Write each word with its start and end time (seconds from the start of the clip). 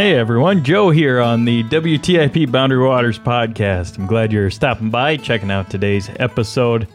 Hey 0.00 0.14
everyone, 0.14 0.64
Joe 0.64 0.88
here 0.88 1.20
on 1.20 1.44
the 1.44 1.62
WTIP 1.64 2.50
Boundary 2.50 2.78
Waters 2.78 3.18
podcast. 3.18 3.98
I'm 3.98 4.06
glad 4.06 4.32
you're 4.32 4.48
stopping 4.48 4.88
by, 4.88 5.18
checking 5.18 5.50
out 5.50 5.68
today's 5.68 6.08
episode. 6.16 6.88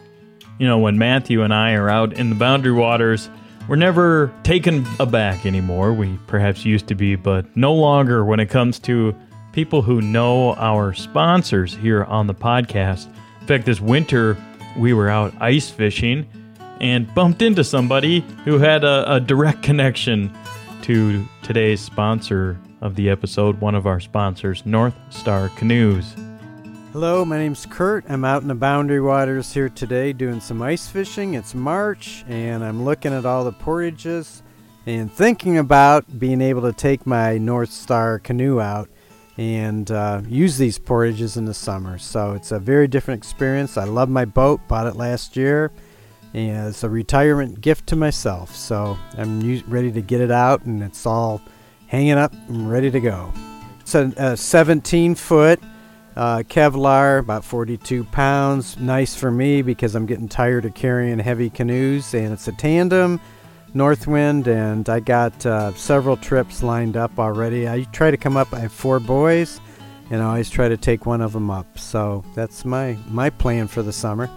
You 0.58 0.66
know, 0.66 0.78
when 0.78 0.98
Matthew 0.98 1.42
and 1.42 1.54
I 1.54 1.74
are 1.74 1.88
out 1.88 2.14
in 2.14 2.30
the 2.30 2.34
Boundary 2.34 2.72
Waters, 2.72 3.30
we're 3.68 3.76
never 3.76 4.34
taken 4.42 4.84
aback 4.98 5.46
anymore. 5.46 5.92
We 5.92 6.18
perhaps 6.26 6.64
used 6.64 6.88
to 6.88 6.96
be, 6.96 7.14
but 7.14 7.56
no 7.56 7.72
longer 7.74 8.24
when 8.24 8.40
it 8.40 8.46
comes 8.46 8.80
to 8.80 9.14
people 9.52 9.82
who 9.82 10.02
know 10.02 10.54
our 10.54 10.92
sponsors 10.92 11.76
here 11.76 12.02
on 12.06 12.26
the 12.26 12.34
podcast. 12.34 13.06
In 13.40 13.46
fact, 13.46 13.66
this 13.66 13.80
winter 13.80 14.36
we 14.76 14.92
were 14.94 15.08
out 15.08 15.32
ice 15.40 15.70
fishing 15.70 16.26
and 16.80 17.14
bumped 17.14 17.40
into 17.40 17.62
somebody 17.62 18.24
who 18.44 18.58
had 18.58 18.82
a, 18.82 19.14
a 19.14 19.20
direct 19.20 19.62
connection 19.62 20.36
to 20.82 21.24
today's 21.44 21.80
sponsor 21.80 22.58
of 22.80 22.94
the 22.94 23.08
episode, 23.08 23.60
one 23.60 23.74
of 23.74 23.86
our 23.86 24.00
sponsors, 24.00 24.64
North 24.66 24.94
Star 25.10 25.48
Canoes. 25.50 26.14
Hello, 26.92 27.24
my 27.24 27.38
name's 27.38 27.66
Kurt. 27.66 28.04
I'm 28.08 28.24
out 28.24 28.42
in 28.42 28.48
the 28.48 28.54
Boundary 28.54 29.00
Waters 29.00 29.52
here 29.52 29.68
today 29.68 30.12
doing 30.12 30.40
some 30.40 30.62
ice 30.62 30.88
fishing. 30.88 31.34
It's 31.34 31.54
March, 31.54 32.24
and 32.28 32.64
I'm 32.64 32.84
looking 32.84 33.12
at 33.12 33.26
all 33.26 33.44
the 33.44 33.52
portages 33.52 34.42
and 34.86 35.12
thinking 35.12 35.58
about 35.58 36.18
being 36.18 36.40
able 36.40 36.62
to 36.62 36.72
take 36.72 37.06
my 37.06 37.38
North 37.38 37.70
Star 37.70 38.18
canoe 38.18 38.60
out 38.60 38.88
and 39.36 39.90
uh, 39.90 40.22
use 40.26 40.56
these 40.56 40.78
portages 40.78 41.36
in 41.36 41.44
the 41.44 41.54
summer. 41.54 41.98
So 41.98 42.32
it's 42.32 42.52
a 42.52 42.58
very 42.58 42.88
different 42.88 43.18
experience. 43.18 43.76
I 43.76 43.84
love 43.84 44.08
my 44.08 44.24
boat, 44.24 44.60
bought 44.68 44.86
it 44.86 44.96
last 44.96 45.36
year, 45.36 45.72
and 46.32 46.68
it's 46.68 46.84
a 46.84 46.88
retirement 46.88 47.60
gift 47.60 47.86
to 47.88 47.96
myself. 47.96 48.54
So 48.54 48.96
I'm 49.18 49.62
ready 49.68 49.92
to 49.92 50.00
get 50.00 50.20
it 50.20 50.30
out, 50.30 50.64
and 50.64 50.82
it's 50.82 51.04
all 51.04 51.42
hanging 51.86 52.18
up 52.18 52.32
and 52.48 52.70
ready 52.70 52.90
to 52.90 53.00
go. 53.00 53.32
It's 53.80 53.94
a, 53.94 54.12
a 54.16 54.36
17 54.36 55.14
foot 55.14 55.60
uh, 56.16 56.38
Kevlar, 56.38 57.18
about 57.18 57.44
42 57.44 58.04
pounds. 58.04 58.78
Nice 58.78 59.14
for 59.14 59.30
me 59.30 59.62
because 59.62 59.94
I'm 59.94 60.06
getting 60.06 60.28
tired 60.28 60.64
of 60.64 60.74
carrying 60.74 61.18
heavy 61.18 61.50
canoes, 61.50 62.14
and 62.14 62.32
it's 62.32 62.48
a 62.48 62.52
tandem. 62.52 63.20
Northwind, 63.74 64.46
and 64.46 64.88
I 64.88 65.00
got 65.00 65.44
uh, 65.44 65.74
several 65.74 66.16
trips 66.16 66.62
lined 66.62 66.96
up 66.96 67.18
already. 67.18 67.68
I 67.68 67.82
try 67.92 68.10
to 68.10 68.16
come 68.16 68.36
up. 68.36 68.54
I 68.54 68.60
have 68.60 68.72
four 68.72 68.98
boys, 68.98 69.60
and 70.10 70.22
I 70.22 70.26
always 70.26 70.48
try 70.48 70.68
to 70.68 70.78
take 70.78 71.04
one 71.04 71.20
of 71.20 71.34
them 71.34 71.50
up. 71.50 71.78
So 71.78 72.24
that's 72.34 72.64
my 72.64 72.96
my 73.08 73.28
plan 73.28 73.68
for 73.68 73.82
the 73.82 73.92
summer. 73.92 74.30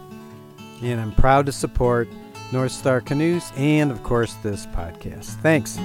And 0.81 0.99
I'm 0.99 1.13
proud 1.13 1.45
to 1.45 1.53
support 1.53 2.09
North 2.51 2.71
Star 2.73 2.99
Canoes 2.99 3.51
and, 3.55 3.91
of 3.91 4.03
course, 4.03 4.33
this 4.43 4.65
podcast. 4.67 5.41
Thanks. 5.41 5.77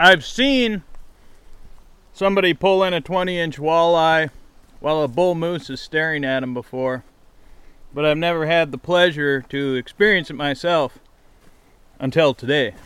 I've 0.00 0.24
seen 0.24 0.84
somebody 2.12 2.54
pull 2.54 2.84
in 2.84 2.94
a 2.94 3.00
20 3.00 3.36
inch 3.36 3.58
walleye 3.58 4.30
while 4.78 5.02
a 5.02 5.08
bull 5.08 5.34
moose 5.34 5.68
is 5.70 5.80
staring 5.80 6.24
at 6.24 6.44
him 6.44 6.54
before, 6.54 7.02
but 7.92 8.04
I've 8.04 8.16
never 8.16 8.46
had 8.46 8.70
the 8.70 8.78
pleasure 8.78 9.42
to 9.48 9.74
experience 9.74 10.30
it 10.30 10.34
myself 10.34 11.00
until 11.98 12.32
today. 12.32 12.76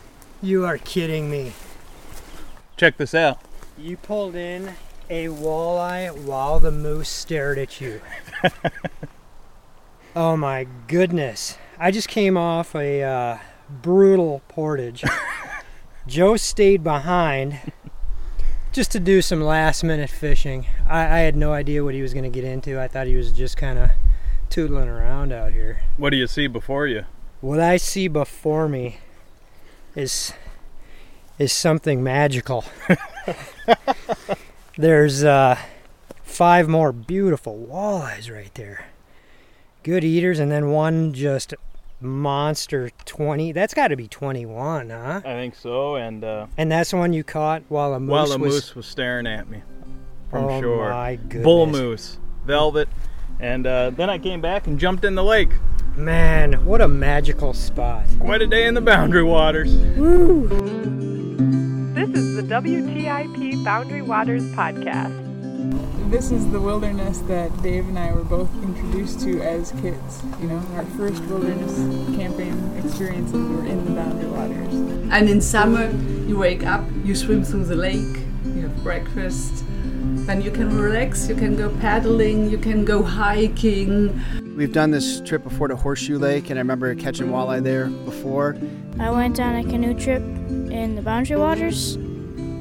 You 0.41 0.65
are 0.65 0.79
kidding 0.79 1.29
me. 1.29 1.53
Check 2.77 2.97
this 2.97 3.13
out. 3.13 3.39
You 3.77 3.95
pulled 3.95 4.35
in 4.35 4.73
a 5.07 5.27
walleye 5.27 6.17
while 6.17 6.59
the 6.59 6.71
moose 6.71 7.09
stared 7.09 7.59
at 7.59 7.79
you. 7.79 8.01
oh 10.15 10.35
my 10.35 10.65
goodness. 10.87 11.59
I 11.77 11.91
just 11.91 12.07
came 12.07 12.37
off 12.37 12.73
a 12.73 13.03
uh, 13.03 13.37
brutal 13.69 14.41
portage. 14.47 15.03
Joe 16.05 16.35
stayed 16.35 16.83
behind 16.83 17.59
just 18.73 18.91
to 18.91 18.99
do 18.99 19.21
some 19.21 19.41
last 19.41 19.83
minute 19.83 20.09
fishing. 20.09 20.65
I, 20.87 20.99
I 20.99 21.19
had 21.19 21.35
no 21.35 21.53
idea 21.53 21.83
what 21.83 21.93
he 21.93 22.01
was 22.01 22.13
going 22.13 22.23
to 22.23 22.29
get 22.29 22.43
into. 22.43 22.81
I 22.81 22.87
thought 22.87 23.07
he 23.07 23.15
was 23.15 23.31
just 23.31 23.55
kind 23.55 23.79
of 23.79 23.89
tootling 24.49 24.87
around 24.87 25.31
out 25.31 25.53
here. 25.53 25.81
What 25.95 26.09
do 26.09 26.17
you 26.17 26.27
see 26.27 26.47
before 26.47 26.87
you? 26.87 27.05
What 27.39 27.59
I 27.59 27.77
see 27.77 28.07
before 28.07 28.67
me 28.67 28.97
is 29.95 30.33
is 31.39 31.51
something 31.51 32.03
magical. 32.03 32.63
There's 34.77 35.23
uh, 35.23 35.57
five 36.23 36.67
more 36.67 36.91
beautiful 36.91 37.67
walleyes 37.69 38.31
right 38.31 38.53
there. 38.55 38.87
Good 39.83 40.03
eaters, 40.03 40.39
and 40.39 40.51
then 40.51 40.69
one 40.69 41.13
just 41.13 41.53
monster 42.03 42.89
20. 43.05 43.51
That's 43.53 43.73
got 43.73 43.87
to 43.89 43.95
be 43.95 44.07
21, 44.07 44.89
huh? 44.89 45.21
I 45.25 45.33
think 45.33 45.55
so, 45.55 45.95
and 45.95 46.23
uh, 46.23 46.47
And 46.57 46.71
that's 46.71 46.91
the 46.91 46.97
one 46.97 47.13
you 47.13 47.23
caught 47.23 47.63
while 47.69 47.93
a 47.93 47.99
moose 47.99 48.11
while 48.11 48.31
a 48.33 48.37
was. 48.37 48.53
moose 48.53 48.75
was 48.75 48.85
staring 48.85 49.25
at 49.27 49.49
me 49.49 49.61
from 50.29 50.45
oh 50.45 50.61
shore. 50.61 50.89
my 50.89 51.15
goodness. 51.15 51.43
Bull 51.43 51.65
moose, 51.65 52.19
velvet, 52.45 52.89
and 53.39 53.65
uh, 53.67 53.89
then 53.91 54.09
I 54.09 54.17
came 54.17 54.41
back 54.41 54.67
and 54.67 54.79
jumped 54.79 55.03
in 55.05 55.15
the 55.15 55.23
lake. 55.23 55.51
Man, 55.95 56.65
what 56.65 56.81
a 56.81 56.87
magical 56.87 57.53
spot. 57.53 58.05
Quite 58.19 58.41
a 58.41 58.47
day 58.47 58.65
in 58.65 58.73
the 58.73 58.81
Boundary 58.81 59.23
Waters. 59.23 59.71
This 61.93 62.09
is 62.09 62.35
the 62.35 62.41
WTIP 62.43 63.63
Boundary 63.63 64.01
Waters 64.01 64.43
podcast. 64.55 65.32
This 65.63 66.29
is 66.29 66.49
the 66.51 66.59
wilderness 66.59 67.19
that 67.19 67.49
Dave 67.63 67.87
and 67.87 67.97
I 67.97 68.11
were 68.11 68.25
both 68.25 68.49
introduced 68.63 69.21
to 69.21 69.41
as 69.41 69.71
kids. 69.71 70.21
You 70.41 70.47
know, 70.47 70.61
our 70.75 70.83
first 70.97 71.23
wilderness 71.23 71.77
camping 72.17 72.75
experiences 72.83 73.33
were 73.49 73.65
in 73.65 73.85
the 73.85 73.91
Boundary 73.91 74.29
Waters. 74.29 74.73
And 75.13 75.29
in 75.29 75.39
summer, 75.39 75.89
you 76.27 76.37
wake 76.37 76.65
up, 76.65 76.83
you 77.05 77.15
swim 77.15 77.45
through 77.45 77.63
the 77.63 77.77
lake, 77.77 78.17
you 78.43 78.63
have 78.63 78.83
breakfast, 78.83 79.63
then 80.25 80.41
you 80.41 80.51
can 80.51 80.77
relax, 80.77 81.29
you 81.29 81.35
can 81.35 81.55
go 81.55 81.69
paddling, 81.77 82.49
you 82.49 82.57
can 82.57 82.83
go 82.83 83.01
hiking. 83.01 84.21
We've 84.57 84.73
done 84.73 84.91
this 84.91 85.21
trip 85.21 85.43
before 85.43 85.69
to 85.69 85.77
Horseshoe 85.77 86.19
Lake, 86.19 86.49
and 86.49 86.59
I 86.59 86.61
remember 86.61 86.93
catching 86.95 87.27
walleye 87.27 87.63
there 87.63 87.85
before. 87.87 88.57
I 88.99 89.11
went 89.11 89.39
on 89.39 89.55
a 89.55 89.63
canoe 89.63 89.93
trip 89.93 90.21
in 90.21 90.95
the 90.95 91.01
Boundary 91.01 91.37
Waters, 91.37 91.97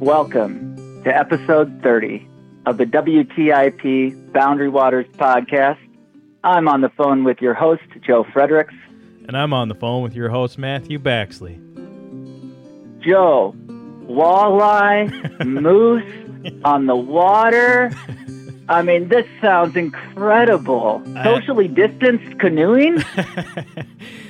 Welcome 0.00 1.02
to 1.02 1.10
episode 1.12 1.82
30 1.82 2.24
of 2.66 2.78
the 2.78 2.84
WTIP 2.84 4.32
Boundary 4.32 4.68
Waters 4.68 5.06
podcast. 5.16 5.78
I'm 6.44 6.68
on 6.68 6.82
the 6.82 6.88
phone 6.90 7.24
with 7.24 7.42
your 7.42 7.52
host, 7.52 7.82
Joe 8.06 8.24
Friedrichs. 8.32 8.74
And 9.26 9.36
I'm 9.36 9.52
on 9.52 9.66
the 9.68 9.74
phone 9.74 10.04
with 10.04 10.14
your 10.14 10.28
host, 10.28 10.56
Matthew 10.56 11.00
Baxley. 11.00 11.58
Joe, 13.00 13.56
walleye, 14.04 15.44
moose 15.44 16.62
on 16.64 16.86
the 16.86 16.94
water. 16.94 17.90
I 18.68 18.82
mean, 18.82 19.08
this 19.08 19.26
sounds 19.40 19.74
incredible. 19.74 21.02
Socially 21.24 21.66
distanced 21.66 22.38
canoeing? 22.38 23.02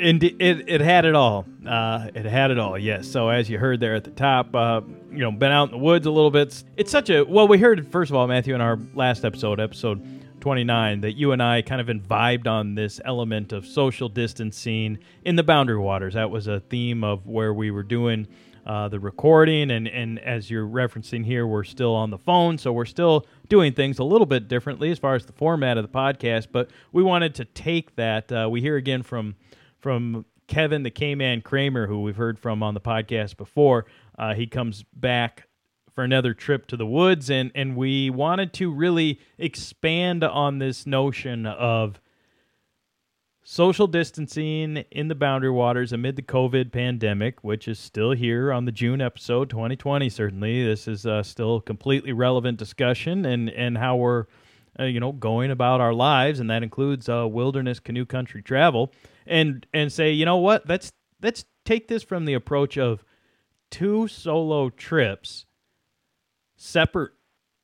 And 0.00 0.22
it, 0.22 0.68
it 0.68 0.80
had 0.80 1.04
it 1.04 1.16
all. 1.16 1.44
Uh, 1.66 2.08
it 2.14 2.24
had 2.24 2.52
it 2.52 2.58
all, 2.58 2.78
yes. 2.78 3.08
So 3.08 3.28
as 3.28 3.50
you 3.50 3.58
heard 3.58 3.80
there 3.80 3.96
at 3.96 4.04
the 4.04 4.12
top, 4.12 4.54
uh, 4.54 4.80
you 5.10 5.18
know, 5.18 5.32
been 5.32 5.50
out 5.50 5.64
in 5.64 5.70
the 5.72 5.78
woods 5.78 6.06
a 6.06 6.10
little 6.10 6.30
bit. 6.30 6.62
It's 6.76 6.90
such 6.90 7.10
a 7.10 7.24
well. 7.24 7.48
We 7.48 7.58
heard 7.58 7.90
first 7.90 8.10
of 8.10 8.16
all, 8.16 8.26
Matthew, 8.28 8.54
in 8.54 8.60
our 8.60 8.78
last 8.94 9.24
episode, 9.24 9.58
episode 9.58 10.40
twenty 10.40 10.62
nine, 10.62 11.00
that 11.00 11.14
you 11.14 11.32
and 11.32 11.42
I 11.42 11.62
kind 11.62 11.80
of 11.80 11.88
vibed 11.88 12.46
on 12.46 12.76
this 12.76 13.00
element 13.04 13.52
of 13.52 13.66
social 13.66 14.08
distancing 14.08 14.98
in 15.24 15.34
the 15.34 15.42
Boundary 15.42 15.78
Waters. 15.78 16.14
That 16.14 16.30
was 16.30 16.46
a 16.46 16.60
theme 16.60 17.02
of 17.02 17.26
where 17.26 17.52
we 17.52 17.72
were 17.72 17.82
doing 17.82 18.28
uh, 18.66 18.88
the 18.88 19.00
recording, 19.00 19.72
and 19.72 19.88
and 19.88 20.20
as 20.20 20.48
you're 20.48 20.66
referencing 20.66 21.24
here, 21.24 21.44
we're 21.44 21.64
still 21.64 21.94
on 21.94 22.10
the 22.10 22.18
phone, 22.18 22.56
so 22.56 22.72
we're 22.72 22.84
still 22.84 23.26
doing 23.48 23.72
things 23.72 23.98
a 23.98 24.04
little 24.04 24.26
bit 24.26 24.46
differently 24.46 24.92
as 24.92 24.98
far 25.00 25.16
as 25.16 25.26
the 25.26 25.32
format 25.32 25.76
of 25.76 25.82
the 25.82 25.88
podcast. 25.88 26.48
But 26.52 26.70
we 26.92 27.02
wanted 27.02 27.34
to 27.34 27.44
take 27.46 27.96
that. 27.96 28.30
Uh, 28.30 28.48
we 28.48 28.60
hear 28.60 28.76
again 28.76 29.02
from 29.02 29.34
from 29.88 30.26
Kevin 30.48 30.82
the 30.82 30.90
K-Man 30.90 31.40
Kramer, 31.40 31.86
who 31.86 32.02
we've 32.02 32.14
heard 32.14 32.38
from 32.38 32.62
on 32.62 32.74
the 32.74 32.80
podcast 32.80 33.38
before. 33.38 33.86
Uh, 34.18 34.34
he 34.34 34.46
comes 34.46 34.84
back 34.92 35.48
for 35.94 36.04
another 36.04 36.34
trip 36.34 36.66
to 36.66 36.76
the 36.76 36.84
woods, 36.84 37.30
and 37.30 37.50
and 37.54 37.74
we 37.74 38.10
wanted 38.10 38.52
to 38.52 38.70
really 38.70 39.18
expand 39.38 40.22
on 40.22 40.58
this 40.58 40.86
notion 40.86 41.46
of 41.46 42.02
social 43.42 43.86
distancing 43.86 44.84
in 44.90 45.08
the 45.08 45.14
Boundary 45.14 45.50
Waters 45.50 45.90
amid 45.90 46.16
the 46.16 46.22
COVID 46.22 46.70
pandemic, 46.70 47.42
which 47.42 47.66
is 47.66 47.78
still 47.78 48.10
here 48.10 48.52
on 48.52 48.66
the 48.66 48.72
June 48.72 49.00
episode 49.00 49.48
2020. 49.48 50.10
Certainly, 50.10 50.66
this 50.66 50.86
is 50.86 51.06
uh, 51.06 51.22
still 51.22 51.62
completely 51.62 52.12
relevant 52.12 52.58
discussion, 52.58 53.24
and 53.24 53.48
and 53.48 53.78
how 53.78 53.96
we're 53.96 54.26
uh, 54.78 54.84
you 54.84 55.00
know 55.00 55.12
going 55.12 55.50
about 55.50 55.80
our 55.80 55.94
lives, 55.94 56.40
and 56.40 56.50
that 56.50 56.62
includes 56.62 57.08
uh, 57.08 57.26
wilderness 57.28 57.80
canoe 57.80 58.06
country 58.06 58.42
travel, 58.42 58.92
and 59.26 59.66
and 59.72 59.92
say 59.92 60.12
you 60.12 60.24
know 60.24 60.36
what? 60.36 60.68
Let's 60.68 60.92
let's 61.22 61.44
take 61.64 61.88
this 61.88 62.02
from 62.02 62.24
the 62.24 62.34
approach 62.34 62.78
of 62.78 63.04
two 63.70 64.08
solo 64.08 64.70
trips, 64.70 65.46
separate 66.56 67.12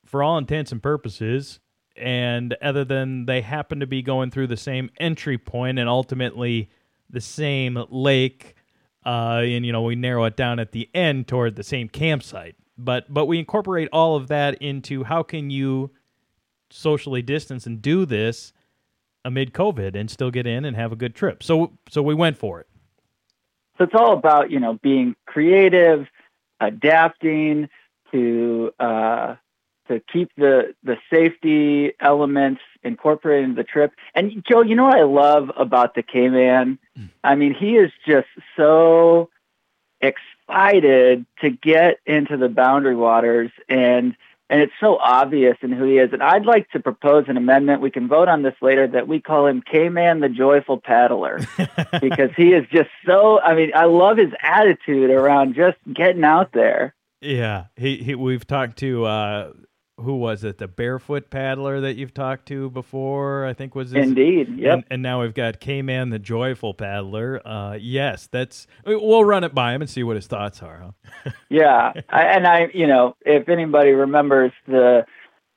for 0.05 0.23
all 0.23 0.39
intents 0.39 0.71
and 0.73 0.83
purposes 0.83 1.61
and 1.97 2.57
other 2.61 2.85
than 2.85 3.27
they 3.27 3.41
happen 3.41 3.81
to 3.81 3.87
be 3.87 4.03
going 4.03 4.31
through 4.31 4.49
the 4.49 4.57
same 4.57 4.91
entry 4.99 5.39
point 5.39 5.79
and 5.79 5.89
ultimately 5.89 6.69
the 7.09 7.21
same 7.21 7.79
lake 7.89 8.55
uh, 9.07 9.43
and 9.45 9.67
you 9.67 9.73
know 9.73 9.83
we 9.83 9.95
narrow 9.95 10.25
it 10.25 10.37
down 10.37 10.59
at 10.59 10.73
the 10.73 10.89
end 10.95 11.29
toward 11.29 11.57
the 11.57 11.63
same 11.63 11.89
campsite. 11.89 12.57
But 12.77 13.13
but 13.13 13.27
we 13.27 13.39
incorporate 13.39 13.89
all 13.93 14.17
of 14.17 14.29
that 14.29 14.61
into 14.63 15.05
how 15.05 15.23
can 15.23 15.51
you 15.51 15.91
socially 16.71 17.23
distance 17.23 17.67
and 17.67 17.81
do 17.81 18.05
this 18.05 18.53
amid 19.25 19.53
covid 19.53 19.95
and 19.95 20.11
still 20.11 20.31
get 20.31 20.47
in 20.47 20.65
and 20.65 20.77
have 20.77 20.93
a 20.93 20.97
good 20.97 21.15
trip 21.15 21.43
so 21.43 21.73
so 21.89 22.03
we 22.03 22.15
went 22.15 22.37
for 22.37 22.61
it 22.61 22.67
so 23.79 23.85
it's 23.85 23.95
all 23.95 24.13
about 24.13 24.51
you 24.51 24.61
know 24.61 24.75
being 24.83 25.15
creative 25.27 26.07
adapting 26.61 27.69
to 28.13 28.73
uh, 28.79 29.37
to 29.89 30.01
keep 30.13 30.31
the 30.37 30.75
the 30.83 30.97
safety 31.11 31.93
elements 32.01 32.61
incorporated 32.83 33.45
into 33.45 33.57
the 33.57 33.65
trip. 33.65 33.93
And 34.15 34.45
Joe, 34.49 34.63
you 34.63 34.75
know 34.75 34.85
what 34.85 34.99
I 34.99 35.03
love 35.03 35.51
about 35.57 35.95
the 35.95 36.03
K-Man? 36.03 36.79
I 37.23 37.35
mean, 37.35 37.55
he 37.55 37.77
is 37.77 37.91
just 38.07 38.29
so 38.57 39.31
excited 40.01 41.25
to 41.41 41.51
get 41.51 41.99
into 42.07 42.37
the 42.37 42.49
boundary 42.49 42.97
waters 42.97 43.51
and 43.69 44.17
and 44.55 44.63
it's 44.63 44.73
so 44.79 44.99
obvious 44.99 45.57
in 45.63 45.73
who 45.73 45.83
he 45.83 45.99
is. 45.99 46.13
And 46.13 46.23
I'd 46.23 46.47
like 46.47 46.71
to 46.71 46.79
propose 46.79 47.25
an 47.27 47.37
amendment. 47.37 47.81
We 47.81 47.91
can 47.91 48.07
vote 48.07 48.29
on 48.29 48.43
this 48.43 48.55
later 48.63 48.87
that 48.87 49.09
we 49.09 49.21
call 49.21 49.49
him 49.49 49.65
K-Man 49.69 50.21
the 50.21 50.29
Joyful 50.29 50.79
Paddler 50.79 51.41
because 52.01 52.31
he 52.37 52.53
is 52.53 52.65
just 52.71 52.89
so, 53.05 53.41
I 53.41 53.57
mean, 53.57 53.73
I 53.75 53.87
love 53.87 54.17
his 54.17 54.31
attitude 54.41 55.11
around 55.11 55.57
just 55.57 55.77
getting 55.93 56.23
out 56.23 56.53
there. 56.53 56.95
Yeah, 57.21 57.65
he, 57.75 57.97
he 57.97 58.15
we've 58.15 58.47
talked 58.47 58.79
to 58.79 59.05
uh, 59.07 59.53
who 59.97 60.17
was 60.17 60.45
it? 60.45 60.59
The 60.59 60.69
barefoot 60.69 61.31
paddler 61.31 61.81
that 61.81 61.95
you've 61.95 62.15
talked 62.15 62.47
to 62.47 62.71
before, 62.71 63.47
I 63.47 63.53
think 63.55 63.75
was 63.75 63.91
his, 63.91 64.07
indeed. 64.07 64.59
Yep. 64.59 64.75
And, 64.75 64.85
and 64.91 65.03
now 65.03 65.23
we've 65.23 65.35
got 65.35 65.61
K 65.61 65.83
Man, 65.83 66.11
the 66.11 66.19
joyful 66.19 66.75
paddler. 66.75 67.41
Uh, 67.47 67.79
yes, 67.81 68.29
that's. 68.31 68.67
We'll 68.85 69.25
run 69.25 69.45
it 69.45 69.55
by 69.55 69.75
him 69.75 69.83
and 69.83 69.91
see 69.91 70.03
what 70.03 70.17
his 70.17 70.27
thoughts 70.27 70.63
are. 70.63 70.93
Huh? 71.25 71.31
yeah, 71.49 71.93
I, 72.09 72.23
and 72.23 72.47
I, 72.47 72.69
you 72.75 72.87
know, 72.87 73.17
if 73.25 73.49
anybody 73.49 73.91
remembers 73.91 74.53
the 74.67 75.07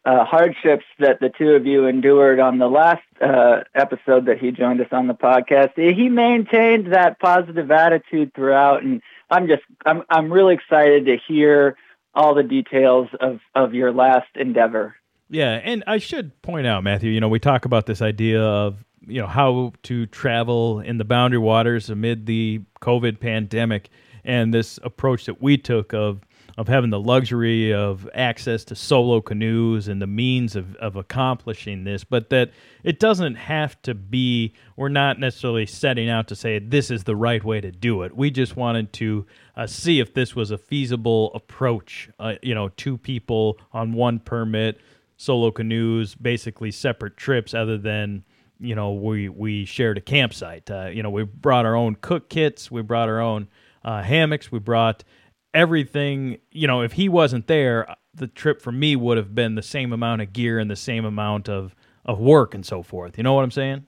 uh, 0.05 0.23
hardships 0.23 0.85
that 0.99 1.19
the 1.19 1.29
two 1.37 1.49
of 1.49 1.65
you 1.65 1.87
endured 1.87 2.39
on 2.39 2.59
the 2.59 2.67
last 2.67 3.03
uh, 3.21 3.61
episode 3.75 4.27
that 4.27 4.37
he 4.39 4.51
joined 4.51 4.79
us 4.79 4.87
on 4.91 5.07
the 5.07 5.13
podcast, 5.13 5.71
he 5.75 6.09
maintained 6.09 6.93
that 6.93 7.19
positive 7.19 7.71
attitude 7.71 8.33
throughout, 8.33 8.83
and 8.83 9.01
I'm 9.29 9.47
just, 9.47 9.63
I'm, 9.85 10.03
I'm 10.09 10.31
really 10.31 10.53
excited 10.53 11.07
to 11.07 11.17
hear 11.27 11.75
all 12.17 12.33
the 12.35 12.43
details 12.43 13.07
of, 13.21 13.39
of 13.55 13.73
your 13.73 13.93
last 13.93 14.27
endeavor. 14.35 14.95
Yeah, 15.29 15.61
and 15.63 15.83
I 15.87 15.99
should 15.99 16.41
point 16.41 16.67
out, 16.67 16.83
Matthew, 16.83 17.11
you 17.11 17.21
know, 17.21 17.29
we 17.29 17.39
talk 17.39 17.65
about 17.65 17.85
this 17.85 18.01
idea 18.01 18.41
of, 18.41 18.83
you 19.05 19.21
know, 19.21 19.27
how 19.27 19.73
to 19.83 20.05
travel 20.07 20.79
in 20.79 20.97
the 20.97 21.05
boundary 21.05 21.39
waters 21.39 21.89
amid 21.89 22.25
the 22.25 22.61
COVID 22.81 23.19
pandemic 23.19 23.89
and 24.23 24.53
this 24.53 24.79
approach 24.83 25.25
that 25.25 25.41
we 25.41 25.57
took 25.57 25.93
of 25.93 26.26
of 26.57 26.67
having 26.67 26.89
the 26.89 26.99
luxury 26.99 27.71
of 27.71 28.09
access 28.15 28.63
to 28.65 28.75
solo 28.75 29.21
canoes 29.21 29.87
and 29.87 30.01
the 30.01 30.07
means 30.07 30.55
of, 30.55 30.75
of 30.77 30.95
accomplishing 30.95 31.83
this, 31.83 32.03
but 32.03 32.31
that 32.31 32.51
it 32.83 32.99
doesn't 32.99 33.35
have 33.35 33.79
to 33.83 33.93
be, 33.93 34.53
we're 34.75 34.89
not 34.89 35.19
necessarily 35.19 35.67
setting 35.67 36.09
out 36.09 36.27
to 36.27 36.35
say 36.35 36.57
this 36.57 36.89
is 36.89 37.03
the 37.03 37.15
right 37.15 37.43
way 37.43 37.61
to 37.61 37.71
do 37.71 38.01
it. 38.01 38.17
We 38.17 38.31
just 38.31 38.55
wanted 38.55 38.91
to 38.93 39.27
uh, 39.55 39.67
see 39.67 39.99
if 39.99 40.15
this 40.15 40.35
was 40.35 40.49
a 40.49 40.57
feasible 40.57 41.31
approach, 41.35 42.09
uh, 42.19 42.35
you 42.41 42.55
know, 42.55 42.69
two 42.69 42.97
people 42.97 43.59
on 43.71 43.93
one 43.93 44.19
permit, 44.19 44.81
solo 45.15 45.51
canoes, 45.51 46.15
basically 46.15 46.71
separate 46.71 47.17
trips 47.17 47.53
other 47.53 47.77
than 47.77 48.23
you 48.59 48.73
know 48.73 48.93
we 48.93 49.29
we 49.29 49.65
shared 49.65 49.99
a 49.99 50.01
campsite 50.01 50.71
uh, 50.71 50.87
you 50.87 51.03
know 51.03 51.11
we 51.11 51.21
brought 51.21 51.63
our 51.63 51.75
own 51.75 51.95
cook 52.01 52.27
kits 52.27 52.71
we 52.71 52.81
brought 52.81 53.07
our 53.07 53.19
own 53.19 53.47
uh, 53.85 54.01
hammocks 54.01 54.51
we 54.51 54.57
brought 54.57 55.03
everything, 55.53 56.37
you 56.51 56.67
know, 56.67 56.81
if 56.81 56.93
he 56.93 57.09
wasn't 57.09 57.47
there, 57.47 57.95
the 58.13 58.27
trip 58.27 58.61
for 58.61 58.71
me 58.71 58.95
would 58.95 59.17
have 59.17 59.35
been 59.35 59.55
the 59.55 59.61
same 59.61 59.93
amount 59.93 60.21
of 60.21 60.33
gear 60.33 60.59
and 60.59 60.69
the 60.69 60.75
same 60.75 61.05
amount 61.05 61.47
of, 61.49 61.75
of 62.05 62.19
work 62.19 62.53
and 62.53 62.65
so 62.65 62.81
forth. 62.83 63.17
You 63.17 63.23
know 63.23 63.33
what 63.33 63.43
I'm 63.43 63.51
saying? 63.51 63.85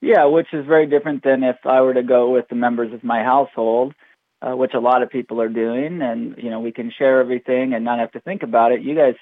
Yeah, 0.00 0.26
which 0.26 0.48
is 0.52 0.66
very 0.66 0.86
different 0.86 1.24
than 1.24 1.42
if 1.42 1.56
I 1.64 1.80
were 1.80 1.94
to 1.94 2.02
go 2.02 2.30
with 2.30 2.48
the 2.48 2.56
members 2.56 2.92
of 2.92 3.02
my 3.02 3.22
household, 3.22 3.94
uh, 4.42 4.54
which 4.54 4.74
a 4.74 4.80
lot 4.80 5.02
of 5.02 5.08
people 5.08 5.40
are 5.40 5.48
doing. 5.48 6.02
And, 6.02 6.36
you 6.36 6.50
know, 6.50 6.60
we 6.60 6.72
can 6.72 6.92
share 6.96 7.20
everything 7.20 7.72
and 7.72 7.84
not 7.84 7.98
have 7.98 8.12
to 8.12 8.20
think 8.20 8.42
about 8.42 8.72
it. 8.72 8.82
You 8.82 8.94
guys 8.94 9.14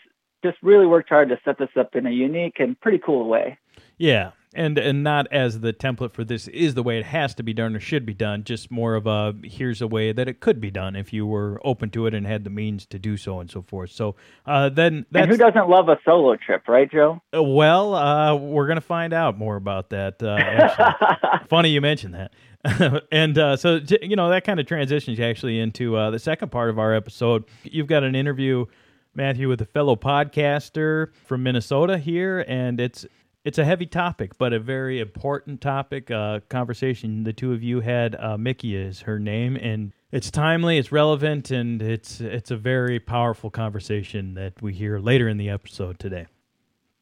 just 0.45 0.59
really 0.61 0.87
worked 0.87 1.09
hard 1.09 1.29
to 1.29 1.39
set 1.45 1.59
this 1.59 1.69
up 1.79 1.95
in 1.95 2.07
a 2.07 2.11
unique 2.11 2.57
and 2.59 2.79
pretty 2.81 2.99
cool 2.99 3.29
way. 3.29 3.59
Yeah, 3.97 4.33
and 4.55 4.79
and 4.79 5.03
not 5.03 5.27
as 5.33 5.61
the 5.61 5.73
template 5.73 6.13
for 6.13 6.25
this 6.25 6.49
is 6.49 6.75
the 6.75 6.83
way 6.83 6.99
it 6.99 7.05
has 7.05 7.35
to 7.35 7.43
be 7.43 7.53
done 7.53 7.75
or 7.75 7.81
should 7.81 8.05
be 8.05 8.15
done 8.15 8.45
just 8.45 8.71
more 8.71 8.95
of 8.95 9.07
a 9.07 9.35
here's 9.45 9.81
a 9.81 9.87
way 9.87 10.13
that 10.13 10.29
it 10.29 10.41
could 10.41 10.61
be 10.61 10.71
done 10.71 10.97
if 10.97 11.13
you 11.13 11.27
were 11.27 11.61
open 11.65 11.91
to 11.91 12.07
it 12.07 12.15
and 12.15 12.27
had 12.27 12.45
the 12.45 12.51
means 12.51 12.87
to 12.87 12.99
do 12.99 13.17
so 13.17 13.41
and 13.41 13.51
so 13.51 13.63
forth. 13.63 13.91
So 13.91 14.17
uh, 14.47 14.69
then 14.69 15.07
and 15.15 15.31
who 15.31 15.37
doesn't 15.37 15.69
love 15.69 15.89
a 15.89 15.99
solo 16.05 16.37
trip 16.37 16.69
right 16.69 16.91
joe? 16.91 17.21
Uh, 17.35 17.43
well 17.43 17.95
uh, 17.95 18.35
we're 18.35 18.67
gonna 18.67 18.81
find 18.81 19.13
out 19.13 19.39
more 19.39 19.57
about 19.57 19.91
that 19.91 20.23
uh, 20.23 21.39
funny 21.49 21.71
you 21.71 21.81
mentioned 21.81 22.15
that. 22.15 22.33
And 23.11 23.37
uh, 23.39 23.57
so 23.57 23.81
you 24.01 24.15
know 24.15 24.31
that 24.31 24.45
kind 24.45 24.61
of 24.61 24.67
transitions 24.67 25.19
actually 25.19 25.59
into 25.59 25.97
uh, 25.97 26.11
the 26.11 26.19
second 26.19 26.51
part 26.53 26.71
of 26.71 26.79
our 26.79 26.95
episode. 26.95 27.45
You've 27.65 27.89
got 27.89 28.05
an 28.05 28.15
interview 28.15 28.67
Matthew 29.15 29.49
with 29.49 29.61
a 29.61 29.67
fellow 29.67 29.97
podcaster 29.97 31.15
from 31.27 31.43
Minnesota 31.43 31.99
here, 31.99 32.45
and 32.49 32.81
it's 32.81 33.05
it's 33.45 33.59
a 33.59 33.65
heavy 33.65 33.87
topic, 33.87 34.39
but 34.39 34.53
a 34.53 34.61
very 34.61 35.01
important 35.01 35.61
topic. 35.61 36.11
Uh, 36.11 36.41
conversation 36.49 37.25
the 37.25 37.33
two 37.33 37.53
of 37.53 37.63
you 37.63 37.81
had. 37.81 38.15
Uh, 38.15 38.39
Mickey 38.39 38.77
is 38.77 39.03
her 39.03 39.19
name, 39.19 39.57
and 39.57 39.93
it's 40.13 40.31
timely, 40.31 40.79
it's 40.79 40.93
relevant, 40.93 41.51
and 41.51 41.83
it's 41.83 42.21
it's 42.21 42.51
a 42.51 42.57
very 42.57 43.01
powerful 43.01 43.51
conversation 43.51 44.35
that 44.35 44.63
we 44.63 44.73
hear 44.73 44.99
later 44.99 45.29
in 45.29 45.39
the 45.39 45.51
episode 45.51 45.99
today. 45.99 46.27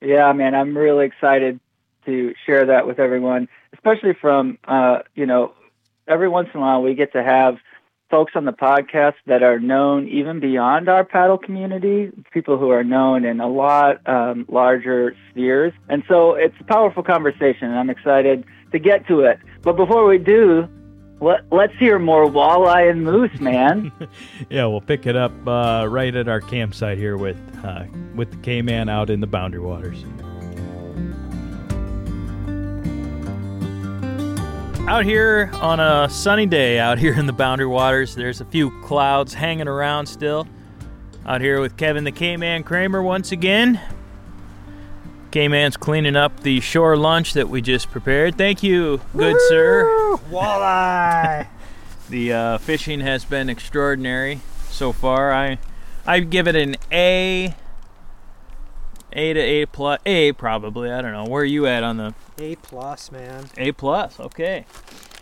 Yeah, 0.00 0.32
man, 0.32 0.54
I'm 0.54 0.76
really 0.76 1.06
excited 1.06 1.60
to 2.06 2.34
share 2.46 2.66
that 2.66 2.86
with 2.86 2.98
everyone, 2.98 3.48
especially 3.74 4.14
from 4.14 4.58
uh, 4.64 5.00
you 5.14 5.26
know 5.26 5.52
every 6.08 6.28
once 6.28 6.48
in 6.54 6.60
a 6.60 6.62
while 6.62 6.82
we 6.82 6.94
get 6.94 7.12
to 7.12 7.22
have 7.22 7.58
folks 8.10 8.32
on 8.34 8.44
the 8.44 8.52
podcast 8.52 9.14
that 9.26 9.42
are 9.42 9.58
known 9.58 10.08
even 10.08 10.40
beyond 10.40 10.88
our 10.88 11.04
paddle 11.04 11.38
community, 11.38 12.10
people 12.32 12.58
who 12.58 12.70
are 12.70 12.84
known 12.84 13.24
in 13.24 13.40
a 13.40 13.48
lot 13.48 14.06
um, 14.08 14.44
larger 14.48 15.14
spheres. 15.30 15.72
And 15.88 16.02
so 16.08 16.34
it's 16.34 16.54
a 16.60 16.64
powerful 16.64 17.02
conversation, 17.02 17.68
and 17.68 17.78
I'm 17.78 17.90
excited 17.90 18.44
to 18.72 18.78
get 18.78 19.06
to 19.08 19.20
it. 19.20 19.38
But 19.62 19.76
before 19.76 20.06
we 20.06 20.18
do, 20.18 20.68
let, 21.20 21.40
let's 21.52 21.74
hear 21.78 21.98
more 21.98 22.26
walleye 22.26 22.90
and 22.90 23.04
moose, 23.04 23.40
man. 23.40 23.92
yeah, 24.50 24.66
we'll 24.66 24.80
pick 24.80 25.06
it 25.06 25.16
up 25.16 25.32
uh, 25.46 25.86
right 25.88 26.14
at 26.14 26.28
our 26.28 26.40
campsite 26.40 26.98
here 26.98 27.16
with 27.16 27.38
uh, 27.64 27.84
with 28.14 28.30
the 28.30 28.36
K-Man 28.38 28.88
out 28.88 29.10
in 29.10 29.20
the 29.20 29.26
Boundary 29.26 29.60
Waters. 29.60 30.04
Out 34.90 35.04
here 35.04 35.48
on 35.54 35.78
a 35.78 36.08
sunny 36.10 36.46
day 36.46 36.80
out 36.80 36.98
here 36.98 37.14
in 37.14 37.26
the 37.26 37.32
Boundary 37.32 37.68
Waters, 37.68 38.16
there's 38.16 38.40
a 38.40 38.44
few 38.44 38.72
clouds 38.82 39.32
hanging 39.32 39.68
around 39.68 40.06
still. 40.06 40.48
Out 41.24 41.40
here 41.40 41.60
with 41.60 41.76
Kevin 41.76 42.02
the 42.02 42.10
K-Man 42.10 42.64
Kramer 42.64 43.00
once 43.00 43.30
again. 43.30 43.80
K-Man's 45.30 45.76
cleaning 45.76 46.16
up 46.16 46.40
the 46.40 46.58
shore 46.58 46.96
lunch 46.96 47.34
that 47.34 47.48
we 47.48 47.62
just 47.62 47.88
prepared. 47.92 48.36
Thank 48.36 48.64
you, 48.64 49.00
good 49.16 49.34
Woo! 49.34 49.48
sir. 49.48 50.16
Walleye. 50.28 51.46
the 52.10 52.32
uh, 52.32 52.58
fishing 52.58 52.98
has 52.98 53.24
been 53.24 53.48
extraordinary 53.48 54.40
so 54.70 54.92
far. 54.92 55.32
I 55.32 55.58
I 56.04 56.18
give 56.18 56.48
it 56.48 56.56
an 56.56 56.74
A 56.90 57.54
a 59.12 59.32
to 59.32 59.40
A 59.40 59.66
plus. 59.66 60.00
A 60.06 60.32
probably. 60.32 60.90
I 60.90 61.00
don't 61.02 61.12
know. 61.12 61.24
Where 61.24 61.42
are 61.42 61.46
you 61.46 61.66
at 61.66 61.82
on 61.82 61.96
the? 61.96 62.14
A 62.38 62.56
plus, 62.56 63.10
man. 63.12 63.50
A 63.56 63.72
plus. 63.72 64.18
Okay. 64.18 64.64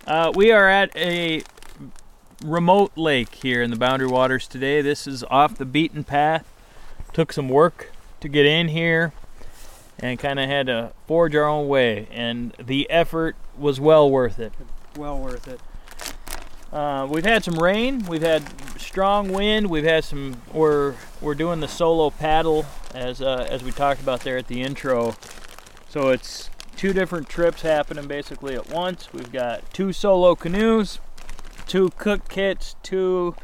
Uh, 0.06 0.32
we 0.34 0.52
are 0.52 0.68
at 0.68 0.94
a 0.96 1.42
remote 2.44 2.92
lake 2.96 3.34
here 3.34 3.62
in 3.62 3.70
the 3.70 3.76
Boundary 3.76 4.08
Waters 4.08 4.46
today. 4.46 4.80
This 4.80 5.06
is 5.06 5.24
off 5.24 5.56
the 5.56 5.64
beaten 5.64 6.04
path. 6.04 6.50
Took 7.12 7.32
some 7.32 7.48
work 7.48 7.90
to 8.20 8.28
get 8.28 8.46
in 8.46 8.68
here, 8.68 9.12
and 9.98 10.18
kind 10.18 10.38
of 10.38 10.48
had 10.48 10.66
to 10.66 10.92
forge 11.06 11.34
our 11.34 11.44
own 11.44 11.68
way. 11.68 12.06
And 12.10 12.52
the 12.58 12.88
effort 12.90 13.36
was 13.56 13.80
well 13.80 14.10
worth 14.10 14.38
it. 14.38 14.52
Well 14.96 15.18
worth 15.18 15.48
it. 15.48 15.60
Uh, 16.72 17.06
we've 17.10 17.24
had 17.24 17.42
some 17.42 17.54
rain. 17.54 18.04
We've 18.06 18.22
had 18.22 18.42
strong 18.78 19.32
wind. 19.32 19.70
We've 19.70 19.84
had 19.84 20.04
some. 20.04 20.42
We're 20.52 20.94
we're 21.20 21.34
doing 21.34 21.60
the 21.60 21.68
solo 21.68 22.10
paddle 22.10 22.66
as 22.94 23.22
uh, 23.22 23.46
as 23.48 23.64
we 23.64 23.70
talked 23.70 24.02
about 24.02 24.20
there 24.20 24.36
at 24.36 24.48
the 24.48 24.60
intro. 24.60 25.16
So 25.88 26.10
it's 26.10 26.50
two 26.76 26.92
different 26.92 27.28
trips 27.28 27.62
happening 27.62 28.06
basically 28.06 28.54
at 28.54 28.68
once. 28.68 29.12
We've 29.14 29.32
got 29.32 29.72
two 29.72 29.94
solo 29.94 30.34
canoes, 30.34 30.98
two 31.66 31.90
cook 31.96 32.28
kits, 32.28 32.76
two 32.82 33.34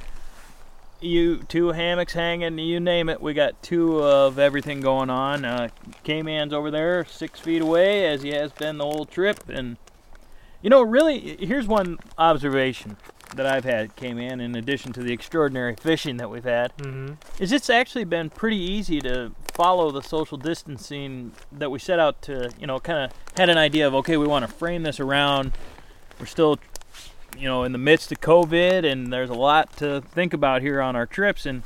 you 1.01 1.39
two 1.49 1.69
hammocks 1.69 2.13
hanging. 2.13 2.59
You 2.59 2.79
name 2.79 3.09
it. 3.09 3.23
We 3.23 3.33
got 3.33 3.63
two 3.63 4.03
of 4.03 4.39
everything 4.39 4.83
going 4.83 5.09
on. 5.09 5.47
Uh, 5.47 5.69
K-Man's 6.03 6.53
over 6.53 6.71
there, 6.71 7.07
six 7.07 7.41
feet 7.41 7.63
away, 7.63 8.07
as 8.07 8.23
he 8.23 8.33
has 8.33 8.53
been 8.53 8.77
the 8.77 8.85
whole 8.85 9.07
trip, 9.07 9.49
and. 9.49 9.79
You 10.63 10.71
know, 10.71 10.81
really, 10.81 11.37
here's 11.37 11.67
one 11.67 11.99
observation 12.17 12.97
that 13.37 13.47
I've 13.47 13.65
had, 13.65 13.97
came 13.97 14.19
in, 14.19 14.41
in 14.41 14.55
addition 14.55 14.93
to 14.93 15.03
the 15.03 15.13
extraordinary 15.13 15.75
fishing 15.75 16.19
that 16.19 16.31
we've 16.31 16.45
had, 16.45 16.77
Mhm. 16.79 17.17
is 17.41 17.51
it's 17.53 17.69
actually 17.69 18.05
been 18.05 18.31
pretty 18.31 18.59
easy 18.59 19.01
to 19.01 19.33
follow 19.53 19.91
the 19.91 20.03
social 20.03 20.37
distancing 20.39 21.33
that 21.51 21.71
we 21.71 21.79
set 21.79 21.99
out 21.99 22.23
to, 22.23 22.51
you 22.61 22.67
know, 22.67 22.79
kind 22.79 23.05
of 23.11 23.11
had 23.37 23.49
an 23.49 23.59
idea 23.59 23.87
of, 23.87 23.95
okay, 23.95 24.17
we 24.17 24.27
want 24.27 24.47
to 24.47 24.53
frame 24.53 24.83
this 24.85 25.01
around. 25.01 25.53
We're 26.21 26.27
still, 26.27 26.59
you 27.37 27.49
know, 27.49 27.65
in 27.65 27.73
the 27.73 27.79
midst 27.79 28.13
of 28.13 28.21
COVID, 28.21 28.85
and 28.85 29.13
there's 29.13 29.31
a 29.31 29.35
lot 29.35 29.77
to 29.79 30.01
think 30.01 30.33
about 30.33 30.63
here 30.63 30.81
on 30.81 30.95
our 30.95 31.07
trips, 31.07 31.45
and 31.47 31.63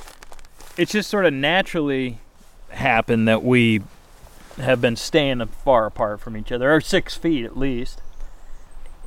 it's 0.78 0.92
just 0.92 1.10
sort 1.10 1.26
of 1.26 1.34
naturally 1.34 2.18
happened 2.70 3.28
that 3.28 3.42
we 3.42 3.82
have 4.58 4.80
been 4.80 4.96
staying 4.96 5.44
far 5.64 5.86
apart 5.86 6.20
from 6.20 6.36
each 6.36 6.50
other, 6.50 6.72
or 6.74 6.80
six 6.80 7.14
feet 7.14 7.44
at 7.44 7.56
least. 7.58 8.00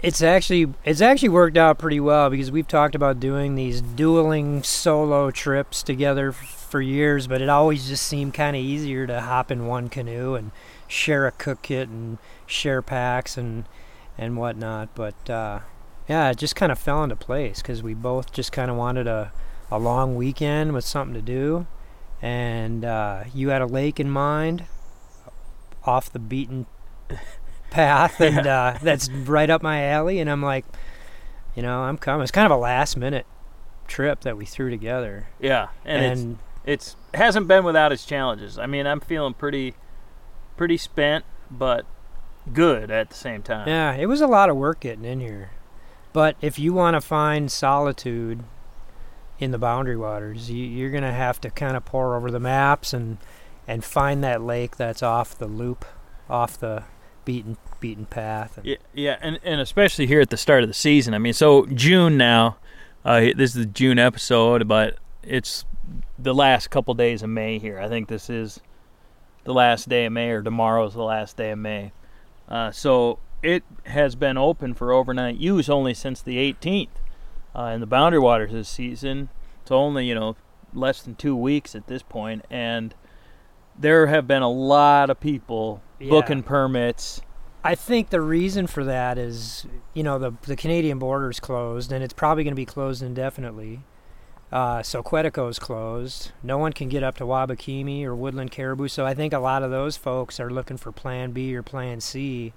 It's 0.01 0.23
actually 0.23 0.73
it's 0.83 1.01
actually 1.01 1.29
worked 1.29 1.57
out 1.57 1.77
pretty 1.77 1.99
well 1.99 2.31
because 2.31 2.49
we've 2.49 2.67
talked 2.67 2.95
about 2.95 3.19
doing 3.19 3.53
these 3.53 3.81
dueling 3.81 4.63
solo 4.63 5.29
trips 5.29 5.83
together 5.83 6.31
for 6.31 6.81
years, 6.81 7.27
but 7.27 7.39
it 7.39 7.49
always 7.49 7.87
just 7.87 8.07
seemed 8.07 8.33
kind 8.33 8.55
of 8.55 8.63
easier 8.63 9.05
to 9.05 9.21
hop 9.21 9.51
in 9.51 9.67
one 9.67 9.89
canoe 9.89 10.33
and 10.33 10.51
share 10.87 11.27
a 11.27 11.31
cook 11.31 11.61
kit 11.61 11.87
and 11.87 12.17
share 12.47 12.81
packs 12.81 13.37
and 13.37 13.65
and 14.17 14.37
whatnot. 14.37 14.89
But 14.95 15.29
uh, 15.29 15.59
yeah, 16.09 16.31
it 16.31 16.37
just 16.37 16.55
kind 16.55 16.71
of 16.71 16.79
fell 16.79 17.03
into 17.03 17.15
place 17.15 17.61
because 17.61 17.83
we 17.83 17.93
both 17.93 18.33
just 18.33 18.51
kind 18.51 18.71
of 18.71 18.77
wanted 18.77 19.05
a 19.05 19.31
a 19.69 19.77
long 19.77 20.15
weekend 20.15 20.73
with 20.73 20.83
something 20.83 21.13
to 21.13 21.21
do, 21.21 21.67
and 22.23 22.83
uh, 22.83 23.25
you 23.35 23.49
had 23.49 23.61
a 23.61 23.67
lake 23.67 23.99
in 23.99 24.09
mind, 24.09 24.65
off 25.85 26.11
the 26.11 26.19
beaten 26.19 26.65
path, 27.71 28.21
and 28.21 28.45
uh, 28.45 28.77
that's 28.81 29.09
right 29.09 29.49
up 29.49 29.63
my 29.63 29.83
alley. 29.85 30.19
And 30.19 30.29
I'm 30.29 30.43
like, 30.43 30.65
you 31.55 31.63
know, 31.63 31.81
I'm 31.81 31.97
coming. 31.97 32.21
It's 32.21 32.31
kind 32.31 32.45
of 32.45 32.51
a 32.57 32.61
last 32.61 32.95
minute 32.95 33.25
trip 33.87 34.21
that 34.21 34.37
we 34.37 34.45
threw 34.45 34.69
together. 34.69 35.27
Yeah, 35.39 35.69
and, 35.83 36.05
And- 36.05 36.31
it's 36.33 36.41
it's 36.63 36.95
hasn't 37.15 37.47
been 37.47 37.63
without 37.63 37.91
its 37.91 38.05
challenges. 38.05 38.59
I 38.59 38.67
mean, 38.67 38.85
I'm 38.85 38.99
feeling 38.99 39.33
pretty 39.33 39.73
pretty 40.55 40.77
spent, 40.77 41.25
but 41.49 41.85
good 42.53 42.91
at 42.91 43.09
the 43.09 43.15
same 43.15 43.41
time. 43.41 43.67
Yeah, 43.67 43.93
it 43.95 44.05
was 44.05 44.21
a 44.21 44.27
lot 44.27 44.49
of 44.49 44.55
work 44.57 44.81
getting 44.81 45.05
in 45.05 45.19
here. 45.19 45.51
But 46.13 46.35
if 46.41 46.59
you 46.59 46.73
want 46.73 46.95
to 46.95 47.01
find 47.01 47.51
solitude 47.51 48.43
in 49.39 49.51
the 49.51 49.57
boundary 49.57 49.97
waters, 49.97 50.51
you, 50.51 50.63
you're 50.65 50.91
going 50.91 51.03
to 51.03 51.11
have 51.11 51.41
to 51.41 51.49
kind 51.49 51.75
of 51.75 51.83
pour 51.85 52.15
over 52.15 52.29
the 52.29 52.39
maps 52.39 52.93
and 52.93 53.17
and 53.67 53.83
find 53.83 54.23
that 54.23 54.41
lake 54.41 54.75
that's 54.77 55.01
off 55.01 55.37
the 55.37 55.47
loop, 55.47 55.85
off 56.29 56.59
the 56.59 56.83
beaten 57.25 57.57
beaten 57.79 58.05
path. 58.05 58.57
And 58.57 58.65
Yeah, 58.65 58.77
yeah, 58.93 59.17
and 59.21 59.39
and 59.43 59.61
especially 59.61 60.07
here 60.07 60.21
at 60.21 60.29
the 60.29 60.37
start 60.37 60.63
of 60.63 60.69
the 60.69 60.73
season. 60.73 61.13
I 61.13 61.17
mean, 61.17 61.33
so 61.33 61.65
June 61.67 62.17
now. 62.17 62.57
Uh, 63.03 63.31
this 63.35 63.51
is 63.51 63.53
the 63.53 63.65
June 63.65 63.97
episode, 63.97 64.67
but 64.67 64.97
it's 65.23 65.65
the 66.19 66.35
last 66.35 66.69
couple 66.69 66.93
days 66.93 67.23
of 67.23 67.29
May 67.29 67.57
here. 67.57 67.79
I 67.79 67.87
think 67.87 68.07
this 68.07 68.29
is 68.29 68.59
the 69.43 69.53
last 69.53 69.89
day 69.89 70.05
of 70.05 70.13
May, 70.13 70.29
or 70.29 70.43
tomorrow 70.43 70.85
is 70.85 70.93
the 70.93 71.03
last 71.03 71.35
day 71.35 71.51
of 71.51 71.57
May. 71.57 71.93
Uh, 72.47 72.71
so 72.71 73.17
it 73.41 73.63
has 73.85 74.15
been 74.15 74.37
open 74.37 74.73
for 74.73 74.91
overnight 74.91 75.37
use 75.37 75.69
only 75.69 75.93
since 75.93 76.21
the 76.21 76.37
18th 76.37 76.89
uh, 77.55 77.63
in 77.63 77.79
the 77.79 77.87
Boundary 77.87 78.19
Waters 78.19 78.51
this 78.51 78.69
season. 78.69 79.29
It's 79.61 79.71
only 79.71 80.05
you 80.05 80.15
know 80.15 80.35
less 80.73 81.01
than 81.01 81.15
two 81.15 81.35
weeks 81.35 81.75
at 81.75 81.87
this 81.87 82.03
point, 82.03 82.45
and 82.49 82.93
there 83.77 84.07
have 84.07 84.27
been 84.27 84.41
a 84.41 84.49
lot 84.49 85.09
of 85.09 85.19
people 85.19 85.81
Yeah. 86.01 86.09
booking 86.09 86.43
permits. 86.43 87.21
I 87.63 87.75
think 87.75 88.09
the 88.09 88.21
reason 88.21 88.65
for 88.65 88.83
that 88.85 89.17
is, 89.17 89.67
you 89.93 90.03
know, 90.03 90.17
the 90.17 90.33
the 90.43 90.55
Canadian 90.55 90.99
border 90.99 91.29
is 91.29 91.39
closed, 91.39 91.91
and 91.91 92.03
it's 92.03 92.13
probably 92.13 92.43
going 92.43 92.53
to 92.53 92.55
be 92.55 92.65
closed 92.65 93.03
indefinitely. 93.03 93.81
Uh, 94.51 94.83
so 94.83 95.01
is 95.47 95.59
closed. 95.59 96.31
No 96.43 96.57
one 96.57 96.73
can 96.73 96.89
get 96.89 97.03
up 97.03 97.15
to 97.17 97.23
Wabakimi 97.23 98.03
or 98.03 98.13
Woodland 98.13 98.51
Caribou. 98.51 98.89
So 98.89 99.05
I 99.05 99.13
think 99.13 99.31
a 99.31 99.39
lot 99.39 99.63
of 99.63 99.71
those 99.71 99.95
folks 99.95 100.41
are 100.41 100.49
looking 100.49 100.75
for 100.75 100.91
Plan 100.91 101.31
B 101.31 101.55
or 101.55 101.63
Plan 101.63 102.01
C. 102.01 102.51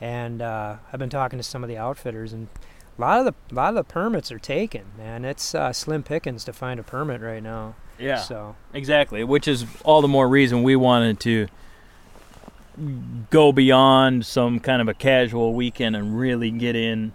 And 0.00 0.40
uh, 0.40 0.76
I've 0.92 1.00
been 1.00 1.10
talking 1.10 1.38
to 1.38 1.42
some 1.42 1.64
of 1.64 1.68
the 1.68 1.76
outfitters, 1.76 2.32
and 2.32 2.48
a 2.96 3.00
lot 3.00 3.18
of 3.18 3.24
the 3.24 3.34
a 3.52 3.54
lot 3.54 3.70
of 3.70 3.74
the 3.74 3.84
permits 3.84 4.30
are 4.30 4.38
taken. 4.38 4.84
Man, 4.96 5.24
it's 5.24 5.54
uh, 5.54 5.72
slim 5.72 6.02
pickings 6.02 6.44
to 6.44 6.52
find 6.52 6.78
a 6.78 6.82
permit 6.82 7.20
right 7.20 7.42
now. 7.42 7.74
Yeah. 7.98 8.18
So 8.18 8.56
Exactly, 8.72 9.24
which 9.24 9.48
is 9.48 9.64
all 9.84 10.00
the 10.00 10.08
more 10.08 10.28
reason 10.28 10.62
we 10.62 10.76
wanted 10.76 11.18
to 11.20 11.48
go 13.30 13.52
beyond 13.52 14.24
some 14.24 14.60
kind 14.60 14.80
of 14.80 14.88
a 14.88 14.94
casual 14.94 15.54
weekend 15.54 15.94
and 15.96 16.18
really 16.18 16.50
get 16.50 16.74
in, 16.74 17.12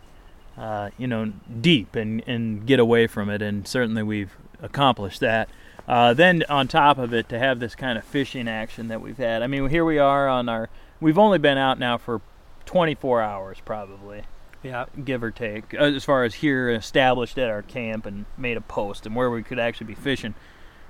uh, 0.57 0.89
you 0.97 1.07
know, 1.07 1.33
deep 1.61 1.95
and, 1.95 2.23
and 2.27 2.65
get 2.65 2.79
away 2.79 3.07
from 3.07 3.29
it. 3.29 3.41
And 3.41 3.67
certainly 3.67 4.03
we've 4.03 4.35
accomplished 4.61 5.19
that. 5.21 5.49
Uh, 5.87 6.13
then 6.13 6.43
on 6.49 6.67
top 6.67 6.97
of 6.97 7.13
it, 7.13 7.29
to 7.29 7.39
have 7.39 7.59
this 7.59 7.73
kind 7.73 7.97
of 7.97 8.03
fishing 8.03 8.47
action 8.47 8.89
that 8.89 9.01
we've 9.01 9.17
had. 9.17 9.41
I 9.41 9.47
mean, 9.47 9.69
here 9.69 9.85
we 9.85 9.99
are 9.99 10.27
on 10.27 10.49
our. 10.49 10.69
We've 10.99 11.17
only 11.17 11.37
been 11.37 11.57
out 11.57 11.79
now 11.79 11.97
for 11.97 12.21
24 12.65 13.21
hours, 13.21 13.57
probably. 13.63 14.23
Yeah. 14.63 14.85
Give 15.03 15.23
or 15.23 15.31
take, 15.31 15.73
uh, 15.73 15.83
as 15.83 16.03
far 16.03 16.23
as 16.23 16.35
here 16.35 16.69
established 16.69 17.37
at 17.37 17.49
our 17.49 17.61
camp 17.61 18.05
and 18.05 18.25
made 18.37 18.57
a 18.57 18.61
post 18.61 19.05
and 19.05 19.15
where 19.15 19.29
we 19.29 19.43
could 19.43 19.59
actually 19.59 19.87
be 19.87 19.95
fishing. 19.95 20.35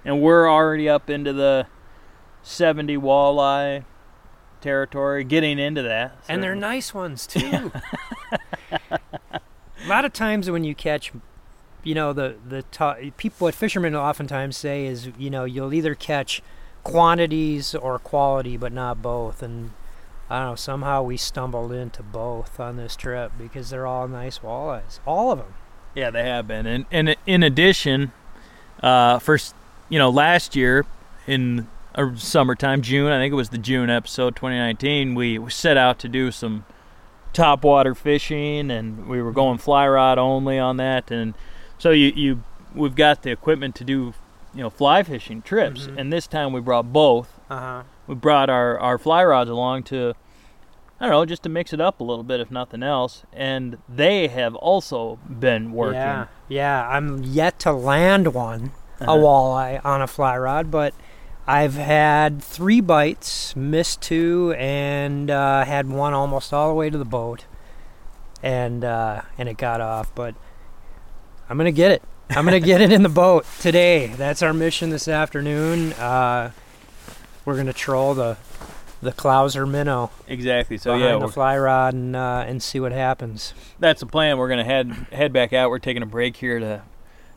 And 0.03 0.21
we're 0.21 0.50
already 0.50 0.89
up 0.89 1.09
into 1.09 1.33
the 1.33 1.67
70 2.41 2.97
walleye 2.97 3.83
territory, 4.62 5.24
getting 5.24 5.60
into 5.60 5.82
that. 5.84 6.18
and 6.28 6.42
they're 6.44 6.56
nice 6.56 6.94
ones 6.94 7.26
too. 7.28 7.72
a 8.92 9.88
lot 9.88 10.06
of 10.06 10.14
times 10.14 10.50
when 10.50 10.64
you 10.64 10.76
catch, 10.76 11.12
you 11.84 11.96
know, 11.96 12.14
the 12.14 12.36
the 12.48 12.64
t- 12.72 13.12
people, 13.18 13.46
what 13.46 13.56
fishermen 13.56 13.96
oftentimes 13.96 14.58
say 14.58 14.86
is, 14.86 15.10
you 15.18 15.30
know, 15.30 15.46
you'll 15.46 15.74
either 15.74 15.96
catch 15.96 16.42
quantities 16.84 17.76
or 17.76 18.00
quality, 18.00 18.58
but 18.58 18.72
not 18.72 19.02
both. 19.02 19.42
And 19.44 19.72
I 20.30 20.40
don't 20.40 20.50
know, 20.52 20.56
somehow 20.56 21.04
we 21.04 21.18
stumbled 21.18 21.72
into 21.72 22.04
both 22.04 22.60
on 22.60 22.78
this 22.78 22.96
trip 22.96 23.32
because 23.38 23.70
they're 23.70 23.88
all 23.88 24.08
nice 24.08 24.40
walleyes, 24.40 25.00
all 25.06 25.32
of 25.32 25.40
them. 25.40 25.54
Yeah, 25.96 26.12
they 26.12 26.24
have 26.24 26.48
been. 26.48 26.66
And, 26.66 26.86
and 26.92 27.16
in 27.26 27.44
addition, 27.44 28.12
uh, 28.84 29.20
first, 29.20 29.56
you 29.90 29.98
know, 29.98 30.10
last 30.10 30.56
year 30.56 30.86
in 31.26 31.68
uh, 31.98 32.16
summertime, 32.16 32.82
June, 32.82 33.12
I 33.12 33.20
think 33.20 33.32
it 33.34 33.36
was 33.36 33.50
the 33.50 33.58
June 33.58 33.89
episode 33.89 34.36
2019, 34.36 35.16
we 35.16 35.50
set 35.50 35.77
out 35.77 36.00
to 36.00 36.08
do 36.08 36.32
some 36.32 36.66
top 37.34 37.63
water 37.63 37.94
fishing 37.94 38.72
and 38.72 39.08
we 39.08 39.22
were 39.22 39.32
going 39.32 39.58
fly 39.58 39.88
rod 39.88 40.18
only 40.18 40.58
on 40.58 40.77
that. 40.77 41.12
And 41.12 41.34
so 41.77 41.92
you, 41.92 42.12
you 42.16 42.44
we've 42.74 42.96
got 42.96 43.24
the 43.24 43.32
equipment 43.32 43.75
to 43.75 43.84
do, 43.84 44.13
you 44.56 44.62
know, 44.63 44.70
fly 44.70 45.04
fishing 45.04 45.42
trips. 45.42 45.88
Mhm. 45.88 45.98
And 46.00 46.13
this 46.13 46.25
time 46.27 46.54
we 46.54 46.62
brought 46.62 46.92
both. 46.94 47.39
Uh 47.50 47.60
huh. 47.60 47.84
We 48.08 48.16
brought 48.16 48.50
our, 48.50 48.80
our 48.80 48.98
fly 48.98 49.24
rods 49.24 49.50
along 49.50 49.84
to, 49.84 50.13
I 51.00 51.06
don't 51.06 51.12
know, 51.12 51.25
just 51.25 51.44
to 51.44 51.50
mix 51.50 51.74
it 51.74 51.82
up 51.82 52.00
a 52.00 52.04
little 52.04 52.24
bit, 52.24 52.39
if 52.39 52.50
nothing 52.50 52.82
else. 52.82 53.24
And 53.34 53.77
they 53.89 54.27
have 54.30 54.56
also 54.56 55.20
been 55.30 55.74
working. 55.74 55.96
Yeah, 55.96 56.27
yeah. 56.48 56.88
I'm 56.89 57.24
yet 57.24 57.60
to 57.60 57.72
land 57.74 58.34
one, 58.34 58.72
Uh-huh. 59.01 59.12
a 59.12 59.16
walleye 59.18 59.84
on 59.86 60.01
a 60.01 60.08
fly 60.08 60.38
rod, 60.38 60.72
but 60.72 60.94
I've 61.48 61.75
had 61.75 62.44
three 62.44 62.82
bites, 62.82 63.56
missed 63.56 64.01
two, 64.01 64.54
and 64.58 65.32
uh, 65.32 65.63
had 65.63 65.88
one 65.89 66.13
almost 66.13 66.51
all 66.54 66.68
the 66.68 66.74
way 66.74 66.89
to 66.89 66.98
the 66.98 67.06
boat, 67.06 67.46
and 68.44 68.84
uh, 68.84 69.22
and 69.38 69.48
it 69.48 69.58
got 69.58 69.80
off. 69.80 70.13
But 70.13 70.36
I'm 71.50 71.58
gonna 71.58 71.72
get 71.72 71.92
it. 71.92 72.04
I'm 72.30 72.44
gonna 72.44 72.60
get 72.60 72.82
it 72.82 72.92
in 72.92 73.01
the 73.01 73.10
boat 73.10 73.46
today. 73.62 74.08
That's 74.08 74.42
our 74.42 74.54
mission 74.54 74.89
this 74.89 75.08
afternoon. 75.08 75.94
Uh, 75.94 76.51
we're 77.46 77.56
gonna 77.56 77.72
troll 77.72 78.13
the 78.13 78.36
the 79.01 79.13
Clouser 79.13 79.66
minnow. 79.70 80.12
Exactly. 80.27 80.77
So 80.77 80.96
yeah, 80.96 81.18
the 81.18 81.30
fly 81.30 81.58
rod 81.58 81.94
and 81.94 82.13
uh, 82.13 82.44
and 82.46 82.62
see 82.62 82.82
what 82.82 82.92
happens. 82.92 83.54
that's 83.80 84.01
the 84.01 84.06
plan. 84.06 84.38
We're 84.38 84.50
gonna 84.50 84.66
head 84.66 84.92
head 85.13 85.32
back 85.32 85.54
out. 85.54 85.70
We're 85.70 85.80
taking 85.80 86.04
a 86.04 86.08
break 86.08 86.36
here 86.36 86.60
to 86.60 86.82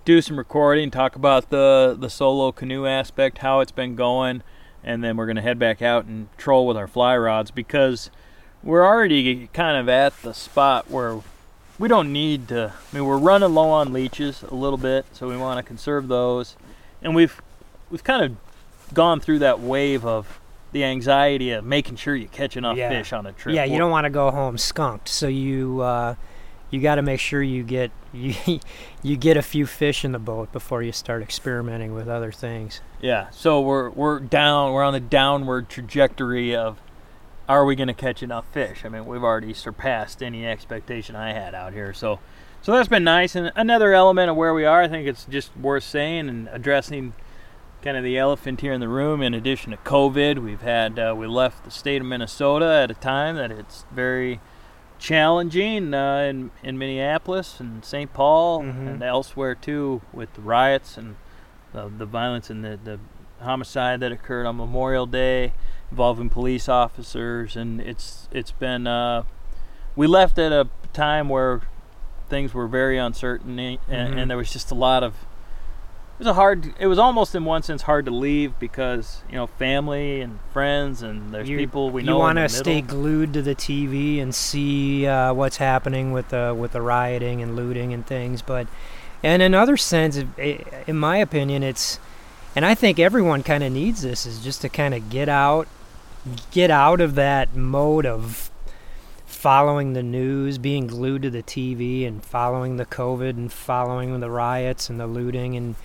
do 0.04 0.20
some 0.22 0.36
recording, 0.38 0.90
talk 0.90 1.16
about 1.16 1.50
the 1.50 1.96
the 1.98 2.08
solo 2.10 2.52
canoe 2.52 2.86
aspect, 2.86 3.38
how 3.38 3.60
it's 3.60 3.72
been 3.72 3.94
going, 3.96 4.42
and 4.82 5.02
then 5.04 5.16
we're 5.16 5.26
going 5.26 5.36
to 5.36 5.42
head 5.42 5.58
back 5.58 5.82
out 5.82 6.04
and 6.06 6.28
troll 6.38 6.66
with 6.66 6.76
our 6.76 6.88
fly 6.88 7.16
rods 7.16 7.50
because 7.50 8.10
we're 8.62 8.84
already 8.84 9.48
kind 9.52 9.76
of 9.76 9.88
at 9.88 10.20
the 10.22 10.32
spot 10.34 10.90
where 10.90 11.20
we 11.78 11.88
don't 11.88 12.12
need 12.12 12.48
to. 12.48 12.72
I 12.92 12.94
mean, 12.96 13.06
we're 13.06 13.18
running 13.18 13.54
low 13.54 13.70
on 13.70 13.92
leeches 13.92 14.42
a 14.42 14.54
little 14.54 14.78
bit, 14.78 15.06
so 15.12 15.28
we 15.28 15.36
want 15.36 15.58
to 15.58 15.62
conserve 15.62 16.08
those, 16.08 16.56
and 17.02 17.14
we've 17.14 17.40
we've 17.90 18.04
kind 18.04 18.24
of 18.24 18.36
gone 18.94 19.20
through 19.20 19.38
that 19.40 19.60
wave 19.60 20.04
of 20.04 20.40
the 20.72 20.84
anxiety 20.84 21.50
of 21.50 21.64
making 21.64 21.96
sure 21.96 22.14
you 22.14 22.28
catch 22.28 22.56
enough 22.56 22.76
Yeah. 22.76 22.88
fish 22.90 23.12
on 23.12 23.26
a 23.26 23.32
trip. 23.32 23.54
Yeah, 23.56 23.64
you 23.64 23.76
don't 23.78 23.90
want 23.90 24.04
to 24.04 24.10
go 24.10 24.30
home 24.30 24.56
skunked, 24.56 25.08
so 25.08 25.26
you 25.26 25.80
uh, 25.80 26.14
you 26.70 26.80
got 26.80 26.96
to 26.96 27.02
make 27.02 27.20
sure 27.20 27.42
you 27.42 27.62
get 27.62 27.90
you 28.12 28.60
you 29.02 29.16
get 29.16 29.36
a 29.36 29.42
few 29.42 29.66
fish 29.66 30.04
in 30.04 30.12
the 30.12 30.18
boat 30.18 30.52
before 30.52 30.82
you 30.82 30.92
start 30.92 31.22
experimenting 31.22 31.94
with 31.94 32.08
other 32.08 32.32
things. 32.32 32.80
Yeah, 33.00 33.30
so 33.30 33.60
we're 33.60 33.90
we're 33.90 34.20
down. 34.20 34.72
We're 34.72 34.84
on 34.84 34.92
the 34.92 35.00
downward 35.00 35.68
trajectory 35.68 36.54
of 36.54 36.80
are 37.50 37.64
we 37.64 37.74
going 37.74 37.88
to 37.88 37.94
catch 37.94 38.22
enough 38.22 38.46
fish? 38.52 38.84
I 38.84 38.88
mean, 38.88 39.06
we've 39.06 39.24
already 39.24 39.52
surpassed 39.54 40.22
any 40.22 40.46
expectation 40.46 41.16
I 41.16 41.32
had 41.32 41.52
out 41.52 41.72
here. 41.72 41.92
So, 41.92 42.20
so 42.62 42.70
that's 42.70 42.88
been 42.88 43.02
nice. 43.02 43.34
And 43.34 43.50
another 43.56 43.92
element 43.92 44.30
of 44.30 44.36
where 44.36 44.54
we 44.54 44.64
are, 44.64 44.82
I 44.82 44.86
think 44.86 45.08
it's 45.08 45.24
just 45.24 45.56
worth 45.56 45.82
saying 45.82 46.28
and 46.28 46.48
addressing 46.52 47.12
kind 47.82 47.96
of 47.96 48.04
the 48.04 48.16
elephant 48.16 48.60
here 48.60 48.72
in 48.72 48.80
the 48.80 48.88
room. 48.88 49.20
In 49.20 49.34
addition 49.34 49.72
to 49.72 49.78
COVID, 49.78 50.38
we've 50.38 50.60
had 50.60 50.96
uh, 50.96 51.12
we 51.18 51.26
left 51.26 51.64
the 51.64 51.72
state 51.72 52.00
of 52.00 52.06
Minnesota 52.06 52.66
at 52.66 52.88
a 52.88 52.94
time 52.94 53.34
that 53.34 53.50
it's 53.50 53.84
very 53.90 54.40
challenging 55.00 55.94
uh, 55.94 56.18
in 56.28 56.50
in 56.62 56.78
Minneapolis 56.78 57.58
and 57.58 57.84
St. 57.84 58.12
Paul 58.12 58.60
Mhm. 58.62 58.86
and 58.86 59.02
elsewhere 59.02 59.54
too 59.54 60.02
with 60.12 60.32
the 60.34 60.42
riots 60.42 60.96
and 60.96 61.16
the, 61.72 61.88
the 61.88 62.06
violence 62.06 62.50
and 62.50 62.64
the, 62.64 62.78
the 62.82 62.98
homicide 63.42 64.00
that 64.00 64.12
occurred 64.12 64.46
on 64.46 64.56
Memorial 64.56 65.06
Day 65.06 65.52
involving 65.90 66.28
police 66.28 66.68
officers 66.68 67.56
and 67.56 67.80
it's 67.80 68.28
it's 68.30 68.52
been 68.52 68.86
uh, 68.86 69.22
we 69.96 70.06
left 70.06 70.38
at 70.38 70.52
a 70.52 70.68
time 70.92 71.28
where 71.28 71.62
things 72.28 72.54
were 72.54 72.68
very 72.68 72.98
uncertain 72.98 73.58
and, 73.58 73.78
Mhm. 73.88 74.18
and 74.18 74.30
there 74.30 74.36
was 74.36 74.52
just 74.52 74.70
a 74.70 74.74
lot 74.74 75.02
of 75.02 75.14
was 76.20 76.26
a 76.28 76.34
hard 76.34 76.74
it 76.78 76.86
was 76.86 76.98
almost 76.98 77.34
in 77.34 77.44
one 77.44 77.62
sense 77.62 77.82
hard 77.82 78.04
to 78.04 78.10
leave 78.10 78.56
because 78.58 79.22
you 79.28 79.34
know 79.34 79.46
family 79.46 80.20
and 80.20 80.38
friends 80.52 81.02
and 81.02 81.32
there's 81.32 81.48
you, 81.48 81.56
people 81.56 81.90
we 81.90 82.02
you 82.02 82.06
know 82.06 82.16
You 82.16 82.18
want 82.18 82.38
to 82.38 82.48
stay 82.48 82.82
glued 82.82 83.32
to 83.32 83.42
the 83.42 83.54
TV 83.54 84.20
and 84.20 84.34
see 84.34 85.06
uh, 85.06 85.32
what's 85.32 85.56
happening 85.56 86.12
with 86.12 86.28
the 86.28 86.54
with 86.56 86.72
the 86.72 86.82
rioting 86.82 87.42
and 87.42 87.56
looting 87.56 87.94
and 87.94 88.06
things. 88.06 88.42
But 88.42 88.68
and 89.22 89.40
in 89.42 89.54
other 89.54 89.76
sense, 89.76 90.22
in 90.86 90.96
my 90.96 91.16
opinion, 91.16 91.62
it's 91.62 91.98
and 92.54 92.66
I 92.66 92.74
think 92.74 92.98
everyone 92.98 93.42
kind 93.42 93.64
of 93.64 93.72
needs 93.72 94.02
this 94.02 94.26
is 94.26 94.42
just 94.44 94.60
to 94.60 94.68
kind 94.68 94.94
of 94.94 95.08
get 95.08 95.28
out, 95.28 95.68
get 96.50 96.70
out 96.70 97.00
of 97.00 97.14
that 97.14 97.54
mode 97.56 98.04
of 98.04 98.50
following 99.24 99.94
the 99.94 100.02
news, 100.02 100.58
being 100.58 100.86
glued 100.86 101.22
to 101.22 101.30
the 101.30 101.42
TV, 101.42 102.06
and 102.06 102.22
following 102.22 102.76
the 102.76 102.84
COVID 102.84 103.30
and 103.30 103.50
following 103.50 104.20
the 104.20 104.30
riots 104.30 104.90
and 104.90 105.00
the 105.00 105.06
looting 105.06 105.56
and. 105.56 105.76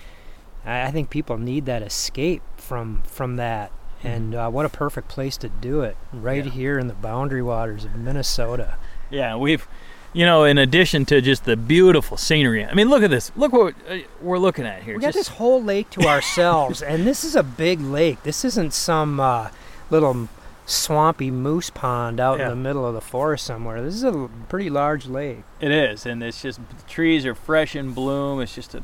I 0.66 0.86
I 0.86 0.90
think 0.90 1.08
people 1.10 1.38
need 1.38 1.66
that 1.66 1.82
escape 1.82 2.42
from 2.56 3.02
from 3.06 3.36
that, 3.36 3.70
and 4.02 4.34
uh, 4.34 4.50
what 4.50 4.66
a 4.66 4.68
perfect 4.68 5.08
place 5.08 5.36
to 5.38 5.48
do 5.48 5.80
it, 5.82 5.96
right 6.12 6.44
Yeah. 6.44 6.50
here 6.50 6.78
in 6.78 6.88
the 6.88 6.94
boundary 6.94 7.42
waters 7.42 7.84
of 7.84 7.94
Minnesota. 7.96 8.76
Yeah, 9.10 9.36
we've, 9.36 9.66
you 10.12 10.26
know, 10.26 10.42
in 10.44 10.58
addition 10.58 11.04
to 11.06 11.20
just 11.20 11.44
the 11.44 11.56
beautiful 11.56 12.16
scenery. 12.16 12.64
I 12.64 12.74
mean, 12.74 12.88
look 12.90 13.02
at 13.04 13.10
this. 13.10 13.30
Look 13.36 13.52
what 13.52 13.74
uh, 13.88 13.98
we're 14.20 14.38
looking 14.38 14.66
at 14.66 14.82
here. 14.82 14.96
We 14.96 15.00
got 15.00 15.14
this 15.14 15.28
whole 15.28 15.62
lake 15.62 15.90
to 15.90 16.02
ourselves, 16.08 16.82
and 16.82 17.06
this 17.06 17.22
is 17.22 17.36
a 17.36 17.42
big 17.44 17.80
lake. 17.80 18.22
This 18.24 18.44
isn't 18.44 18.72
some 18.72 19.20
uh, 19.20 19.50
little 19.90 20.28
swampy 20.68 21.30
moose 21.30 21.70
pond 21.70 22.18
out 22.18 22.38
Yeah. 22.38 22.44
in 22.46 22.50
the 22.50 22.56
middle 22.56 22.84
of 22.84 22.94
the 22.94 23.00
forest 23.00 23.46
somewhere. 23.46 23.80
This 23.80 23.94
is 23.94 24.02
a 24.02 24.28
pretty 24.48 24.68
large 24.68 25.06
lake. 25.06 25.44
It 25.60 25.70
is, 25.70 26.04
and 26.04 26.20
it's 26.24 26.42
just 26.42 26.58
the 26.68 26.82
trees 26.88 27.24
are 27.24 27.36
fresh 27.36 27.76
in 27.76 27.92
bloom. 27.92 28.40
It's 28.40 28.56
just 28.56 28.74
a 28.74 28.82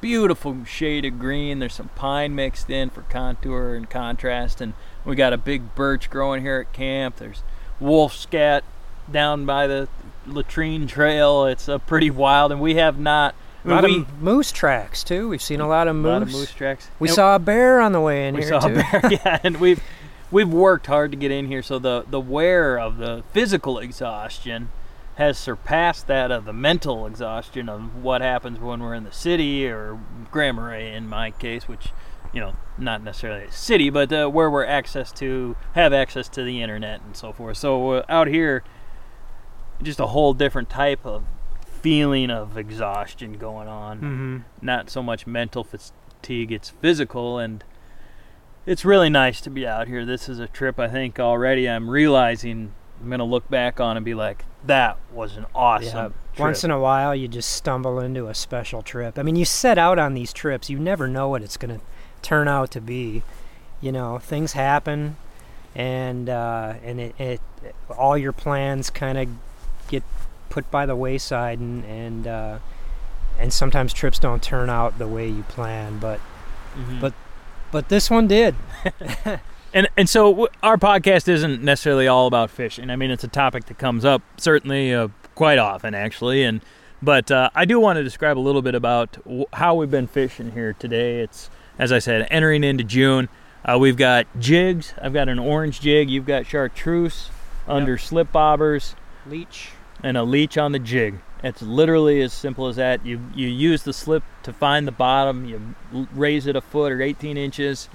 beautiful 0.00 0.64
shade 0.64 1.04
of 1.04 1.18
green. 1.18 1.58
There's 1.58 1.74
some 1.74 1.90
pine 1.94 2.34
mixed 2.34 2.70
in 2.70 2.90
for 2.90 3.02
contour 3.02 3.74
and 3.74 3.88
contrast, 3.88 4.60
and 4.60 4.74
we 5.04 5.16
got 5.16 5.32
a 5.32 5.38
big 5.38 5.74
birch 5.74 6.10
growing 6.10 6.42
here 6.42 6.58
at 6.60 6.72
camp. 6.72 7.16
There's 7.16 7.42
wolf 7.78 8.14
scat 8.14 8.64
down 9.10 9.46
by 9.46 9.66
the 9.66 9.88
latrine 10.26 10.86
trail. 10.86 11.44
It's 11.46 11.68
a 11.68 11.78
pretty 11.78 12.10
wild, 12.10 12.52
and 12.52 12.60
we 12.60 12.74
have 12.76 12.98
not. 12.98 13.34
A 13.64 13.68
lot 13.68 13.84
we, 13.84 13.98
of 14.00 14.22
moose 14.22 14.52
tracks 14.52 15.04
too. 15.04 15.28
We've 15.28 15.42
seen 15.42 15.60
a 15.60 15.68
lot 15.68 15.86
of 15.86 15.94
a 15.94 15.98
moose. 15.98 16.08
lot 16.10 16.22
of 16.22 16.32
moose 16.32 16.52
tracks. 16.52 16.88
We 16.98 17.08
And- 17.08 17.14
saw 17.14 17.34
a 17.36 17.38
bear 17.38 17.80
on 17.80 17.92
the 17.92 18.00
way 18.00 18.26
in 18.26 18.34
we 18.34 18.40
here 18.40 18.48
saw 18.48 18.60
too. 18.60 18.72
a 18.72 19.00
bear, 19.00 19.02
yeah, 19.10 19.38
and 19.44 19.58
we've 19.58 19.82
we've 20.30 20.48
worked 20.48 20.86
hard 20.86 21.10
to 21.10 21.16
get 21.18 21.30
in 21.30 21.46
here. 21.46 21.62
So 21.62 21.78
the 21.78 22.04
the 22.08 22.20
wear 22.20 22.78
of 22.78 22.96
the 22.96 23.22
physical 23.34 23.78
exhaustion 23.78 24.70
has 25.16 25.36
surpassed 25.38 26.06
that 26.06 26.30
of 26.30 26.44
the 26.44 26.52
mental 26.52 27.06
exhaustion 27.06 27.68
of 27.68 27.96
what 28.02 28.20
happens 28.22 28.58
when 28.58 28.80
we're 28.80 28.94
in 28.94 29.04
the 29.04 29.12
city 29.12 29.66
or 29.68 29.98
Grand 30.30 30.56
Marais 30.56 30.92
in 30.92 31.08
my 31.08 31.30
case, 31.32 31.68
which 31.68 31.88
you 32.32 32.40
know 32.40 32.54
not 32.78 33.02
necessarily 33.02 33.44
a 33.44 33.52
city, 33.52 33.90
but 33.90 34.12
uh, 34.12 34.28
where 34.28 34.50
we're 34.50 34.64
access 34.64 35.12
to 35.12 35.56
have 35.74 35.92
access 35.92 36.28
to 36.30 36.42
the 36.44 36.62
internet 36.62 37.00
and 37.02 37.16
so 37.16 37.32
forth. 37.32 37.56
So 37.58 37.90
uh, 37.92 38.02
out 38.08 38.28
here, 38.28 38.62
just 39.82 40.00
a 40.00 40.06
whole 40.06 40.32
different 40.34 40.70
type 40.70 41.04
of 41.04 41.24
feeling 41.64 42.30
of 42.30 42.56
exhaustion 42.58 43.34
going 43.38 43.66
on 43.66 44.00
Mhm. 44.00 44.42
not 44.62 44.90
so 44.90 45.02
much 45.02 45.26
mental 45.26 45.64
fatigue 45.64 46.52
it's 46.52 46.68
physical 46.68 47.38
and 47.38 47.64
it's 48.66 48.84
really 48.84 49.08
nice 49.08 49.40
to 49.40 49.48
be 49.48 49.66
out 49.66 49.88
here 49.88 50.04
this 50.04 50.28
is 50.28 50.38
a 50.38 50.46
trip 50.46 50.78
i 50.78 50.86
think 50.86 51.18
already 51.18 51.66
i'm 51.66 51.88
realizing 51.88 52.74
i'm 53.02 53.08
to 53.18 53.24
look 53.24 53.48
back 53.48 53.80
on 53.80 53.96
and 53.96 54.04
be 54.04 54.14
like 54.14 54.44
that 54.66 54.98
was 55.12 55.36
an 55.36 55.46
awesome 55.54 56.12
Yeah. 56.36 56.42
Once 56.44 56.64
in 56.64 56.70
a 56.70 56.78
while, 56.80 57.14
you 57.14 57.28
just 57.28 57.50
stumble 57.50 57.98
into 57.98 58.28
a 58.28 58.34
special 58.34 58.80
trip. 58.82 59.18
I 59.18 59.22
mean, 59.22 59.36
you 59.36 59.44
set 59.44 59.76
out 59.78 59.98
on 59.98 60.14
these 60.14 60.32
trips, 60.32 60.70
you 60.70 60.78
never 60.78 61.06
know 61.08 61.28
what 61.28 61.42
it's 61.42 61.56
going 61.58 61.76
to 61.78 61.84
turn 62.22 62.46
out 62.48 62.70
to 62.70 62.80
be. 62.80 63.22
You 63.82 63.92
know, 63.92 64.18
things 64.18 64.52
happen, 64.52 65.16
and 65.74 66.28
uh, 66.30 66.74
and 66.84 67.00
it, 67.00 67.14
it 67.20 67.40
all 67.98 68.16
your 68.16 68.32
plans 68.32 68.88
kind 68.90 69.18
of 69.18 69.28
get 69.88 70.02
put 70.50 70.70
by 70.70 70.86
the 70.86 70.94
wayside, 70.96 71.58
and 71.58 71.84
and 71.84 72.26
uh, 72.26 72.58
and 73.38 73.52
sometimes 73.52 73.92
trips 73.92 74.18
don't 74.18 74.42
turn 74.42 74.70
out 74.70 74.98
the 74.98 75.08
way 75.08 75.28
you 75.28 75.42
plan, 75.42 75.98
but 75.98 76.20
Mhm. 76.78 77.00
but 77.00 77.12
but 77.72 77.88
this 77.88 78.08
one 78.08 78.28
did. 78.28 78.54
and 79.74 79.88
and 79.96 80.08
so 80.08 80.48
our 80.62 80.76
podcast 80.76 81.28
isn't 81.28 81.62
necessarily 81.62 82.06
all 82.06 82.26
about 82.26 82.50
fishing. 82.50 82.90
I 82.90 82.96
mean, 82.96 83.10
it's 83.10 83.24
a 83.24 83.28
topic 83.28 83.66
that 83.66 83.78
comes 83.78 84.04
up 84.04 84.22
certainly 84.36 84.94
uh, 84.94 85.08
quite 85.34 85.58
often, 85.58 85.94
actually. 85.94 86.44
And 86.44 86.60
but 87.02 87.30
uh, 87.30 87.50
I 87.54 87.64
do 87.64 87.80
want 87.80 87.96
to 87.96 88.02
describe 88.04 88.38
a 88.38 88.40
little 88.40 88.62
bit 88.62 88.74
about 88.74 89.12
w- 89.24 89.46
how 89.52 89.74
we've 89.74 89.90
been 89.90 90.06
fishing 90.06 90.52
here 90.52 90.72
today. 90.74 91.20
It's 91.20 91.50
as 91.78 91.92
I 91.92 91.98
said, 91.98 92.26
entering 92.30 92.64
into 92.64 92.84
June. 92.84 93.28
Uh, 93.64 93.78
we've 93.78 93.96
got 93.96 94.26
jigs. 94.38 94.94
I've 95.00 95.12
got 95.12 95.28
an 95.28 95.38
orange 95.38 95.80
jig. 95.80 96.08
You've 96.10 96.26
got 96.26 96.46
chartreuse 96.46 97.28
under 97.68 97.98
slip 97.98 98.32
bobbers 98.32 98.94
Leech. 99.26 99.70
and 100.02 100.16
a 100.16 100.22
leech 100.24 100.56
on 100.58 100.72
the 100.72 100.78
jig. 100.78 101.20
It's 101.42 101.62
literally 101.62 102.20
as 102.20 102.32
simple 102.32 102.66
as 102.66 102.76
that. 102.76 103.04
You 103.04 103.20
you 103.34 103.48
use 103.48 103.82
the 103.82 103.92
slip 103.92 104.22
to 104.42 104.52
find 104.52 104.86
the 104.86 104.92
bottom. 104.92 105.46
You 105.46 105.74
raise 106.14 106.46
it 106.46 106.56
a 106.56 106.60
foot 106.60 106.92
or 106.92 107.00
18 107.00 107.36
inches, 107.38 107.88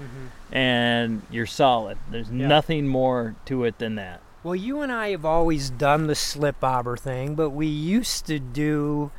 and 0.52 1.22
you're 1.32 1.46
solid. 1.46 1.98
There's 2.10 2.30
Yeah. 2.30 2.48
nothing 2.48 2.88
more 2.88 3.36
to 3.46 3.64
it 3.66 3.78
than 3.80 3.96
that. 3.96 4.22
Well, 4.44 4.56
you 4.56 4.82
and 4.82 4.92
I 4.92 5.10
have 5.10 5.26
always 5.26 5.70
done 5.72 6.08
the 6.08 6.16
slip 6.16 6.60
bobber 6.60 6.96
thing, 6.98 7.34
but 7.36 7.50
we 7.50 7.66
used 7.68 8.26
to 8.28 8.40
do 8.40 9.12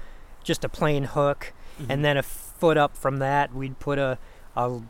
just 0.44 0.64
a 0.64 0.68
plain 0.68 1.04
hook, 1.04 1.52
Mm-hmm. 1.80 1.90
and 1.90 2.04
then 2.04 2.16
a 2.16 2.22
foot 2.22 2.76
up 2.78 2.96
from 2.96 3.18
that, 3.18 3.52
we'd 3.54 3.78
put 3.78 3.98
a 3.98 4.18
a 4.56 4.80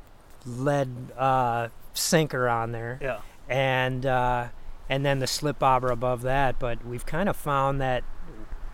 lead 0.45 0.89
uh, 1.19 1.69
sinker 1.95 2.49
on 2.49 2.71
there, 2.73 2.99
Yeah. 3.03 3.19
and 3.49 4.07
uh, 4.07 4.49
and 4.89 5.05
then 5.05 5.19
the 5.19 5.27
slip 5.27 5.59
bobber 5.59 5.91
above 5.91 6.23
that. 6.23 6.59
But 6.61 6.85
we've 6.87 7.05
kind 7.07 7.29
of 7.29 7.35
found 7.37 7.81
that 7.81 8.05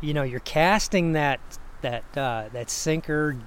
you 0.02 0.12
know 0.12 0.22
you're 0.24 0.40
casting 0.40 1.12
that 1.12 1.40
that 1.80 2.04
uh, 2.16 2.44
that 2.52 2.68
sinker 2.68 3.38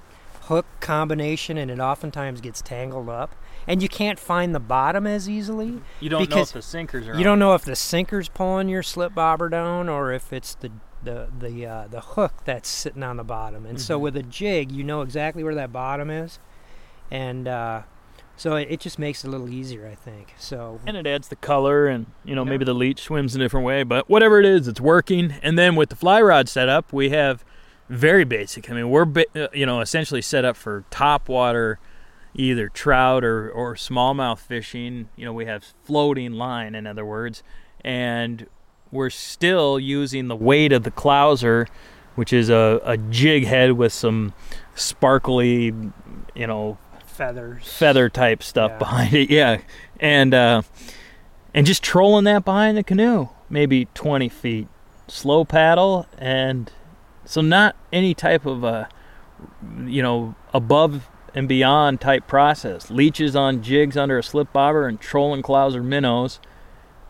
hook 0.44 0.66
combination, 0.80 1.56
and 1.58 1.70
it 1.70 1.78
oftentimes 1.78 2.40
gets 2.40 2.60
tangled 2.62 3.08
up. 3.08 3.34
And 3.66 3.82
you 3.82 3.88
can't 3.88 4.18
find 4.18 4.54
the 4.54 4.60
bottom 4.60 5.06
as 5.06 5.28
easily. 5.28 5.80
You 6.00 6.08
don't 6.08 6.30
know 6.30 6.42
if 6.42 6.52
the 6.52 6.62
sinkers 6.62 7.08
are. 7.08 7.16
You 7.16 7.24
don't 7.24 7.38
know 7.38 7.54
if 7.54 7.64
the 7.64 7.76
sinker's 7.76 8.28
pulling 8.28 8.68
your 8.68 8.82
slip 8.82 9.14
bobber 9.14 9.48
down 9.48 9.88
or 9.88 10.12
if 10.12 10.32
it's 10.32 10.54
the 10.54 10.70
the 11.02 11.28
the 11.38 11.66
uh, 11.66 11.86
the 11.88 12.00
hook 12.00 12.32
that's 12.44 12.68
sitting 12.68 13.02
on 13.02 13.16
the 13.16 13.24
bottom. 13.24 13.66
And 13.66 13.80
so 13.80 13.98
Mhm. 13.98 14.02
with 14.02 14.16
a 14.16 14.22
jig, 14.22 14.72
you 14.72 14.82
know 14.84 15.02
exactly 15.02 15.42
where 15.44 15.54
that 15.54 15.72
bottom 15.72 16.10
is, 16.10 16.38
and 17.10 17.46
uh, 17.48 17.82
so 18.36 18.56
it, 18.56 18.68
it 18.70 18.80
just 18.80 18.98
makes 18.98 19.24
it 19.24 19.28
a 19.28 19.30
little 19.30 19.48
easier, 19.48 19.86
I 19.86 19.94
think. 19.94 20.34
So 20.38 20.80
and 20.86 20.96
it 20.96 21.06
adds 21.06 21.28
the 21.28 21.36
color 21.36 21.86
and 21.86 22.06
you 22.24 22.34
know 22.34 22.44
maybe 22.44 22.64
the 22.64 22.74
leech 22.74 23.00
swims 23.00 23.34
a 23.34 23.38
different 23.38 23.66
way 23.66 23.82
but 23.82 24.08
whatever 24.08 24.38
it 24.40 24.46
is 24.46 24.68
it's 24.68 24.80
working 24.80 25.34
and 25.42 25.58
then 25.58 25.74
with 25.76 25.88
the 25.90 25.96
fly 25.96 26.20
rod 26.20 26.48
setup 26.48 26.92
we 26.92 27.10
have 27.10 27.44
very 27.88 28.24
basic 28.24 28.68
i 28.70 28.74
mean 28.74 28.90
we're 28.90 29.06
uh, 29.36 29.46
you 29.52 29.64
know 29.64 29.80
essentially 29.80 30.20
set 30.22 30.44
up 30.44 30.56
for 30.56 30.84
top 30.90 31.28
water 31.28 31.78
either 32.36 32.68
trout 32.68 33.24
or, 33.24 33.50
or 33.50 33.74
smallmouth 33.74 34.38
fishing. 34.38 35.08
You 35.16 35.24
know, 35.24 35.32
we 35.32 35.46
have 35.46 35.64
floating 35.84 36.32
line, 36.34 36.74
in 36.74 36.86
other 36.86 37.04
words, 37.04 37.42
and 37.82 38.46
we're 38.92 39.10
still 39.10 39.80
using 39.80 40.28
the 40.28 40.36
weight 40.36 40.70
of 40.72 40.82
the 40.84 40.90
clouser, 40.90 41.66
which 42.14 42.32
is 42.32 42.48
a, 42.50 42.80
a 42.84 42.96
jig 42.96 43.44
head 43.46 43.72
with 43.72 43.92
some 43.92 44.32
sparkly, 44.74 45.74
you 46.34 46.46
know, 46.46 46.78
Feathers. 47.06 47.66
feather 47.66 48.08
type 48.10 48.42
stuff 48.42 48.72
Yeah. 48.72 48.78
behind 48.78 49.14
it. 49.14 49.30
Yeah, 49.30 49.58
and 49.98 50.34
uh, 50.34 50.62
and 51.54 51.66
just 51.66 51.82
trolling 51.82 52.24
that 52.24 52.44
behind 52.44 52.76
the 52.76 52.82
canoe, 52.82 53.30
maybe 53.48 53.86
20 53.94 54.28
feet, 54.28 54.68
slow 55.08 55.44
paddle, 55.46 56.06
and 56.18 56.70
so 57.24 57.40
not 57.40 57.74
any 57.90 58.12
type 58.12 58.44
of 58.44 58.62
uh, 58.64 58.84
you 59.86 60.02
know 60.02 60.34
above 60.52 61.08
and 61.36 61.46
beyond 61.46 62.00
type 62.00 62.26
process. 62.26 62.90
Leeches 62.90 63.36
on 63.36 63.62
jigs 63.62 63.96
under 63.96 64.18
a 64.18 64.22
slip 64.24 64.52
bobber 64.52 64.88
and 64.88 64.98
trolling 65.00 65.42
clouser 65.42 65.84
minnows, 65.84 66.40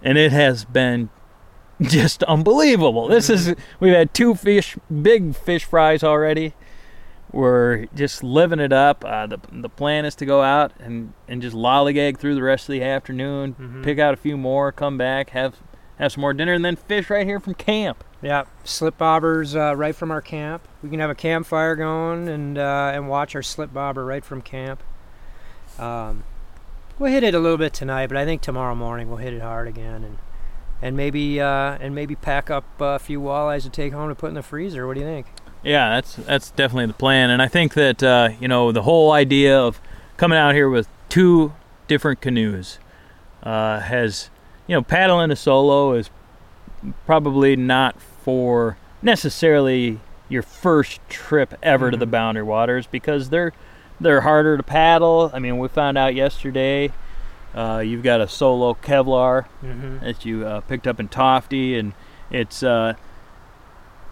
and 0.03 0.19
it 0.19 0.33
has 0.33 0.65
been 0.67 1.09
just 1.81 2.23
unbelievable. 2.25 3.07
This 3.09 3.31
is 3.31 3.55
we've 3.81 3.95
had 3.95 4.12
two 4.12 4.35
fish, 4.35 4.77
big 5.03 5.35
fish 5.35 5.65
fries 5.65 6.03
already. 6.05 6.53
We're 7.33 7.87
just 7.95 8.23
living 8.23 8.61
it 8.61 8.73
up. 8.73 9.05
Uh, 9.05 9.27
the 9.27 9.39
the 9.53 9.69
plan 9.69 10.05
is 10.05 10.15
to 10.17 10.27
go 10.27 10.43
out 10.43 10.73
and, 10.79 11.12
and 11.29 11.43
just 11.43 11.55
lollygag 11.57 12.19
through 12.19 12.35
the 12.35 12.43
rest 12.43 12.69
of 12.69 12.73
the 12.73 12.83
afternoon, 12.83 13.55
Mhm. 13.61 13.83
pick 13.85 13.99
out 13.99 14.15
a 14.15 14.17
few 14.17 14.37
more, 14.37 14.73
come 14.73 14.97
back, 14.99 15.31
have 15.31 15.57
have 15.99 16.12
some 16.12 16.21
more 16.21 16.33
dinner, 16.35 16.53
and 16.53 16.65
then 16.65 16.77
fish 16.77 17.09
right 17.11 17.27
here 17.27 17.41
from 17.41 17.55
camp. 17.55 18.05
Yeah, 18.27 18.43
slip 18.65 18.99
bobbers 18.99 19.55
uh, 19.55 19.77
right 19.77 19.95
from 19.95 20.11
our 20.11 20.21
camp. 20.21 20.67
We 20.83 20.91
can 20.91 20.99
have 20.99 21.11
a 21.11 21.15
campfire 21.15 21.77
going 21.77 22.29
and 22.29 22.59
uh, 22.59 22.91
and 22.93 23.09
watch 23.09 23.37
our 23.37 23.43
slip 23.43 23.73
bobber 23.73 24.05
right 24.05 24.25
from 24.25 24.43
camp. 24.43 24.83
Um, 25.79 26.25
we'll 26.99 27.12
hit 27.12 27.23
it 27.23 27.37
a 27.37 27.39
little 27.39 27.57
bit 27.57 27.73
tonight, 27.73 28.09
but 28.09 28.17
I 28.17 28.25
think 28.25 28.43
tomorrow 28.43 28.75
morning 28.75 29.09
we'll 29.09 29.19
hit 29.19 29.33
it 29.33 29.43
hard 29.43 29.69
again 29.69 30.03
and 30.03 30.19
and 30.83 30.97
maybe 30.97 31.41
uh, 31.41 31.79
and 31.81 31.95
maybe 31.95 32.17
pack 32.17 32.51
up 32.51 32.65
a 32.81 32.99
few 32.99 33.21
walleyes 33.21 33.62
to 33.62 33.71
take 33.71 33.93
home 33.93 34.09
to 34.09 34.17
put 34.17 34.27
in 34.27 34.35
the 34.35 34.43
freezer. 34.43 34.89
What 34.89 34.95
do 34.95 35.03
you 35.03 35.07
think? 35.07 35.29
Yeah, 35.62 35.91
that's 35.91 36.17
that's 36.17 36.51
definitely 36.51 36.87
the 36.87 36.95
plan, 36.95 37.31
and 37.31 37.41
I 37.41 37.47
think 37.47 37.75
that 37.75 38.03
uh, 38.03 38.31
you 38.41 38.49
know 38.49 38.73
the 38.73 38.83
whole 38.83 39.12
idea 39.12 39.57
of 39.57 39.81
coming 40.17 40.37
out 40.37 40.53
here 40.53 40.69
with 40.69 40.89
two 41.09 41.55
different 41.87 42.21
canoes 42.21 42.81
uh, 43.45 43.79
has 43.79 44.31
you 44.67 44.75
know 44.75 44.83
paddling 44.83 45.31
a 45.31 45.37
solo 45.37 45.93
is 45.93 46.11
probably 47.07 47.55
not 47.55 47.95
for 48.27 48.77
necessarily 49.03 50.01
your 50.29 50.43
first 50.43 50.99
trip 51.09 51.55
ever 51.62 51.93
to 51.93 51.97
the 51.97 52.07
boundary 52.07 52.43
waters 52.43 52.89
because 52.89 53.31
they're 53.31 53.53
they're 54.01 54.23
harder 54.23 54.57
to 54.57 54.62
paddle. 54.65 55.31
I 55.33 55.39
mean, 55.39 55.59
we 55.59 55.69
found 55.69 55.97
out 55.97 56.15
yesterday. 56.17 56.91
Uh, 57.55 57.79
you've 57.79 58.03
got 58.03 58.21
a 58.21 58.27
solo 58.27 58.75
Kevlar 58.75 59.47
Mhm. 59.65 60.01
that 60.01 60.25
you 60.27 60.45
uh, 60.45 60.61
picked 60.62 60.89
up 60.89 60.99
in 60.99 61.09
Tofte, 61.09 61.79
and 61.79 61.93
it's 62.29 62.65
uh, 62.65 62.95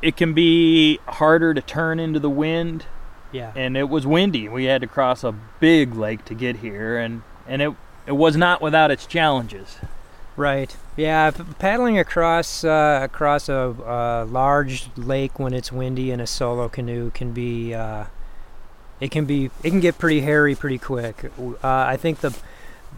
it 0.01 0.17
can 0.17 0.33
be 0.33 1.01
harder 1.09 1.53
to 1.53 1.61
turn 1.61 1.99
into 1.99 2.21
the 2.21 2.31
wind. 2.31 2.87
Yeah. 3.33 3.51
And 3.57 3.77
it 3.77 3.89
was 3.89 4.07
windy. 4.07 4.49
We 4.49 4.67
had 4.67 4.81
to 4.83 4.87
cross 4.87 5.25
a 5.25 5.35
big 5.59 5.97
lake 5.97 6.25
to 6.27 6.35
get 6.35 6.59
here, 6.59 6.97
and 6.97 7.23
and 7.49 7.61
it 7.61 7.73
it 8.07 8.13
was 8.13 8.37
not 8.37 8.63
without 8.63 8.93
its 8.93 9.07
challenges. 9.07 9.79
Right. 10.37 10.77
Yeah, 10.97 11.33
paddling 11.59 11.99
across 11.99 12.63
uh, 12.63 13.01
across 13.03 13.49
a 13.49 13.75
uh, 13.85 14.27
large 14.31 14.89
lake 14.97 15.39
when 15.41 15.53
it's 15.53 15.73
windy 15.73 16.11
in 16.13 16.21
a 16.21 16.27
solo 16.27 16.69
canoe 16.69 17.11
can 17.11 17.33
be 17.33 17.75
uh, 17.75 18.05
it 19.01 19.11
can 19.11 19.25
be 19.25 19.51
it 19.65 19.71
can 19.71 19.81
get 19.81 19.99
pretty 19.99 20.21
hairy 20.21 20.55
pretty 20.55 20.79
quick. 20.79 21.33
Uh, 21.39 21.57
I 21.63 21.97
think 21.97 22.21
the 22.21 22.37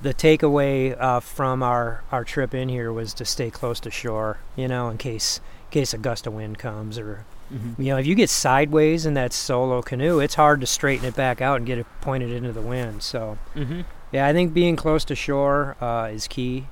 the 0.03 0.13
takeaway 0.13 0.95
uh, 1.01 1.21
from 1.21 1.63
our, 1.63 2.03
our 2.13 2.23
trip 2.23 2.53
in 2.55 2.69
here 2.69 2.93
was 2.93 3.15
to 3.15 3.25
stay 3.25 3.51
close 3.51 3.81
to 3.81 3.91
shore, 3.91 4.37
you 4.55 4.69
know, 4.69 4.91
in 4.91 4.99
case 4.99 5.41
in 5.69 5.71
case 5.71 5.95
a 5.95 5.99
gust 5.99 6.27
of 6.27 6.35
wind 6.35 6.59
comes 6.59 6.99
or 6.99 7.25
Mhm. 7.51 7.79
you 7.79 7.93
know, 7.93 7.97
if 7.97 8.07
you 8.07 8.17
get 8.17 8.29
sideways 8.29 9.07
in 9.07 9.15
that 9.15 9.33
solo 9.33 9.81
canoe, 9.81 10.19
it's 10.19 10.35
hard 10.35 10.61
to 10.61 10.67
straighten 10.67 11.07
it 11.07 11.15
back 11.15 11.41
out 11.41 11.59
and 11.59 11.67
get 11.67 11.79
it 11.79 11.87
pointed 12.01 12.33
into 12.33 12.51
the 12.53 12.61
wind. 12.61 13.05
So, 13.05 13.39
Mhm. 13.55 13.85
yeah, 14.11 14.27
I 14.27 14.33
think 14.33 14.53
being 14.53 14.75
close 14.75 15.05
to 15.05 15.15
shore 15.15 15.77
uh, 15.81 16.09
is 16.13 16.27
key 16.27 16.67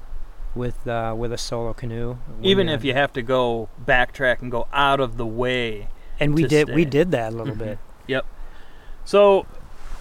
with 0.54 0.86
uh, 0.86 1.14
with 1.16 1.32
a 1.32 1.38
solo 1.38 1.72
canoe. 1.72 2.16
Even 2.42 2.68
if 2.68 2.84
you 2.84 2.92
have 2.94 3.12
to 3.14 3.22
go 3.22 3.68
backtrack 3.84 4.42
and 4.42 4.50
go 4.50 4.66
out 4.72 5.00
of 5.00 5.16
the 5.16 5.26
way. 5.26 5.88
and 6.20 6.34
we 6.34 6.44
did 6.44 6.72
we 6.74 6.84
did 6.84 7.10
that 7.10 7.32
a 7.32 7.36
little 7.36 7.54
Mhm. 7.54 7.58
bit. 7.58 7.78
Yep. 8.06 8.24
So, 9.04 9.46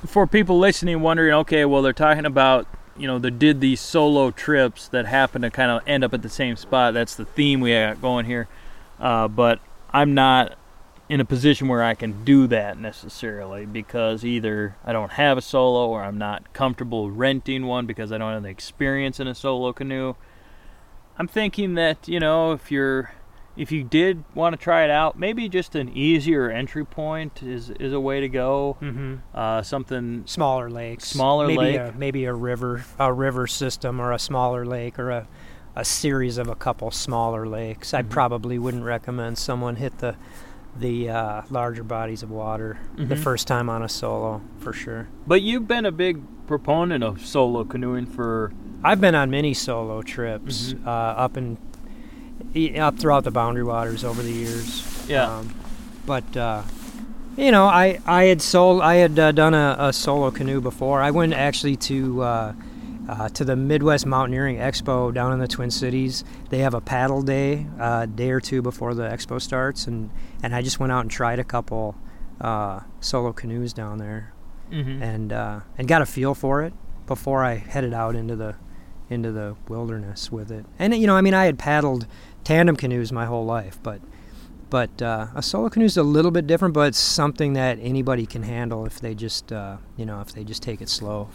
for 0.05 0.27
people 0.27 0.59
listening, 0.59 1.01
wondering, 1.01 1.33
okay, 1.33 1.65
well, 1.65 1.81
they're 1.81 1.91
talking 1.93 2.25
about, 2.25 2.67
you 2.97 3.07
know, 3.07 3.17
they 3.19 3.29
did 3.31 3.61
these 3.61 3.81
solo 3.81 4.29
trips 4.31 4.87
that 4.89 5.05
happen 5.07 5.41
to 5.41 5.49
kind 5.49 5.71
of 5.71 5.81
end 5.87 6.03
up 6.03 6.13
at 6.13 6.21
the 6.21 6.29
same 6.29 6.55
spot. 6.55 6.93
That's 6.93 7.15
the 7.15 7.25
theme 7.25 7.59
we 7.61 7.71
got 7.71 8.01
going 8.01 8.25
here. 8.25 8.47
Uh, 8.99 9.27
but 9.27 9.59
I'm 9.91 10.13
not 10.13 10.55
in 11.09 11.19
a 11.19 11.25
position 11.25 11.67
where 11.67 11.83
I 11.83 11.95
can 11.95 12.23
do 12.23 12.47
that 12.47 12.77
necessarily 12.79 13.65
because 13.65 14.23
either 14.23 14.75
I 14.85 14.93
don't 14.93 15.13
have 15.13 15.37
a 15.37 15.41
solo 15.41 15.87
or 15.89 16.03
I'm 16.03 16.17
not 16.17 16.53
comfortable 16.53 17.11
renting 17.11 17.65
one 17.65 17.85
because 17.85 18.11
I 18.11 18.17
don't 18.17 18.31
have 18.33 18.43
the 18.43 18.49
experience 18.49 19.19
in 19.19 19.27
a 19.27 19.35
solo 19.35 19.73
canoe. 19.73 20.15
I'm 21.17 21.27
thinking 21.27 21.75
that, 21.75 22.07
you 22.07 22.19
know, 22.19 22.51
if 22.53 22.71
you're 22.71 23.11
if 23.55 23.71
you 23.71 23.83
did 23.83 24.23
want 24.33 24.53
to 24.53 24.57
try 24.57 24.83
it 24.83 24.89
out, 24.89 25.17
maybe 25.17 25.47
just 25.47 25.75
an 25.75 25.95
easier 25.95 26.49
entry 26.49 26.83
point 26.83 27.43
is 27.43 27.69
is 27.71 27.93
a 27.93 27.99
way 27.99 28.19
to 28.19 28.27
go. 28.29 28.77
Mhm. 28.81 29.19
Uh, 29.33 29.61
something 29.61 30.23
Smaller 30.25 30.69
lakes, 30.71 31.05
Smaller 31.09 31.47
maybe 31.47 31.59
lake. 31.59 31.79
a, 31.79 31.93
maybe 31.95 32.25
a 32.25 32.33
river, 32.33 32.83
a 32.97 33.13
river 33.13 33.45
system, 33.45 33.99
or 34.01 34.11
a 34.11 34.17
smaller 34.19 34.65
lake, 34.65 34.97
or 34.97 35.11
a 35.11 35.27
a 35.75 35.83
series 35.83 36.37
of 36.37 36.47
a 36.47 36.53
couple 36.55 36.91
smaller 36.91 37.47
lakes. 37.47 37.95
I 37.95 38.03
Mhm. 38.03 38.09
probably 38.09 38.59
wouldn't 38.59 38.83
recommend 38.83 39.39
someone 39.39 39.77
hit 39.77 39.97
the 39.99 40.15
the 40.79 41.09
uh, 41.09 41.41
larger 41.49 41.83
bodies 41.83 42.23
of 42.23 42.31
water 42.31 42.77
the 42.97 43.15
Mhm. 43.15 43.19
first 43.19 43.47
time 43.47 43.69
on 43.69 43.83
a 43.83 43.89
solo 43.89 44.41
for 44.59 44.73
sure. 44.73 45.07
But 45.27 45.41
you've 45.41 45.67
been 45.67 45.85
a 45.85 45.91
big 45.91 46.21
proponent 46.47 47.03
of 47.03 47.25
solo 47.25 47.63
canoeing 47.63 48.05
for 48.07 48.51
I've 48.83 48.99
been 48.99 49.15
on 49.15 49.29
many 49.31 49.53
solo 49.53 50.01
trips 50.01 50.73
Mhm. 50.73 50.85
uh, 50.87 50.89
up 50.89 51.37
and 51.37 51.57
up 52.77 52.97
throughout 52.99 53.23
the 53.23 53.31
boundary 53.31 53.63
waters 53.63 54.03
over 54.03 54.21
the 54.21 54.31
years. 54.31 55.05
Yeah. 55.07 55.37
Um, 55.37 55.49
but 56.05 56.35
uh, 56.35 56.61
you 57.37 57.51
know, 57.51 57.65
I 57.65 57.99
I 58.05 58.25
had 58.25 58.41
sold 58.41 58.81
I 58.81 58.95
had 58.95 59.17
uh, 59.17 59.31
done 59.31 59.53
a, 59.53 59.75
a 59.79 59.93
solo 59.93 60.31
canoe 60.31 60.59
before. 60.61 61.01
I 61.01 61.11
went 61.11 61.33
actually 61.33 61.75
to 61.77 62.21
uh, 63.07 63.11
uh, 63.11 63.29
to 63.29 63.43
the 63.45 63.55
Midwest 63.55 64.05
Mountaineering 64.05 64.57
Expo 64.57 65.13
down 65.13 65.33
in 65.33 65.39
the 65.39 65.47
Twin 65.47 65.71
Cities. 65.71 66.23
They 66.49 66.59
have 66.59 66.73
a 66.73 66.81
paddle 66.81 67.21
day, 67.21 67.67
a 67.79 68.07
day 68.07 68.31
or 68.31 68.39
two 68.39 68.61
before 68.61 68.93
the 68.93 69.03
expo 69.03 69.41
starts, 69.41 69.87
and 69.87 70.09
and 70.41 70.53
I 70.55 70.61
just 70.61 70.79
went 70.79 70.91
out 70.91 71.01
and 71.01 71.11
tried 71.11 71.39
a 71.39 71.43
couple 71.43 71.95
uh, 72.41 72.81
solo 72.99 73.31
canoes 73.33 73.73
down 73.73 73.97
there 73.99 74.33
Mhm. 74.71 75.01
and 75.01 75.33
uh, 75.33 75.59
and 75.77 75.87
got 75.87 76.01
a 76.01 76.05
feel 76.05 76.33
for 76.33 76.63
it 76.63 76.73
before 77.05 77.43
I 77.43 77.55
headed 77.55 77.93
out 77.93 78.15
into 78.15 78.35
the 78.35 78.55
into 79.09 79.31
the 79.31 79.55
wilderness 79.67 80.31
with 80.31 80.49
it. 80.51 80.65
And 80.79 80.95
you 80.95 81.05
know, 81.07 81.15
I 81.15 81.21
mean, 81.21 81.33
I 81.33 81.45
had 81.45 81.59
paddled 81.59 82.07
tandem 82.43 82.75
canoes 82.75 83.11
my 83.11 83.25
whole 83.25 83.45
life, 83.45 83.79
but 83.83 84.01
but 84.69 85.01
uh, 85.03 85.27
a 85.35 85.43
solo 85.43 85.69
canoe 85.69 85.85
is 85.85 85.97
a 85.97 86.03
little 86.03 86.31
bit 86.31 86.47
different, 86.47 86.73
but 86.73 86.87
it's 86.87 86.97
something 86.97 87.53
that 87.53 87.77
anybody 87.79 88.25
can 88.25 88.41
handle 88.43 88.85
if 88.87 88.99
they 88.99 89.13
just 89.13 89.51
uh, 89.53 89.77
you 89.97 90.05
know 90.05 90.21
if 90.21 90.31
they 90.33 90.43
just 90.43 90.63
take 90.63 90.81
it 90.81 90.89
slow. 90.89 91.29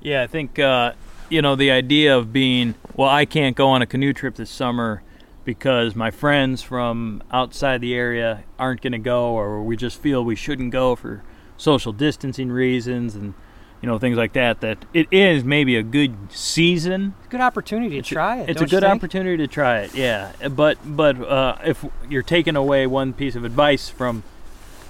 Yeah, 0.00 0.22
I 0.22 0.26
think 0.26 0.58
uh, 0.58 0.92
you 1.28 1.42
know 1.42 1.56
the 1.56 1.70
idea 1.70 2.16
of 2.16 2.32
being 2.32 2.74
well. 2.94 3.08
I 3.08 3.24
can't 3.24 3.56
go 3.56 3.68
on 3.68 3.82
a 3.82 3.86
canoe 3.86 4.12
trip 4.12 4.36
this 4.36 4.50
summer 4.50 5.02
because 5.44 5.94
my 5.96 6.10
friends 6.10 6.62
from 6.62 7.22
outside 7.30 7.80
the 7.80 7.94
area 7.94 8.44
aren't 8.58 8.82
going 8.82 8.92
to 8.92 8.98
go, 8.98 9.30
or 9.30 9.62
we 9.62 9.76
just 9.76 10.00
feel 10.00 10.24
we 10.24 10.36
shouldn't 10.36 10.70
go 10.70 10.96
for 10.96 11.22
social 11.56 11.92
distancing 11.92 12.50
reasons 12.50 13.14
and 13.14 13.34
you 13.82 13.88
know 13.88 13.98
things 13.98 14.16
like 14.16 14.32
that. 14.34 14.60
That 14.60 14.84
it 14.94 15.08
is 15.10 15.44
maybe 15.44 15.76
a 15.76 15.82
good 15.82 16.16
season. 16.30 17.14
Good 17.28 17.40
opportunity 17.40 17.90
to 17.90 17.98
It's 17.98 18.08
try 18.08 18.40
it. 18.40 18.50
It's 18.50 18.60
a 18.60 18.66
good 18.66 18.84
opportunity 18.84 19.36
to 19.38 19.46
try 19.46 19.80
it. 19.80 19.94
Yeah, 19.94 20.32
but 20.50 20.78
but 20.84 21.20
uh, 21.20 21.56
if 21.64 21.84
you're 22.08 22.22
taking 22.22 22.56
away 22.56 22.86
one 22.86 23.12
piece 23.12 23.34
of 23.34 23.44
advice 23.44 23.88
from 23.88 24.22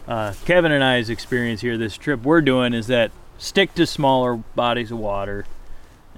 uh, 0.07 0.35
Kevin 0.44 0.73
and 0.73 0.83
I's 0.83 1.11
experience 1.11 1.61
here, 1.61 1.77
this 1.77 1.96
trip 1.96 2.23
we're 2.23 2.40
doing 2.40 2.75
is 2.75 2.87
that 2.88 3.11
stick 3.40 3.74
to 3.74 3.87
smaller 3.87 4.37
bodies 4.55 4.90
of 4.92 4.98
water 4.98 5.46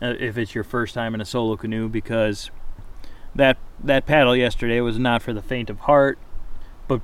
uh, 0.03 0.15
if 0.19 0.37
it's 0.37 0.55
your 0.55 0.65
first 0.65 0.93
time 0.93 1.15
in 1.15 1.21
a 1.21 1.25
solo 1.25 1.57
canoe 1.57 1.89
because 1.89 2.51
that 3.35 3.57
that 3.83 4.05
paddle 4.07 4.37
yesterday 4.37 4.81
was 4.81 4.99
not 4.99 5.23
for 5.23 5.33
the 5.33 5.41
faint 5.41 5.71
of 5.71 5.79
heart. 5.81 6.19
But 6.89 7.01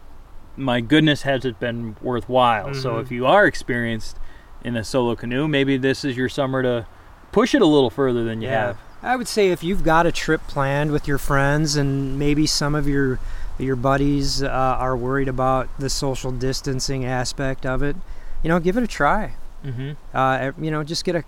my 0.57 0.81
goodness, 0.81 1.22
has 1.22 1.44
it 1.44 1.59
been 1.61 1.96
worthwhile? 2.02 2.74
So 2.74 2.94
Mhm. 2.94 3.02
if 3.02 3.11
you 3.12 3.26
are 3.26 3.46
experienced 3.46 4.18
in 4.64 4.76
a 4.76 4.83
solo 4.85 5.14
canoe, 5.14 5.46
maybe 5.48 5.76
this 5.76 6.04
is 6.04 6.16
your 6.16 6.28
summer 6.28 6.62
to 6.62 6.87
push 7.33 7.54
it 7.54 7.62
a 7.62 7.66
little 7.66 7.90
further 7.90 8.24
than 8.24 8.42
you 8.42 8.48
have. 8.48 8.76
I 9.02 9.14
would 9.14 9.28
say 9.28 9.50
if 9.50 9.62
you've 9.62 9.85
got 9.85 10.07
a 10.07 10.12
trip 10.12 10.40
planned 10.48 10.90
with 10.90 11.07
your 11.07 11.18
friends 11.18 11.76
and 11.76 12.18
maybe 12.18 12.46
some 12.46 12.74
of 12.74 12.88
your 12.88 13.20
your 13.57 13.76
buddies 13.76 14.42
uh, 14.42 14.48
are 14.48 14.96
worried 14.96 15.26
about 15.28 15.68
the 15.78 15.90
social 15.90 16.31
distancing 16.33 17.04
aspect 17.04 17.64
of 17.66 17.83
it, 17.83 17.96
you 18.42 18.48
know, 18.48 18.59
give 18.61 18.76
it 18.76 18.83
a 18.85 18.88
try. 18.88 19.33
Mm-hmm. 19.64 19.92
Uh, 20.14 20.52
you 20.62 20.70
know, 20.70 20.84
just 20.84 21.04
get 21.04 21.16
a 21.16 21.24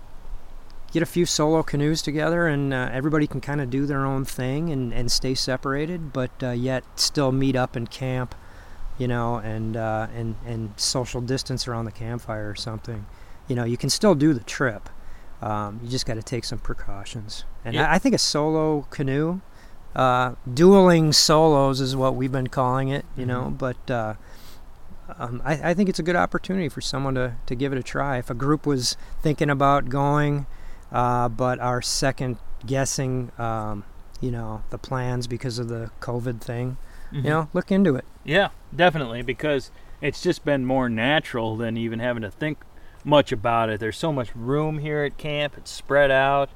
get 0.91 1.01
a 1.03 1.05
few 1.05 1.25
solo 1.25 1.63
canoes 1.63 2.01
together, 2.01 2.47
and 2.47 2.73
uh, 2.73 2.89
everybody 2.91 3.27
can 3.27 3.39
kind 3.41 3.61
of 3.61 3.69
do 3.69 3.85
their 3.85 4.05
own 4.05 4.25
thing 4.25 4.69
and, 4.69 4.93
and 4.93 5.09
stay 5.11 5.33
separated, 5.35 6.11
but 6.11 6.31
uh, 6.43 6.49
yet 6.51 6.83
still 6.99 7.31
meet 7.31 7.55
up 7.55 7.75
and 7.75 7.89
camp. 7.89 8.35
You 8.97 9.07
know, 9.07 9.37
and 9.37 9.75
uh, 9.77 10.07
and 10.13 10.35
and 10.45 10.73
social 10.77 11.21
distance 11.21 11.67
around 11.67 11.85
the 11.85 11.91
campfire 11.91 12.49
or 12.49 12.55
something. 12.55 13.05
You 13.47 13.55
know, 13.55 13.63
you 13.63 13.77
can 13.77 13.89
still 13.89 14.13
do 14.15 14.33
the 14.33 14.41
trip. 14.43 14.89
Um, 15.41 15.79
you 15.83 15.89
just 15.89 16.05
got 16.05 16.13
to 16.15 16.21
take 16.23 16.43
some 16.45 16.59
precautions. 16.59 17.43
And 17.65 17.73
Yeah. 17.73 17.89
I, 17.89 17.95
I 17.95 17.99
think 17.99 18.13
a 18.13 18.19
solo 18.19 18.85
canoe, 18.91 19.41
uh, 19.95 20.35
dueling 20.53 21.13
solos 21.13 21.81
is 21.81 21.95
what 21.95 22.15
we've 22.15 22.31
been 22.31 22.47
calling 22.47 22.89
it. 22.89 23.05
You 23.17 23.25
know, 23.25 23.45
Mhm. 23.45 23.57
but 23.57 23.89
uh, 23.91 24.13
um, 25.19 25.41
I, 25.45 25.71
I 25.71 25.73
think 25.73 25.89
it's 25.89 25.99
a 25.99 26.03
good 26.03 26.15
opportunity 26.15 26.69
for 26.69 26.81
someone 26.81 27.15
to, 27.15 27.35
to 27.45 27.55
give 27.55 27.71
it 27.73 27.77
a 27.79 27.83
try. 27.83 28.17
If 28.17 28.29
a 28.29 28.33
group 28.33 28.65
was 28.65 28.97
thinking 29.21 29.49
about 29.49 29.89
going, 29.89 30.45
uh, 30.91 31.29
but 31.29 31.59
are 31.59 31.81
second 31.81 32.37
guessing, 32.65 33.31
um, 33.37 33.83
you 34.19 34.31
know, 34.31 34.63
the 34.69 34.77
plans 34.77 35.27
because 35.27 35.59
of 35.59 35.67
the 35.67 35.89
COVID 35.99 36.41
thing, 36.41 36.77
Mhm. 37.11 37.23
you 37.23 37.29
know, 37.29 37.49
look 37.53 37.71
into 37.71 37.95
it. 37.95 38.05
Yeah, 38.23 38.49
definitely, 38.75 39.21
because 39.21 39.71
it's 40.01 40.21
just 40.21 40.45
been 40.45 40.65
more 40.65 40.89
natural 40.89 41.57
than 41.57 41.75
even 41.77 41.99
having 41.99 42.21
to 42.23 42.31
think 42.31 42.59
much 43.03 43.31
about 43.31 43.69
it. 43.69 43.79
There's 43.79 43.97
so 43.97 44.13
much 44.13 44.35
room 44.35 44.77
here 44.79 45.03
at 45.03 45.17
camp. 45.17 45.55
It's 45.57 45.71
spread 45.71 46.11
out. 46.11 46.49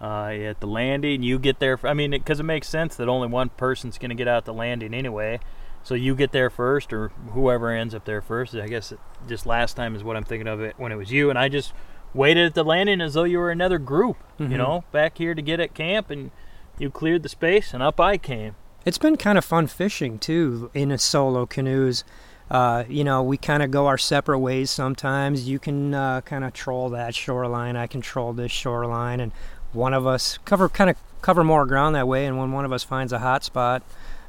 Uh, 0.00 0.26
at 0.30 0.60
the 0.60 0.66
landing, 0.68 1.24
you 1.24 1.40
get 1.40 1.58
there. 1.58 1.76
I 1.82 1.92
mean, 1.92 2.12
because 2.12 2.38
it 2.38 2.44
makes 2.44 2.68
sense 2.68 2.94
that 2.96 3.08
only 3.08 3.26
one 3.26 3.48
person's 3.48 3.98
going 3.98 4.10
to 4.10 4.14
get 4.14 4.28
out 4.28 4.44
the 4.44 4.54
landing 4.54 4.94
anyway. 4.94 5.40
So 5.88 5.94
you 5.94 6.14
get 6.14 6.32
there 6.32 6.50
first, 6.50 6.92
or 6.92 7.08
whoever 7.32 7.70
ends 7.70 7.94
up 7.94 8.04
there 8.04 8.20
first. 8.20 8.54
I 8.54 8.66
guess 8.66 8.92
just 9.26 9.46
last 9.46 9.72
time 9.72 9.96
is 9.96 10.04
what 10.04 10.18
I'm 10.18 10.22
thinking 10.22 10.46
of 10.46 10.60
it 10.60 10.74
when 10.76 10.92
it 10.92 10.96
was 10.96 11.10
you, 11.10 11.30
and 11.30 11.38
I 11.38 11.48
just 11.48 11.72
waited 12.12 12.44
at 12.44 12.54
the 12.54 12.62
landing 12.62 13.00
as 13.00 13.14
though 13.14 13.24
you 13.24 13.38
were 13.38 13.50
another 13.50 13.78
group. 13.78 14.18
Mhm. 14.38 14.50
You 14.50 14.58
know, 14.58 14.84
back 14.92 15.16
here 15.16 15.34
to 15.34 15.40
get 15.40 15.60
at 15.60 15.72
camp, 15.72 16.10
and 16.10 16.30
you 16.76 16.90
cleared 16.90 17.22
the 17.22 17.30
space, 17.30 17.72
and 17.72 17.82
up 17.82 17.98
I 17.98 18.18
came. 18.18 18.54
It's 18.84 18.98
been 18.98 19.16
kind 19.16 19.38
of 19.38 19.46
fun 19.46 19.66
fishing 19.66 20.18
too 20.18 20.70
in 20.74 20.90
a 20.90 20.98
solo 20.98 21.46
canoes. 21.46 22.04
Uh, 22.50 22.84
you 22.86 23.02
know, 23.02 23.22
we 23.22 23.38
kind 23.38 23.62
of 23.62 23.70
go 23.70 23.86
our 23.86 23.96
separate 23.96 24.40
ways 24.40 24.70
sometimes. 24.70 25.48
You 25.48 25.58
can 25.58 25.94
uh, 25.94 26.20
kind 26.20 26.44
of 26.44 26.52
troll 26.52 26.90
that 26.90 27.14
shoreline. 27.14 27.76
I 27.76 27.86
control 27.86 28.34
this 28.34 28.52
shoreline, 28.52 29.20
and 29.20 29.32
one 29.72 29.94
of 29.94 30.06
us 30.06 30.38
cover 30.44 30.68
kind 30.68 30.90
of 30.90 30.96
cover 31.22 31.42
more 31.42 31.64
ground 31.64 31.94
that 31.94 32.06
way. 32.06 32.26
And 32.26 32.36
when 32.38 32.52
one 32.52 32.66
of 32.66 32.74
us 32.74 32.84
finds 32.84 33.10
a 33.10 33.20
hot 33.20 33.42
spot, 33.42 33.82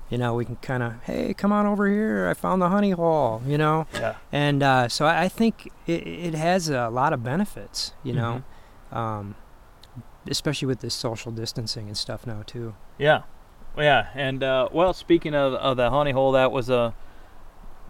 you 0.10 0.18
know, 0.18 0.34
we 0.34 0.44
can 0.46 0.56
kind 0.58 0.82
of 0.84 0.94
hey, 1.04 1.34
come 1.34 1.52
on 1.52 1.66
over 1.66 1.88
here. 1.90 2.28
I 2.30 2.34
found 2.34 2.62
the 2.62 2.70
honey 2.70 2.92
hole. 2.92 3.42
You 3.46 3.58
know, 3.58 3.88
Yeah. 3.94 4.16
and 4.32 4.64
uh, 4.64 4.88
so 4.90 5.06
I 5.06 5.28
think 5.30 5.72
it, 5.88 6.06
it 6.08 6.34
has 6.34 6.70
a 6.70 6.90
lot 6.90 7.14
of 7.14 7.24
benefits. 7.24 7.94
You 8.04 8.14
know, 8.14 8.44
um, 8.92 9.36
especially 10.28 10.68
with 10.68 10.80
this 10.82 10.94
social 10.94 11.32
distancing 11.32 11.88
and 11.88 11.98
stuff 11.98 12.26
now 12.28 12.44
too. 12.46 12.76
Yeah, 12.98 13.22
yeah, 13.78 14.08
and 14.16 14.44
uh, 14.44 14.70
well, 14.72 14.94
speaking 14.94 15.34
of, 15.36 15.54
of 15.54 15.78
the 15.78 15.90
honey 15.90 16.12
hole, 16.12 16.32
that 16.34 16.52
was 16.52 16.70
a 16.70 16.94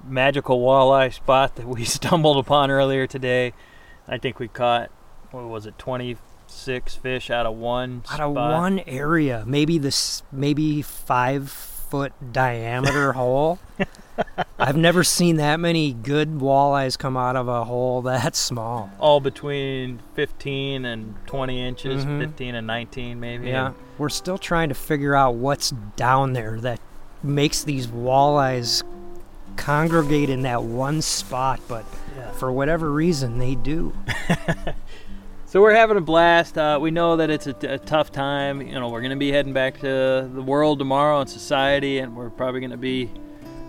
magical 0.03 0.59
walleye 0.61 1.13
spot 1.13 1.55
that 1.55 1.67
we 1.67 1.83
stumbled 1.85 2.37
upon 2.37 2.71
earlier 2.71 3.07
today. 3.07 3.53
I 4.07 4.17
think 4.17 4.39
we 4.39 4.47
caught 4.47 4.89
what 5.31 5.45
was 5.47 5.65
it, 5.65 5.77
twenty 5.77 6.17
six 6.47 6.95
fish 6.95 7.29
out 7.29 7.45
of 7.45 7.55
one 7.55 8.03
out 8.11 8.19
of 8.19 8.33
one 8.33 8.79
area, 8.87 9.43
maybe 9.45 9.77
this 9.77 10.23
maybe 10.31 10.81
five 10.81 11.78
foot 11.89 12.13
diameter 12.31 13.13
hole. 13.19 13.59
I've 14.59 14.75
never 14.77 15.03
seen 15.03 15.37
that 15.37 15.59
many 15.59 15.93
good 15.93 16.39
walleyes 16.39 16.97
come 16.97 17.15
out 17.15 17.35
of 17.35 17.47
a 17.47 17.63
hole 17.63 18.01
that 18.03 18.35
small. 18.35 18.89
all 18.99 19.19
between 19.21 19.99
fifteen 20.13 20.85
and 20.85 21.15
twenty 21.25 21.65
inches, 21.65 22.05
Mhm. 22.05 22.19
fifteen 22.19 22.55
and 22.55 22.67
nineteen 22.67 23.19
maybe. 23.19 23.47
Yeah, 23.49 23.71
we're 23.97 24.09
still 24.09 24.37
trying 24.37 24.69
to 24.69 24.75
figure 24.75 25.15
out 25.15 25.35
what's 25.35 25.71
down 25.95 26.33
there 26.33 26.59
that 26.61 26.79
makes 27.23 27.63
these 27.63 27.87
walleyes 27.87 28.83
congregate 29.55 30.29
in 30.29 30.41
that 30.43 30.63
one 30.63 31.01
spot, 31.01 31.59
but 31.67 31.85
Yeah. 32.17 32.31
for 32.31 32.51
whatever 32.51 32.91
reason 32.91 33.39
they 33.39 33.55
do. 33.55 33.93
So 35.49 35.63
we're 35.63 35.73
having 35.73 35.97
a 35.97 36.01
blast. 36.01 36.59
Uh, 36.59 36.77
we 36.79 36.91
know 36.91 37.15
that 37.15 37.31
it's 37.31 37.47
a, 37.47 37.55
a 37.63 37.79
tough 37.79 38.11
time. 38.11 38.61
You 38.61 38.73
know, 38.73 38.87
we're 38.89 39.01
going 39.01 39.09
to 39.09 39.15
be 39.15 39.31
heading 39.31 39.51
back 39.51 39.79
to 39.79 40.29
the 40.31 40.43
world 40.43 40.77
tomorrow 40.77 41.21
and 41.21 41.27
society, 41.27 41.97
and 41.97 42.15
we're 42.15 42.29
probably 42.29 42.59
going 42.59 42.69
to 42.69 42.77
be, 42.77 43.09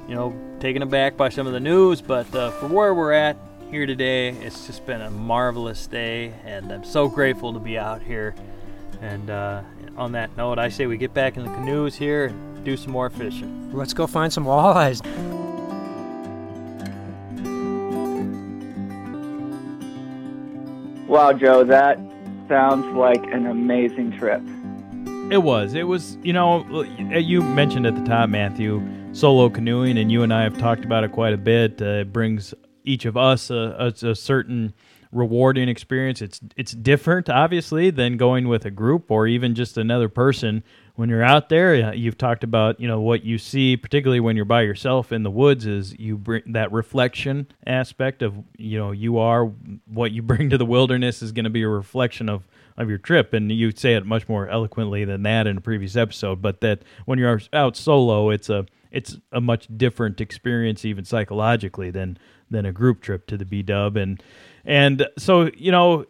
you 0.07 0.15
know, 0.15 0.39
taken 0.61 0.83
aback 0.83 1.17
by 1.17 1.31
some 1.31 1.47
of 1.47 1.55
the 1.55 1.61
news. 1.61 2.03
But 2.03 2.35
uh, 2.35 2.51
for 2.51 2.67
where 2.67 2.93
we're 2.93 3.15
at 3.15 3.39
here 3.71 3.87
today, 3.87 4.29
it's 4.29 4.67
just 4.67 4.85
been 4.85 5.01
a 5.01 5.11
marvelous 5.11 5.87
day, 5.87 6.35
and 6.45 6.71
I'm 6.71 6.85
so 6.85 7.09
grateful 7.09 7.55
to 7.55 7.59
be 7.59 7.79
out 7.79 8.03
here. 8.03 8.35
And 9.01 9.31
uh, 9.31 9.63
on 9.97 10.13
that 10.13 10.37
note, 10.37 10.59
I 10.59 10.69
say 10.69 10.85
we 10.85 10.99
get 10.99 11.15
back 11.15 11.39
in 11.39 11.45
the 11.45 11.55
canoes 11.55 11.97
here 11.97 12.27
and 12.27 12.63
do 12.63 12.77
some 12.77 12.93
more 12.93 13.09
fishing. 13.09 13.73
Let's 13.73 13.95
go 13.95 14.07
find 14.07 14.31
some 14.31 14.45
walleyes. 14.45 15.01
Wow, 21.11 21.33
Joe, 21.33 21.65
that 21.65 21.99
sounds 22.47 22.87
like 22.97 23.21
an 23.33 23.49
amazing 23.49 24.17
trip. 24.17 24.41
It 25.33 25.43
was. 25.43 25.75
It 25.75 25.89
was, 25.89 26.17
you 26.23 26.33
know, 26.33 26.85
you 26.85 27.43
mentioned 27.43 27.85
at 27.85 27.97
the 27.97 28.05
top, 28.05 28.31
Matthew, 28.31 28.81
solo 29.11 29.51
canoeing, 29.51 29.99
and 29.99 30.13
you 30.13 30.23
and 30.23 30.33
I 30.33 30.45
have 30.45 30.57
talked 30.57 30.85
about 30.85 31.03
it 31.03 31.11
quite 31.11 31.35
a 31.35 31.37
bit. 31.37 31.83
Uh, 31.83 32.03
it 32.03 32.13
brings 32.13 32.55
each 32.85 33.07
of 33.07 33.17
us 33.17 33.51
a, 33.51 33.93
a, 34.03 34.07
a 34.07 34.15
certain 34.15 34.73
rewarding 35.11 35.69
experience. 35.69 36.23
It's 36.23 36.41
it's 36.57 36.71
different, 36.71 37.29
obviously, 37.29 37.91
than 37.91 38.17
going 38.17 38.47
with 38.47 38.65
a 38.65 38.71
group 38.71 39.11
or 39.11 39.27
even 39.27 39.57
just 39.57 39.77
another 39.77 40.09
person. 40.09 40.63
When 41.01 41.09
you're 41.09 41.23
out 41.23 41.49
there, 41.49 41.89
uh, 41.89 41.93
you've 41.93 42.19
talked 42.19 42.45
about, 42.45 42.79
you 42.79 42.87
know, 42.87 43.01
what 43.01 43.25
you 43.25 43.39
see, 43.39 43.75
particularly 43.79 44.21
when 44.21 44.37
you're 44.37 44.45
by 44.45 44.61
yourself 44.61 45.13
in 45.13 45.23
the 45.23 45.31
woods, 45.31 45.65
is 45.65 45.99
you 45.99 46.19
bring 46.19 46.43
that 46.53 46.71
reflection 46.73 47.47
aspect 47.67 48.21
of, 48.21 48.35
you 48.59 48.79
know, 48.79 48.91
you 48.91 49.17
are 49.17 49.47
what 49.87 50.13
you 50.13 50.21
bring 50.31 50.51
to 50.51 50.59
the 50.59 50.67
wilderness 50.67 51.23
is 51.23 51.33
going 51.33 51.45
to 51.45 51.51
be 51.51 51.63
a 51.63 51.69
reflection 51.69 52.29
of 52.29 52.47
of 52.77 52.91
your 52.91 52.99
trip. 52.99 53.33
And 53.33 53.51
you 53.51 53.71
say 53.71 53.95
it 53.95 54.05
much 54.05 54.29
more 54.29 54.47
eloquently 54.51 55.07
than 55.07 55.23
that 55.23 55.47
in 55.47 55.57
a 55.57 55.61
previous 55.63 55.97
episode 55.97 56.43
but 56.43 56.61
that 56.61 56.83
when 57.07 57.19
you're 57.19 57.41
out 57.55 57.79
solo 57.79 58.29
it's 58.29 58.51
a 58.51 58.67
it's 58.91 59.17
a 59.33 59.41
much 59.41 59.69
different 59.75 60.21
experience 60.21 60.85
even 60.85 61.07
psychologically 61.07 61.91
than 61.91 62.19
than 62.51 62.67
a 62.67 62.73
group 62.73 63.01
trip 63.01 63.27
to 63.29 63.39
the 63.39 63.47
B 63.47 63.63
dub 63.63 63.97
and 63.97 64.23
and 64.67 65.07
so 65.17 65.51
you 65.57 65.73
know 65.73 66.05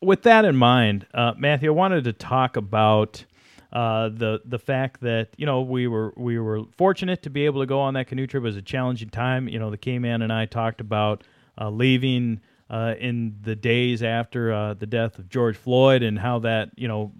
with 0.00 0.22
that 0.22 0.46
in 0.46 0.56
mind 0.56 1.06
uh, 1.12 1.34
Matthew 1.36 1.68
I 1.68 1.74
wanted 1.74 2.04
to 2.04 2.14
talk 2.14 2.56
about 2.56 3.26
uh, 3.72 4.10
the 4.10 4.40
the 4.44 4.58
fact 4.58 5.00
that 5.00 5.30
you 5.38 5.46
know 5.46 5.62
we 5.62 5.86
were 5.86 6.12
we 6.16 6.38
were 6.38 6.62
fortunate 6.76 7.22
to 7.22 7.30
be 7.30 7.46
able 7.46 7.60
to 7.60 7.66
go 7.66 7.80
on 7.80 7.94
that 7.94 8.06
canoe 8.06 8.26
trip. 8.26 8.42
It 8.42 8.46
was 8.46 8.56
a 8.56 8.62
challenging 8.62 9.08
time. 9.08 9.48
You 9.48 9.58
know, 9.58 9.70
the 9.70 9.78
K 9.78 9.98
Man 9.98 10.20
and 10.20 10.32
I 10.32 10.44
talked 10.44 10.80
about 10.80 11.24
uh, 11.58 11.70
leaving 11.70 12.40
uh, 12.68 12.94
in 12.98 13.36
the 13.40 13.56
days 13.56 14.02
after 14.02 14.52
uh, 14.52 14.74
the 14.74 14.86
death 14.86 15.18
of 15.18 15.30
George 15.30 15.56
Floyd 15.56 16.02
and 16.02 16.18
how 16.18 16.40
that 16.40 16.70
you 16.76 16.86
know 16.86 17.12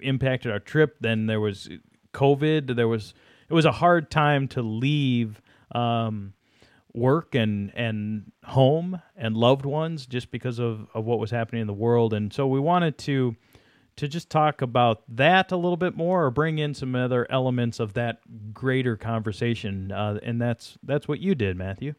impacted 0.00 0.50
our 0.50 0.60
trip. 0.60 0.96
Then 1.00 1.26
there 1.26 1.40
was 1.40 1.68
COVID. 2.14 2.74
There 2.74 2.88
was 2.88 3.12
it 3.50 3.54
was 3.54 3.66
a 3.66 3.72
hard 3.72 4.10
time 4.10 4.48
to 4.48 4.62
leave. 4.62 5.42
Um, 5.72 6.32
work 6.94 7.34
and 7.34 7.70
and 7.76 8.32
home 8.44 9.00
and 9.14 9.36
loved 9.36 9.66
ones 9.66 10.06
just 10.06 10.30
because 10.30 10.58
of, 10.58 10.86
of 10.94 11.04
what 11.04 11.18
was 11.18 11.30
happening 11.30 11.60
in 11.60 11.66
the 11.66 11.72
world 11.72 12.14
and 12.14 12.32
so 12.32 12.46
we 12.46 12.58
wanted 12.58 12.96
to 12.96 13.36
to 13.98 14.08
just 14.08 14.30
talk 14.30 14.62
about 14.62 15.02
that 15.08 15.52
a 15.52 15.56
little 15.56 15.76
bit 15.76 15.96
more 15.96 16.24
or 16.24 16.30
bring 16.30 16.58
in 16.58 16.74
some 16.74 16.94
other 16.94 17.26
elements 17.30 17.78
of 17.80 17.94
that 17.94 18.20
greater 18.54 18.96
conversation 18.96 19.92
uh, 19.92 20.18
and 20.22 20.40
that's 20.40 20.78
that's 20.82 21.06
what 21.06 21.20
you 21.20 21.34
did 21.34 21.56
matthew 21.56 21.94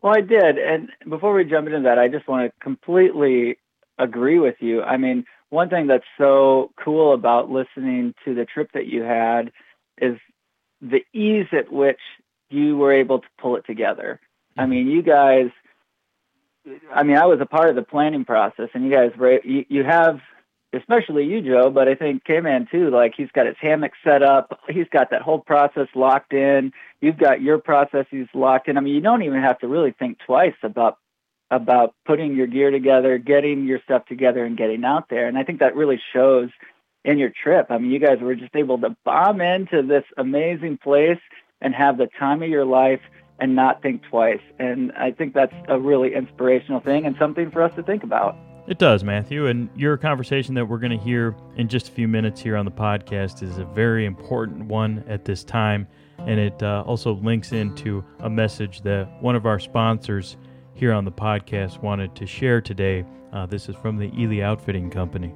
Well, 0.00 0.14
I 0.16 0.20
did. 0.20 0.58
And 0.58 0.90
before 1.08 1.34
we 1.34 1.44
jump 1.44 1.66
into 1.66 1.80
that, 1.80 1.98
I 1.98 2.08
just 2.08 2.28
want 2.28 2.50
to 2.52 2.60
completely 2.62 3.58
agree 3.98 4.38
with 4.38 4.56
you. 4.60 4.82
I 4.82 4.96
mean, 4.96 5.24
one 5.50 5.68
thing 5.70 5.86
that's 5.86 6.04
so 6.16 6.70
cool 6.82 7.14
about 7.14 7.50
listening 7.50 8.14
to 8.24 8.34
the 8.34 8.44
trip 8.44 8.70
that 8.74 8.86
you 8.86 9.02
had 9.02 9.50
is 10.00 10.16
the 10.80 11.00
ease 11.12 11.48
at 11.52 11.72
which 11.72 11.98
you 12.48 12.76
were 12.76 12.92
able 12.92 13.18
to 13.20 13.26
pull 13.40 13.56
it 13.56 13.66
together. 13.66 14.20
I 14.56 14.66
mean, 14.66 14.88
you 14.88 15.02
guys, 15.02 15.50
I 16.92 17.02
mean, 17.02 17.16
I 17.16 17.26
was 17.26 17.40
a 17.40 17.46
part 17.46 17.70
of 17.70 17.76
the 17.76 17.82
planning 17.82 18.24
process, 18.24 18.68
and 18.74 18.84
you 18.84 18.90
guys, 18.90 19.12
were, 19.16 19.40
you, 19.44 19.64
you 19.68 19.84
have, 19.84 20.20
especially 20.72 21.24
you, 21.24 21.40
Joe, 21.40 21.70
but 21.70 21.88
I 21.88 21.94
think 21.94 22.24
K-Man 22.24 22.68
too, 22.70 22.90
like 22.90 23.14
he's 23.16 23.30
got 23.32 23.46
his 23.46 23.56
hammock 23.60 23.92
set 24.04 24.22
up. 24.22 24.60
He's 24.68 24.88
got 24.90 25.10
that 25.10 25.22
whole 25.22 25.40
process 25.40 25.88
locked 25.94 26.32
in. 26.32 26.72
You've 27.00 27.18
got 27.18 27.40
your 27.40 27.58
processes 27.58 28.28
locked 28.34 28.68
in. 28.68 28.76
I 28.76 28.80
mean, 28.80 28.94
you 28.94 29.00
don't 29.00 29.22
even 29.22 29.42
have 29.42 29.58
to 29.60 29.68
really 29.68 29.92
think 29.92 30.18
twice 30.26 30.56
about 30.62 30.98
about 31.50 31.94
putting 32.04 32.36
your 32.36 32.46
gear 32.46 32.70
together, 32.70 33.16
getting 33.16 33.66
your 33.66 33.80
stuff 33.82 34.04
together, 34.04 34.44
and 34.44 34.56
getting 34.56 34.84
out 34.84 35.08
there. 35.08 35.28
And 35.28 35.38
I 35.38 35.44
think 35.44 35.60
that 35.60 35.74
really 35.74 35.98
shows 36.12 36.50
in 37.04 37.16
your 37.16 37.30
trip. 37.30 37.68
I 37.70 37.78
mean, 37.78 37.90
you 37.90 37.98
guys 37.98 38.18
were 38.20 38.34
just 38.34 38.54
able 38.54 38.78
to 38.78 38.94
bomb 39.04 39.40
into 39.40 39.82
this 39.82 40.04
amazing 40.18 40.76
place 40.76 41.20
and 41.62 41.74
have 41.74 41.96
the 41.96 42.08
time 42.18 42.42
of 42.42 42.50
your 42.50 42.66
life 42.66 43.00
and 43.40 43.56
not 43.56 43.80
think 43.80 44.02
twice. 44.10 44.42
And 44.58 44.92
I 44.92 45.12
think 45.12 45.32
that's 45.32 45.54
a 45.68 45.78
really 45.78 46.14
inspirational 46.14 46.80
thing 46.80 47.06
and 47.06 47.16
something 47.18 47.50
for 47.50 47.62
us 47.62 47.72
to 47.76 47.82
think 47.82 48.02
about. 48.02 48.36
It 48.68 48.76
does, 48.76 49.02
Matthew. 49.02 49.46
And 49.46 49.70
your 49.74 49.96
conversation 49.96 50.54
that 50.54 50.66
we're 50.66 50.78
going 50.78 50.96
to 50.96 51.02
hear 51.02 51.34
in 51.56 51.68
just 51.68 51.88
a 51.88 51.92
few 51.92 52.06
minutes 52.06 52.38
here 52.38 52.54
on 52.54 52.66
the 52.66 52.70
podcast 52.70 53.42
is 53.42 53.56
a 53.56 53.64
very 53.64 54.04
important 54.04 54.66
one 54.66 55.02
at 55.08 55.24
this 55.24 55.42
time. 55.42 55.88
And 56.18 56.38
it 56.38 56.62
uh, 56.62 56.84
also 56.86 57.14
links 57.14 57.52
into 57.52 58.04
a 58.20 58.28
message 58.28 58.82
that 58.82 59.08
one 59.22 59.34
of 59.34 59.46
our 59.46 59.58
sponsors 59.58 60.36
here 60.74 60.92
on 60.92 61.06
the 61.06 61.12
podcast 61.12 61.82
wanted 61.82 62.14
to 62.16 62.26
share 62.26 62.60
today. 62.60 63.06
Uh, 63.32 63.46
this 63.46 63.70
is 63.70 63.76
from 63.76 63.96
the 63.96 64.12
Ely 64.18 64.42
Outfitting 64.42 64.90
Company. 64.90 65.32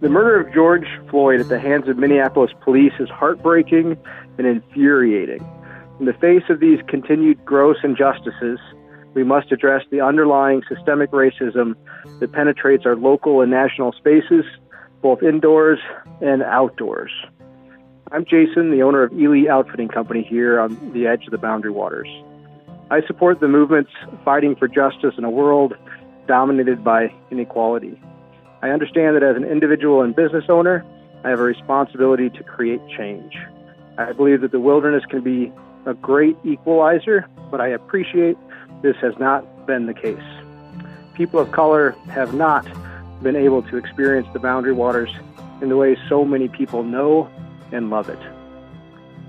The 0.00 0.10
murder 0.10 0.40
of 0.40 0.52
George 0.52 0.86
Floyd 1.08 1.40
at 1.40 1.48
the 1.48 1.58
hands 1.58 1.88
of 1.88 1.96
Minneapolis 1.96 2.52
police 2.60 2.92
is 3.00 3.08
heartbreaking 3.08 3.96
and 4.36 4.46
infuriating. 4.46 5.44
In 6.00 6.04
the 6.04 6.12
face 6.12 6.44
of 6.50 6.60
these 6.60 6.80
continued 6.86 7.44
gross 7.46 7.78
injustices, 7.82 8.60
we 9.18 9.24
must 9.24 9.50
address 9.50 9.82
the 9.90 10.00
underlying 10.00 10.62
systemic 10.68 11.10
racism 11.10 11.74
that 12.20 12.30
penetrates 12.30 12.86
our 12.86 12.94
local 12.94 13.40
and 13.40 13.50
national 13.50 13.90
spaces, 13.90 14.44
both 15.02 15.24
indoors 15.24 15.80
and 16.20 16.40
outdoors. 16.40 17.10
I'm 18.12 18.24
Jason, 18.24 18.70
the 18.70 18.82
owner 18.82 19.02
of 19.02 19.12
Ely 19.12 19.50
Outfitting 19.50 19.88
Company 19.88 20.22
here 20.22 20.60
on 20.60 20.92
the 20.92 21.08
edge 21.08 21.24
of 21.24 21.32
the 21.32 21.38
Boundary 21.38 21.72
Waters. 21.72 22.06
I 22.92 23.04
support 23.08 23.40
the 23.40 23.48
movements 23.48 23.90
fighting 24.24 24.54
for 24.54 24.68
justice 24.68 25.14
in 25.18 25.24
a 25.24 25.30
world 25.30 25.74
dominated 26.28 26.84
by 26.84 27.12
inequality. 27.32 28.00
I 28.62 28.70
understand 28.70 29.16
that 29.16 29.24
as 29.24 29.34
an 29.34 29.42
individual 29.42 30.02
and 30.02 30.14
business 30.14 30.44
owner, 30.48 30.86
I 31.24 31.30
have 31.30 31.40
a 31.40 31.42
responsibility 31.42 32.30
to 32.30 32.44
create 32.44 32.80
change. 32.96 33.34
I 33.98 34.12
believe 34.12 34.42
that 34.42 34.52
the 34.52 34.60
wilderness 34.60 35.02
can 35.10 35.22
be 35.22 35.52
a 35.86 35.94
great 35.94 36.36
equalizer, 36.44 37.26
but 37.50 37.60
I 37.60 37.66
appreciate 37.66 38.38
this 38.82 38.96
has 38.96 39.18
not 39.18 39.66
been 39.66 39.86
the 39.86 39.94
case. 39.94 40.18
People 41.14 41.40
of 41.40 41.50
color 41.52 41.90
have 42.10 42.34
not 42.34 42.66
been 43.22 43.36
able 43.36 43.62
to 43.62 43.76
experience 43.76 44.28
the 44.32 44.38
boundary 44.38 44.72
waters 44.72 45.10
in 45.60 45.68
the 45.68 45.76
way 45.76 45.96
so 46.08 46.24
many 46.24 46.48
people 46.48 46.82
know 46.82 47.28
and 47.72 47.90
love 47.90 48.08
it. 48.08 48.18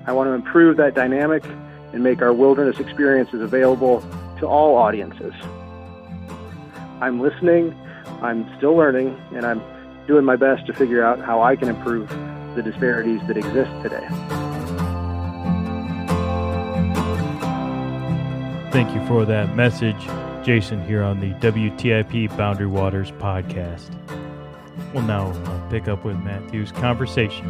I 0.05 0.11
want 0.11 0.27
to 0.27 0.33
improve 0.33 0.77
that 0.77 0.93
dynamic 0.93 1.43
and 1.93 2.03
make 2.03 2.21
our 2.21 2.33
wilderness 2.33 2.79
experiences 2.79 3.41
available 3.41 4.01
to 4.39 4.47
all 4.47 4.75
audiences. 4.75 5.33
I'm 7.01 7.19
listening, 7.19 7.75
I'm 8.21 8.45
still 8.57 8.75
learning, 8.75 9.19
and 9.33 9.45
I'm 9.45 9.61
doing 10.07 10.25
my 10.25 10.35
best 10.35 10.65
to 10.67 10.73
figure 10.73 11.03
out 11.03 11.19
how 11.19 11.41
I 11.41 11.55
can 11.55 11.69
improve 11.69 12.09
the 12.55 12.61
disparities 12.61 13.21
that 13.27 13.37
exist 13.37 13.71
today. 13.81 14.48
Thank 18.71 18.93
you 18.93 19.03
for 19.07 19.25
that 19.25 19.55
message, 19.55 19.97
Jason, 20.45 20.85
here 20.85 21.01
on 21.01 21.19
the 21.19 21.31
WTIP 21.39 22.37
Boundary 22.37 22.67
Waters 22.67 23.09
podcast. 23.13 23.89
We'll 24.93 25.01
now 25.01 25.31
uh, 25.31 25.69
pick 25.71 25.87
up 25.87 26.05
with 26.05 26.17
Matthew's 26.17 26.71
conversation. 26.71 27.45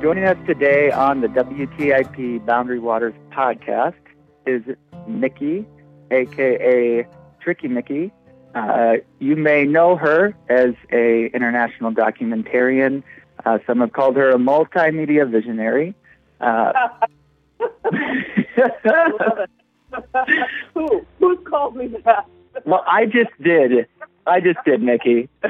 Joining 0.00 0.24
us 0.24 0.38
today 0.46 0.90
on 0.92 1.20
the 1.20 1.28
WTIP 1.28 2.46
Boundary 2.46 2.78
Waters 2.78 3.14
podcast 3.32 4.00
is 4.46 4.62
Mickey, 5.06 5.66
aka 6.10 7.06
Tricky 7.38 7.68
Mickey. 7.68 8.10
Uh, 8.54 8.94
you 9.18 9.36
may 9.36 9.64
know 9.64 9.96
her 9.96 10.34
as 10.48 10.72
a 10.90 11.26
international 11.34 11.92
documentarian. 11.92 13.02
Uh, 13.44 13.58
some 13.66 13.80
have 13.80 13.92
called 13.92 14.16
her 14.16 14.30
a 14.30 14.38
multimedia 14.38 15.30
visionary. 15.30 15.94
Uh, 16.40 16.72
Who? 20.74 21.06
Who 21.18 21.36
called 21.38 21.76
me 21.76 21.88
that? 22.04 22.26
well, 22.64 22.84
I 22.86 23.06
just 23.06 23.30
did. 23.42 23.86
I 24.26 24.40
just 24.40 24.58
did, 24.64 24.82
Mickey. 24.82 25.28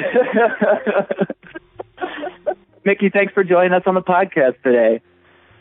Mickey, 2.85 3.11
thanks 3.11 3.33
for 3.33 3.45
joining 3.45 3.73
us 3.73 3.83
on 3.87 3.95
the 3.95 4.03
podcast 4.03 4.61
today. 4.63 5.01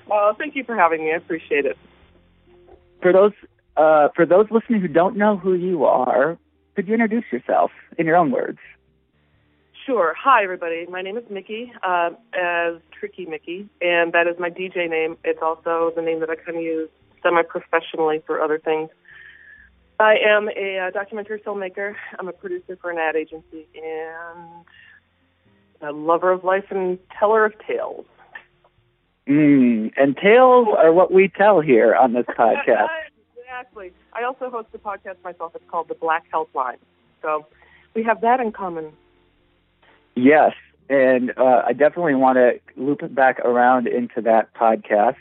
Well, 0.08 0.36
thank 0.38 0.56
you 0.56 0.64
for 0.64 0.76
having 0.76 1.06
me. 1.06 1.12
I 1.12 1.16
appreciate 1.16 1.66
it. 1.66 1.78
For 3.02 3.14
those 3.14 3.32
uh, 3.78 4.10
for 4.16 4.26
those 4.26 4.48
listening 4.52 4.82
who 4.82 4.88
don't 4.88 5.16
know 5.16 5.38
who 5.38 5.54
you 5.54 5.86
are, 5.86 6.38
could 6.76 6.88
you 6.88 6.94
introduce 6.94 7.26
yourself 7.32 7.72
in 7.98 8.06
your 8.06 8.16
own 8.16 8.32
words? 8.32 8.60
Sure. 9.86 10.14
Hi, 10.14 10.44
everybody. 10.44 10.86
My 10.86 11.02
name 11.02 11.18
is 11.18 11.24
Mickey, 11.30 11.74
uh, 11.82 12.12
as 12.34 12.76
Tricky 12.92 13.26
Mickey, 13.26 13.68
and 13.82 14.14
that 14.14 14.28
is 14.28 14.38
my 14.38 14.50
DJ 14.52 14.88
name. 14.88 15.18
It's 15.24 15.42
also 15.42 15.92
the 15.96 16.04
name 16.04 16.20
that 16.20 16.30
I 16.30 16.36
kind 16.36 16.58
of 16.58 16.64
use 16.64 16.90
semi-professionally 17.24 18.22
for 18.28 18.40
other 18.42 18.60
things. 18.60 18.90
I 20.00 20.18
am 20.18 20.50
a 20.56 20.78
uh, 20.78 20.92
documentary 20.92 21.40
filmmaker. 21.40 21.96
I'm 22.20 22.28
a 22.28 22.32
producer 22.32 22.78
for 22.80 22.92
an 22.92 23.00
ad 23.00 23.16
agency 23.16 23.66
and 23.74 24.66
a 25.82 25.92
lover 25.92 26.32
of 26.32 26.44
life 26.44 26.66
and 26.70 27.00
teller 27.18 27.44
of 27.44 27.54
tales. 27.66 28.06
Mm, 29.28 29.94
and 29.98 30.16
tales 30.16 30.68
are 30.78 30.94
what 30.94 31.12
we 31.12 31.28
tell 31.28 31.60
here 31.60 31.96
on 31.96 32.14
this 32.14 32.26
podcast. 32.38 32.88
exactly. 33.36 33.94
I 34.14 34.24
also 34.24 34.52
host 34.52 34.68
a 34.76 34.78
podcast 34.78 35.16
myself. 35.24 35.56
It's 35.56 35.70
called 35.70 35.88
The 35.88 35.96
Black 35.96 36.26
Helpline. 36.32 36.78
So 37.24 37.48
we 37.96 38.04
have 38.04 38.22
that 38.22 38.40
in 38.40 38.52
common. 38.52 38.92
Yes, 40.16 40.54
and 40.90 41.32
uh, 41.38 41.64
I 41.66 41.74
definitely 41.74 42.16
want 42.16 42.38
to 42.38 42.60
loop 42.76 43.02
it 43.02 43.16
back 43.16 43.40
around 43.40 43.88
into 43.88 44.22
that 44.22 44.54
podcast 44.54 45.16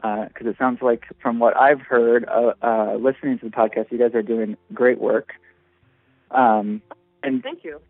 because 0.00 0.46
uh, 0.46 0.50
it 0.50 0.56
sounds 0.58 0.80
like, 0.80 1.04
from 1.20 1.38
what 1.38 1.56
I've 1.56 1.80
heard, 1.80 2.24
uh, 2.28 2.52
uh, 2.62 2.96
listening 3.00 3.38
to 3.40 3.46
the 3.46 3.50
podcast, 3.50 3.90
you 3.90 3.98
guys 3.98 4.14
are 4.14 4.22
doing 4.22 4.56
great 4.72 4.98
work. 4.98 5.32
Um, 6.30 6.82
and 7.22 7.42
thank 7.42 7.64
you. 7.64 7.80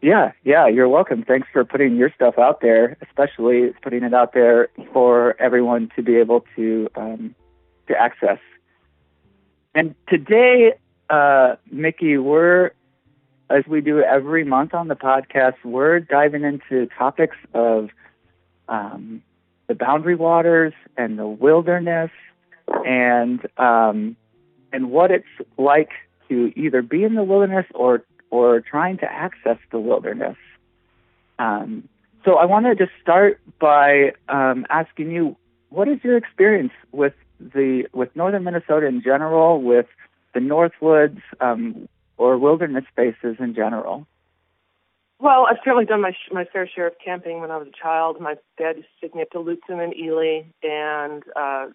Yeah, 0.00 0.32
yeah, 0.44 0.66
you're 0.66 0.88
welcome. 0.88 1.24
Thanks 1.24 1.48
for 1.52 1.64
putting 1.64 1.96
your 1.96 2.10
stuff 2.14 2.38
out 2.38 2.62
there, 2.62 2.96
especially 3.02 3.74
putting 3.82 4.02
it 4.02 4.14
out 4.14 4.32
there 4.32 4.68
for 4.92 5.36
everyone 5.38 5.90
to 5.96 6.02
be 6.02 6.16
able 6.16 6.46
to 6.56 6.88
um, 6.96 7.34
to 7.88 8.00
access. 8.00 8.38
And 9.74 9.94
today, 10.08 10.72
uh, 11.10 11.56
Mickey, 11.70 12.16
we're 12.16 12.70
as 13.50 13.66
we 13.66 13.80
do 13.80 14.00
every 14.00 14.44
month 14.44 14.74
on 14.74 14.88
the 14.88 14.94
podcast, 14.94 15.56
we're 15.64 15.98
diving 16.00 16.44
into 16.44 16.86
topics 16.96 17.36
of 17.52 17.90
um, 18.68 19.22
the 19.66 19.74
boundary 19.74 20.14
waters 20.14 20.72
and 20.96 21.18
the 21.18 21.26
wilderness, 21.26 22.10
and 22.86 23.40
um, 23.58 24.16
and 24.72 24.90
what 24.90 25.10
it's 25.10 25.26
like 25.58 25.90
to 26.28 26.52
either 26.56 26.80
be 26.80 27.02
in 27.02 27.14
the 27.16 27.24
wilderness 27.24 27.66
or 27.74 28.04
or 28.30 28.60
trying 28.60 28.98
to 28.98 29.12
access 29.12 29.58
the 29.72 29.80
wilderness. 29.80 30.36
Um, 31.40 31.88
so 32.24 32.36
I 32.36 32.44
want 32.44 32.66
to 32.66 32.74
just 32.76 32.92
start 33.02 33.40
by 33.58 34.12
um, 34.28 34.66
asking 34.70 35.10
you, 35.10 35.36
what 35.70 35.88
is 35.88 35.98
your 36.04 36.16
experience 36.16 36.72
with 36.92 37.14
the 37.40 37.88
with 37.92 38.14
northern 38.14 38.44
Minnesota 38.44 38.86
in 38.86 39.02
general, 39.02 39.60
with 39.60 39.86
the 40.34 40.40
Northwoods, 40.40 41.20
um, 41.40 41.88
or 42.20 42.36
wilderness 42.36 42.84
spaces 42.92 43.36
in 43.40 43.54
general? 43.54 44.06
Well, 45.18 45.46
I've 45.48 45.56
certainly 45.64 45.86
done 45.86 46.02
my 46.02 46.14
my 46.30 46.44
fair 46.44 46.68
share 46.68 46.86
of 46.86 46.94
camping 47.02 47.40
when 47.40 47.50
I 47.50 47.56
was 47.56 47.68
a 47.68 47.82
child. 47.82 48.20
My 48.20 48.34
dad 48.58 48.76
used 48.76 48.88
to 49.00 49.06
take 49.06 49.14
me 49.14 49.22
up 49.22 49.30
to 49.30 49.38
Lutsen 49.38 49.82
and 49.82 49.96
Ely, 49.96 50.42
and 50.62 51.22
uh, 51.34 51.66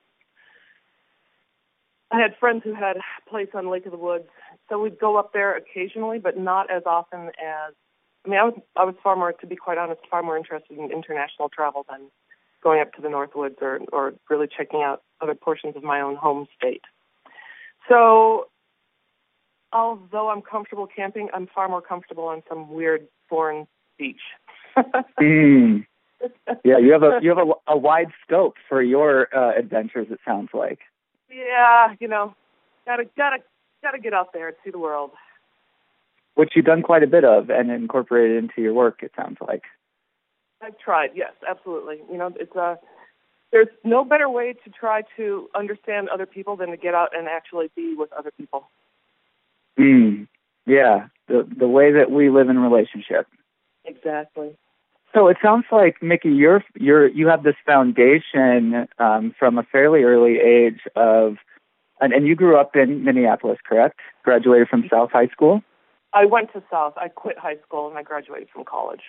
I 2.12 2.22
had 2.22 2.36
friends 2.40 2.62
who 2.64 2.74
had 2.76 2.98
a 2.98 3.30
place 3.30 3.50
on 3.56 3.72
Lake 3.72 3.86
of 3.86 3.92
the 3.92 3.98
Woods, 3.98 4.30
so 4.70 4.80
we'd 4.80 5.00
go 5.00 5.18
up 5.18 5.34
there 5.34 5.58
occasionally, 5.58 6.20
but 6.20 6.38
not 6.38 6.72
as 6.72 6.84
often 6.86 7.28
as. 7.28 7.74
I 8.26 8.30
mean, 8.30 8.40
I 8.40 8.44
was 8.44 8.60
I 8.76 8.84
was 8.84 8.96
far 9.04 9.16
more, 9.16 9.34
to 9.34 9.48
be 9.48 9.56
quite 9.56 9.80
honest, 9.80 10.02
far 10.10 10.22
more 10.22 10.38
interested 10.38 10.78
in 10.78 10.92
international 10.92 11.50
travel 11.50 11.86
than 11.90 12.02
going 12.64 12.82
up 12.82 12.94
to 12.94 13.02
the 13.02 13.10
Northwoods 13.10 13.62
or 13.62 13.80
or 13.92 14.14
really 14.30 14.48
checking 14.48 14.84
out 14.84 15.02
other 15.22 15.36
portions 15.36 15.76
of 15.76 15.84
my 15.84 16.02
own 16.02 16.16
home 16.16 16.48
state. 16.56 16.84
So 17.90 18.48
although 19.74 20.30
I'm 20.30 20.42
comfortable 20.42 20.88
camping, 20.88 21.30
I'm 21.34 21.48
far 21.48 21.68
more 21.68 21.82
comfortable 21.82 22.26
on 22.26 22.44
some 22.48 22.70
weird 22.72 23.08
foreign 23.30 23.68
beach. 23.98 24.22
mm. 25.20 25.86
Yeah, 26.64 26.78
you 26.80 26.92
have 26.92 27.04
a 27.04 27.20
you 27.22 27.30
have 27.30 27.38
a, 27.38 27.74
a 27.74 27.78
wide 27.78 28.08
scope 28.26 28.56
for 28.68 28.82
your 28.82 29.28
uh, 29.36 29.58
adventures. 29.58 30.08
It 30.10 30.20
sounds 30.26 30.50
like. 30.54 30.80
Yeah, 31.30 31.94
you 32.00 32.08
know, 32.08 32.34
gotta 32.86 33.04
gotta 33.18 33.38
gotta 33.84 34.00
get 34.00 34.14
out 34.14 34.34
there 34.34 34.48
and 34.48 34.58
see 34.64 34.72
the 34.72 34.80
world. 34.80 35.12
Which 36.36 36.54
you've 36.56 36.66
done 36.66 36.82
quite 36.82 37.04
a 37.04 37.08
bit 37.08 37.24
of 37.24 37.50
and 37.50 37.70
incorporated 37.70 38.44
into 38.44 38.62
your 38.62 38.74
work. 38.74 39.04
It 39.04 39.12
sounds 39.16 39.38
like. 39.46 39.64
I've 40.62 40.78
tried. 40.80 41.12
Yes, 41.14 41.34
absolutely. 41.48 42.00
You 42.12 42.18
know, 42.18 42.32
it's 42.40 42.56
a. 42.56 42.60
Uh, 42.60 42.76
there's 43.52 43.68
no 43.84 44.04
better 44.04 44.30
way 44.30 44.54
to 44.54 44.70
try 44.70 45.04
to 45.16 45.48
understand 45.56 46.10
other 46.10 46.26
people 46.26 46.56
than 46.58 46.72
to 46.72 46.78
get 46.78 46.94
out 46.94 47.16
and 47.16 47.28
actually 47.28 47.70
be 47.76 47.96
with 47.96 48.12
other 48.12 48.32
people. 48.38 48.70
Mm, 49.80 50.28
yeah, 50.66 51.08
the 51.28 51.48
the 51.58 51.68
way 51.68 51.92
that 51.92 52.12
we 52.12 52.30
live 52.30 52.50
in 52.50 52.60
relationship. 52.60 53.28
Exactly. 53.84 54.56
So 55.14 55.30
it 55.30 55.38
sounds 55.42 55.66
like 55.72 56.02
Mickey, 56.02 56.30
you're 56.30 56.64
you're 56.78 57.08
you 57.08 57.28
have 57.28 57.44
this 57.44 57.56
foundation 57.66 58.88
um, 59.00 59.34
from 59.40 59.58
a 59.58 59.64
fairly 59.64 60.04
early 60.04 60.40
age 60.40 60.82
of, 60.96 61.38
and, 62.02 62.12
and 62.12 62.28
you 62.28 62.36
grew 62.36 62.58
up 62.60 62.76
in 62.76 63.04
Minneapolis, 63.04 63.60
correct? 63.66 64.00
Graduated 64.24 64.68
from 64.68 64.84
South 64.92 65.12
High 65.12 65.28
School. 65.28 65.62
I 66.12 66.26
went 66.26 66.52
to 66.54 66.64
South. 66.70 66.94
I 66.98 67.08
quit 67.08 67.38
high 67.38 67.58
school 67.66 67.88
and 67.90 67.98
I 67.98 68.04
graduated 68.04 68.50
from 68.50 68.66
college. 68.66 69.04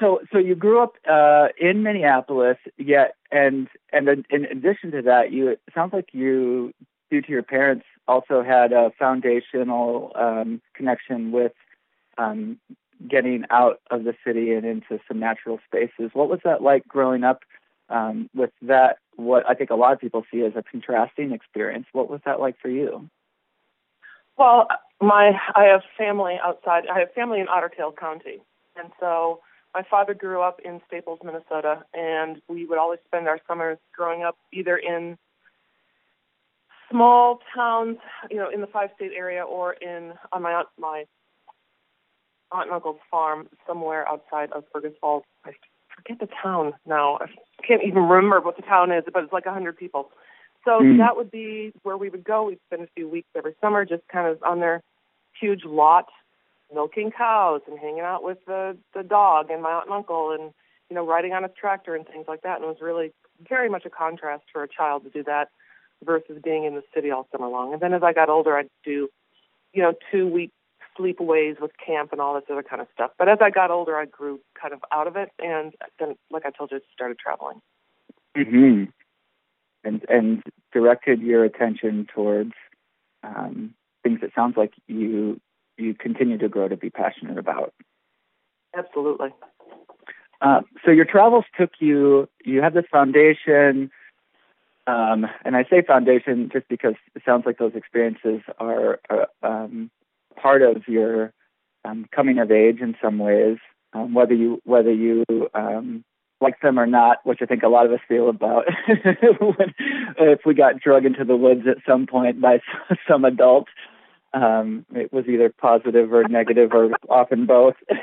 So 0.00 0.20
so 0.32 0.38
you 0.38 0.54
grew 0.54 0.82
up 0.82 0.94
uh, 1.10 1.48
in 1.58 1.82
Minneapolis, 1.82 2.58
yet 2.76 3.14
and 3.30 3.68
and 3.92 4.08
in, 4.08 4.24
in 4.30 4.44
addition 4.44 4.90
to 4.92 5.02
that, 5.02 5.32
you 5.32 5.48
it 5.48 5.60
sounds 5.74 5.92
like 5.92 6.08
you, 6.12 6.72
due 7.14 7.22
to 7.22 7.30
your 7.30 7.44
parents, 7.44 7.84
also 8.08 8.42
had 8.42 8.72
a 8.72 8.90
foundational 8.98 10.10
um, 10.16 10.60
connection 10.74 11.30
with 11.30 11.52
um, 12.18 12.58
getting 13.08 13.44
out 13.50 13.80
of 13.92 14.02
the 14.02 14.14
city 14.26 14.52
and 14.52 14.64
into 14.64 14.98
some 15.06 15.20
natural 15.20 15.60
spaces. 15.64 16.10
What 16.12 16.28
was 16.28 16.40
that 16.44 16.60
like 16.60 16.88
growing 16.88 17.22
up 17.22 17.42
um, 17.88 18.28
with 18.34 18.50
that? 18.62 18.98
What 19.14 19.48
I 19.48 19.54
think 19.54 19.70
a 19.70 19.76
lot 19.76 19.92
of 19.92 20.00
people 20.00 20.24
see 20.32 20.40
as 20.42 20.54
a 20.56 20.64
contrasting 20.64 21.30
experience. 21.30 21.86
What 21.92 22.10
was 22.10 22.20
that 22.24 22.40
like 22.40 22.56
for 22.60 22.68
you? 22.68 23.08
Well, 24.36 24.66
my 25.00 25.38
I 25.54 25.64
have 25.66 25.82
family 25.96 26.36
outside. 26.42 26.84
I 26.92 26.98
have 26.98 27.12
family 27.12 27.38
in 27.38 27.46
Otter 27.46 27.70
Tail 27.76 27.92
County, 27.92 28.42
and 28.74 28.90
so 28.98 29.38
my 29.72 29.84
father 29.88 30.14
grew 30.14 30.42
up 30.42 30.58
in 30.64 30.80
Staples, 30.88 31.20
Minnesota, 31.22 31.84
and 31.94 32.42
we 32.48 32.66
would 32.66 32.78
always 32.78 32.98
spend 33.06 33.28
our 33.28 33.38
summers 33.46 33.78
growing 33.96 34.24
up 34.24 34.36
either 34.52 34.76
in 34.76 35.16
small 36.94 37.40
towns, 37.54 37.98
you 38.30 38.36
know, 38.36 38.48
in 38.48 38.60
the 38.60 38.68
five-state 38.68 39.10
area, 39.16 39.42
or 39.42 39.72
in 39.74 40.12
on 40.32 40.42
my 40.42 40.52
aunt, 40.52 40.68
my 40.78 41.04
aunt 42.52 42.66
and 42.66 42.72
uncle's 42.72 43.00
farm 43.10 43.48
somewhere 43.66 44.08
outside 44.08 44.52
of 44.52 44.62
Fergus 44.72 44.92
Falls. 45.00 45.24
I 45.44 45.50
forget 45.94 46.20
the 46.20 46.28
town 46.40 46.74
now. 46.86 47.18
I 47.20 47.26
can't 47.66 47.82
even 47.82 48.04
remember 48.04 48.40
what 48.40 48.56
the 48.56 48.62
town 48.62 48.92
is, 48.92 49.02
but 49.12 49.24
it's 49.24 49.32
like 49.32 49.46
a 49.46 49.52
hundred 49.52 49.76
people. 49.76 50.12
So 50.64 50.80
Mm. 50.80 50.98
that 50.98 51.16
would 51.16 51.30
be 51.30 51.72
where 51.82 51.96
we 51.96 52.08
would 52.08 52.24
go. 52.24 52.44
We'd 52.44 52.60
spend 52.66 52.82
a 52.82 52.88
few 52.96 53.08
weeks 53.08 53.28
every 53.34 53.54
summer 53.60 53.84
just 53.84 54.06
kind 54.08 54.28
of 54.28 54.42
on 54.44 54.60
their 54.60 54.82
huge 55.38 55.64
lot, 55.64 56.08
milking 56.72 57.10
cows 57.10 57.60
and 57.66 57.78
hanging 57.78 58.00
out 58.00 58.22
with 58.22 58.38
the 58.46 58.76
the 58.94 59.02
dog 59.02 59.50
and 59.50 59.62
my 59.62 59.72
aunt 59.72 59.86
and 59.86 59.94
uncle 59.94 60.30
and 60.30 60.52
you 60.88 60.94
know 60.96 61.04
riding 61.04 61.32
on 61.32 61.44
a 61.44 61.48
tractor 61.48 61.96
and 61.96 62.06
things 62.06 62.26
like 62.28 62.42
that. 62.42 62.56
And 62.56 62.64
it 62.64 62.68
was 62.68 62.80
really 62.80 63.12
very 63.48 63.68
much 63.68 63.84
a 63.84 63.90
contrast 63.90 64.44
for 64.52 64.62
a 64.62 64.68
child 64.68 65.02
to 65.04 65.10
do 65.10 65.24
that 65.24 65.48
versus 66.02 66.38
being 66.42 66.64
in 66.64 66.74
the 66.74 66.82
city 66.94 67.10
all 67.10 67.28
summer 67.30 67.48
long. 67.48 67.72
And 67.72 67.82
then 67.82 67.92
as 67.94 68.02
I 68.02 68.12
got 68.12 68.28
older, 68.28 68.56
I'd 68.56 68.68
do 68.84 69.08
you 69.72 69.82
know 69.82 69.94
two 70.10 70.26
week 70.26 70.52
sleepaways 70.98 71.60
with 71.60 71.72
camp 71.84 72.12
and 72.12 72.20
all 72.20 72.34
this 72.34 72.44
other 72.50 72.62
kind 72.62 72.80
of 72.80 72.88
stuff. 72.92 73.10
But 73.18 73.28
as 73.28 73.38
I 73.40 73.50
got 73.50 73.70
older, 73.70 73.96
I 73.96 74.04
grew 74.04 74.40
kind 74.60 74.72
of 74.72 74.80
out 74.92 75.06
of 75.06 75.16
it, 75.16 75.30
and 75.38 75.72
then, 75.98 76.16
like 76.30 76.46
I 76.46 76.50
told 76.50 76.70
you, 76.70 76.80
started 76.92 77.18
traveling. 77.18 77.60
Mm-hmm. 78.36 78.84
And 79.84 80.04
and 80.08 80.42
directed 80.72 81.20
your 81.20 81.44
attention 81.44 82.06
towards 82.12 82.52
um, 83.22 83.74
things 84.02 84.20
that 84.22 84.30
sounds 84.34 84.56
like 84.56 84.72
you 84.86 85.40
you 85.76 85.94
continue 85.94 86.38
to 86.38 86.48
grow 86.48 86.68
to 86.68 86.76
be 86.76 86.90
passionate 86.90 87.38
about. 87.38 87.72
Absolutely. 88.76 89.28
Uh, 90.40 90.60
so 90.84 90.90
your 90.90 91.04
travels 91.04 91.44
took 91.58 91.70
you. 91.80 92.28
You 92.44 92.60
have 92.62 92.74
this 92.74 92.84
foundation, 92.90 93.90
um, 94.86 95.26
and 95.44 95.56
I 95.56 95.64
say 95.64 95.82
foundation 95.82 96.50
just 96.52 96.68
because 96.68 96.94
it 97.14 97.22
sounds 97.24 97.46
like 97.46 97.58
those 97.58 97.74
experiences 97.74 98.42
are, 98.58 99.00
are 99.08 99.28
um, 99.42 99.90
part 100.40 100.62
of 100.62 100.86
your 100.86 101.32
um, 101.84 102.06
coming 102.14 102.38
of 102.38 102.50
age 102.50 102.80
in 102.80 102.94
some 103.02 103.18
ways. 103.18 103.58
Um, 103.92 104.12
whether 104.12 104.34
you 104.34 104.60
whether 104.64 104.92
you 104.92 105.24
um, 105.54 106.04
like 106.40 106.60
them 106.60 106.78
or 106.78 106.86
not, 106.86 107.18
which 107.24 107.38
I 107.40 107.46
think 107.46 107.62
a 107.62 107.68
lot 107.68 107.86
of 107.86 107.92
us 107.92 108.00
feel 108.08 108.28
about 108.28 108.64
when, 109.40 109.74
if 110.18 110.40
we 110.44 110.52
got 110.54 110.80
drug 110.80 111.06
into 111.06 111.24
the 111.24 111.36
woods 111.36 111.62
at 111.68 111.78
some 111.86 112.06
point 112.06 112.40
by 112.40 112.60
some 113.08 113.24
adult. 113.24 113.68
Um, 114.32 114.84
it 114.92 115.12
was 115.12 115.26
either 115.28 115.48
positive 115.48 116.12
or 116.12 116.26
negative 116.26 116.72
or 116.72 116.90
often 117.08 117.46
both. 117.46 117.74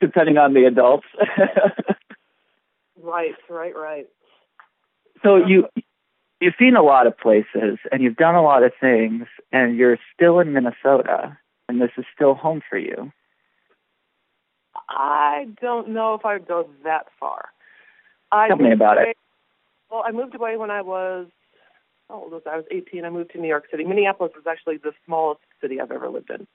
depending 0.00 0.36
on 0.36 0.52
the 0.52 0.66
adults. 0.66 1.06
Right, 3.02 3.34
right, 3.48 3.74
right. 3.74 4.06
So 5.22 5.36
you 5.36 5.68
you've 6.40 6.54
seen 6.58 6.76
a 6.76 6.82
lot 6.82 7.06
of 7.06 7.18
places 7.18 7.78
and 7.90 8.02
you've 8.02 8.16
done 8.16 8.34
a 8.34 8.42
lot 8.42 8.62
of 8.62 8.72
things 8.80 9.26
and 9.52 9.76
you're 9.76 9.98
still 10.14 10.40
in 10.40 10.52
Minnesota 10.52 11.36
and 11.68 11.80
this 11.80 11.90
is 11.96 12.04
still 12.14 12.34
home 12.34 12.62
for 12.68 12.78
you. 12.78 13.12
I 14.88 15.48
don't 15.60 15.90
know 15.90 16.14
if 16.14 16.24
I 16.24 16.34
would 16.34 16.48
go 16.48 16.68
that 16.84 17.06
far. 17.18 17.48
I 18.30 18.48
Tell 18.48 18.56
me 18.56 18.72
about 18.72 18.98
it. 18.98 19.16
Well, 19.90 20.02
I 20.06 20.12
moved 20.12 20.34
away 20.34 20.56
when 20.56 20.70
I 20.70 20.82
was 20.82 21.26
how 22.08 22.22
old 22.22 22.32
was 22.32 22.42
I? 22.46 22.54
I 22.54 22.56
was 22.56 22.64
18. 22.70 23.04
I 23.04 23.10
moved 23.10 23.32
to 23.32 23.38
New 23.38 23.48
York 23.48 23.66
City. 23.70 23.84
Minneapolis 23.84 24.32
was 24.34 24.46
actually 24.46 24.78
the 24.78 24.92
smallest 25.04 25.40
city 25.60 25.80
I've 25.80 25.90
ever 25.90 26.08
lived 26.08 26.30
in. 26.30 26.46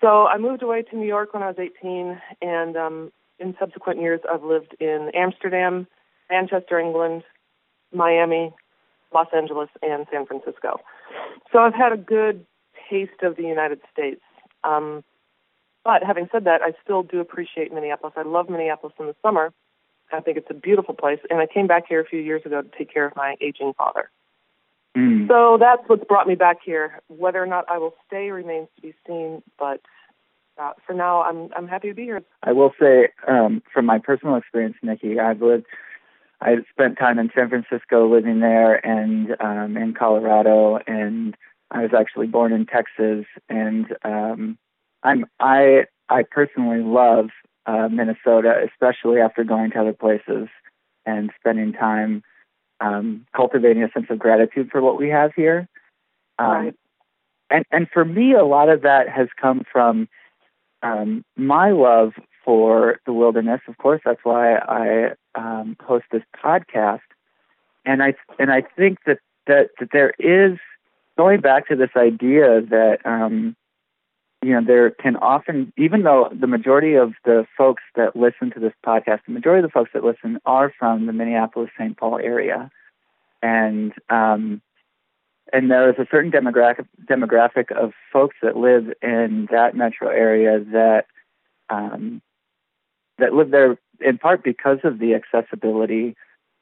So 0.00 0.26
I 0.26 0.38
moved 0.38 0.62
away 0.62 0.82
to 0.82 0.96
New 0.96 1.06
York 1.06 1.34
when 1.34 1.42
I 1.42 1.48
was 1.48 1.58
18, 1.58 2.20
and 2.40 2.76
um, 2.76 3.12
in 3.40 3.56
subsequent 3.58 4.00
years, 4.00 4.20
I've 4.32 4.44
lived 4.44 4.76
in 4.78 5.10
Amsterdam, 5.14 5.88
Manchester, 6.30 6.78
England, 6.78 7.24
Miami, 7.92 8.52
Los 9.12 9.28
Angeles, 9.34 9.68
and 9.82 10.06
San 10.10 10.26
Francisco. 10.26 10.80
So 11.52 11.58
I've 11.58 11.74
had 11.74 11.92
a 11.92 11.96
good 11.96 12.44
taste 12.90 13.22
of 13.22 13.36
the 13.36 13.42
United 13.42 13.80
States. 13.92 14.20
Um, 14.64 15.04
but 15.84 16.02
having 16.02 16.28
said 16.30 16.44
that, 16.44 16.60
I 16.62 16.72
still 16.82 17.02
do 17.02 17.20
appreciate 17.20 17.72
Minneapolis. 17.72 18.14
I 18.16 18.22
love 18.22 18.50
Minneapolis 18.50 18.94
in 18.98 19.06
the 19.06 19.16
summer. 19.22 19.52
I 20.12 20.20
think 20.20 20.36
it's 20.36 20.50
a 20.50 20.54
beautiful 20.54 20.94
place. 20.94 21.20
And 21.30 21.38
I 21.38 21.46
came 21.46 21.66
back 21.66 21.84
here 21.88 22.00
a 22.00 22.04
few 22.04 22.20
years 22.20 22.42
ago 22.44 22.62
to 22.62 22.68
take 22.76 22.92
care 22.92 23.06
of 23.06 23.14
my 23.16 23.36
aging 23.40 23.72
father. 23.76 24.10
Mm. 24.96 25.28
So 25.28 25.58
that's 25.60 25.82
what's 25.86 26.04
brought 26.04 26.26
me 26.26 26.34
back 26.34 26.58
here. 26.64 27.00
Whether 27.08 27.42
or 27.42 27.46
not 27.46 27.64
I 27.70 27.78
will 27.78 27.94
stay 28.06 28.30
remains 28.30 28.68
to 28.76 28.82
be 28.82 28.94
seen. 29.06 29.42
But 29.58 29.80
uh, 30.58 30.72
for 30.86 30.94
now, 30.94 31.22
I'm 31.22 31.50
I'm 31.56 31.68
happy 31.68 31.88
to 31.88 31.94
be 31.94 32.04
here. 32.04 32.22
I 32.42 32.52
will 32.52 32.72
say, 32.80 33.08
um, 33.26 33.62
from 33.72 33.86
my 33.86 33.98
personal 33.98 34.36
experience, 34.36 34.76
Nikki, 34.82 35.20
I've 35.20 35.40
lived, 35.40 35.66
I 36.40 36.56
spent 36.70 36.98
time 36.98 37.18
in 37.18 37.30
San 37.34 37.48
Francisco 37.48 38.08
living 38.08 38.40
there 38.40 38.74
and 38.86 39.36
um, 39.40 39.76
in 39.76 39.94
Colorado, 39.94 40.78
and 40.86 41.36
I 41.70 41.82
was 41.82 41.90
actually 41.98 42.28
born 42.28 42.52
in 42.52 42.66
Texas. 42.66 43.26
And 43.48 43.86
um, 44.04 44.58
I'm 45.02 45.26
I 45.40 45.86
I 46.08 46.22
personally 46.22 46.82
love 46.82 47.30
uh, 47.66 47.88
Minnesota, 47.88 48.54
especially 48.64 49.20
after 49.20 49.44
going 49.44 49.72
to 49.72 49.80
other 49.80 49.92
places 49.92 50.48
and 51.04 51.30
spending 51.38 51.72
time 51.72 52.22
um, 52.80 53.26
cultivating 53.34 53.82
a 53.82 53.90
sense 53.90 54.06
of 54.10 54.18
gratitude 54.18 54.70
for 54.70 54.80
what 54.80 54.98
we 54.98 55.08
have 55.08 55.32
here. 55.34 55.68
Um, 56.38 56.48
Right. 56.48 56.74
And 57.50 57.64
and 57.70 57.88
for 57.92 58.04
me, 58.04 58.34
a 58.34 58.44
lot 58.44 58.68
of 58.68 58.82
that 58.82 59.08
has 59.08 59.28
come 59.40 59.62
from 59.72 60.08
um, 60.82 61.24
my 61.36 61.70
love 61.70 62.12
for 62.48 62.98
the 63.04 63.12
wilderness. 63.12 63.60
Of 63.68 63.76
course, 63.76 64.00
that's 64.06 64.20
why 64.22 64.54
I 64.54 65.10
um, 65.34 65.76
host 65.84 66.06
this 66.10 66.22
podcast, 66.42 67.00
and 67.84 68.02
I 68.02 68.14
and 68.38 68.50
I 68.50 68.62
think 68.62 69.00
that 69.04 69.18
that 69.46 69.68
that 69.78 69.90
there 69.92 70.14
is 70.18 70.58
going 71.18 71.42
back 71.42 71.68
to 71.68 71.76
this 71.76 71.90
idea 71.94 72.62
that 72.62 73.00
um, 73.04 73.54
you 74.42 74.54
know 74.54 74.62
there 74.66 74.88
can 74.92 75.16
often, 75.16 75.74
even 75.76 76.04
though 76.04 76.30
the 76.32 76.46
majority 76.46 76.94
of 76.94 77.12
the 77.26 77.46
folks 77.54 77.82
that 77.96 78.16
listen 78.16 78.50
to 78.52 78.60
this 78.60 78.72
podcast, 78.82 79.20
the 79.26 79.34
majority 79.34 79.62
of 79.62 79.70
the 79.70 79.74
folks 79.74 79.90
that 79.92 80.02
listen 80.02 80.38
are 80.46 80.72
from 80.78 81.04
the 81.04 81.12
Minneapolis 81.12 81.68
St. 81.78 81.98
Paul 81.98 82.18
area, 82.18 82.70
and 83.42 83.92
um, 84.08 84.62
and 85.52 85.70
there 85.70 85.90
is 85.90 85.96
a 85.98 86.08
certain 86.10 86.32
demographic 86.32 86.86
demographic 87.04 87.70
of 87.72 87.92
folks 88.10 88.36
that 88.40 88.56
live 88.56 88.90
in 89.02 89.48
that 89.50 89.76
metro 89.76 90.08
area 90.08 90.60
that 90.72 91.04
um, 91.68 92.22
that 93.18 93.34
live 93.34 93.50
there 93.50 93.78
in 94.00 94.18
part 94.18 94.42
because 94.42 94.78
of 94.84 94.98
the 94.98 95.14
accessibility 95.14 96.16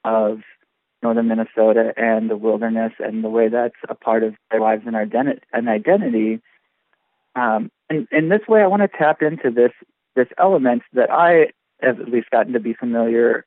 of 0.05 0.41
northern 1.03 1.29
Minnesota 1.29 1.93
and 1.97 2.31
the 2.31 2.37
wilderness 2.37 2.93
and 2.99 3.23
the 3.23 3.29
way 3.29 3.49
that's 3.49 3.77
a 3.89 3.95
part 3.95 4.23
of 4.23 4.35
their 4.51 4.61
lives 4.61 4.85
and 4.87 4.95
identi- 4.95 5.41
and 5.53 5.69
identity. 5.69 6.41
Um, 7.35 7.71
and 7.91 8.09
in 8.11 8.29
this 8.29 8.41
way, 8.49 8.63
I 8.63 8.67
want 8.67 8.83
to 8.83 8.89
tap 8.89 9.23
into 9.23 9.51
this 9.51 9.73
this 10.15 10.29
element 10.39 10.83
that 10.95 11.11
I 11.11 11.53
have 11.83 12.01
at 12.01 12.09
least 12.09 12.31
gotten 12.31 12.55
to 12.55 12.61
be 12.61 12.73
familiar 12.73 13.45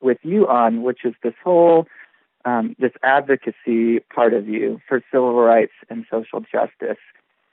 with 0.00 0.16
you 0.22 0.48
on, 0.48 0.82
which 0.82 1.04
is 1.04 1.14
this 1.22 1.34
whole 1.44 1.86
um, 2.44 2.74
this 2.78 2.92
advocacy 3.02 4.00
part 4.14 4.32
of 4.32 4.48
you 4.48 4.80
for 4.88 5.02
civil 5.12 5.34
rights 5.34 5.74
and 5.90 6.06
social 6.10 6.40
justice. 6.40 6.98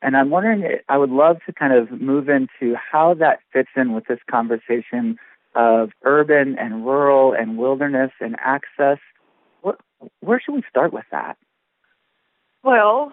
And 0.01 0.15
I'm 0.15 0.29
wondering, 0.29 0.79
I 0.87 0.97
would 0.97 1.09
love 1.09 1.37
to 1.47 1.53
kind 1.53 1.73
of 1.73 1.99
move 1.99 2.29
into 2.29 2.75
how 2.75 3.15
that 3.15 3.39
fits 3.51 3.69
in 3.75 3.93
with 3.93 4.05
this 4.05 4.19
conversation 4.29 5.17
of 5.55 5.91
urban 6.03 6.57
and 6.59 6.85
rural 6.85 7.33
and 7.33 7.57
wilderness 7.57 8.11
and 8.19 8.35
access. 8.39 8.99
What, 9.61 9.79
where 10.19 10.39
should 10.39 10.53
we 10.53 10.63
start 10.69 10.93
with 10.93 11.05
that? 11.11 11.37
Well, 12.63 13.11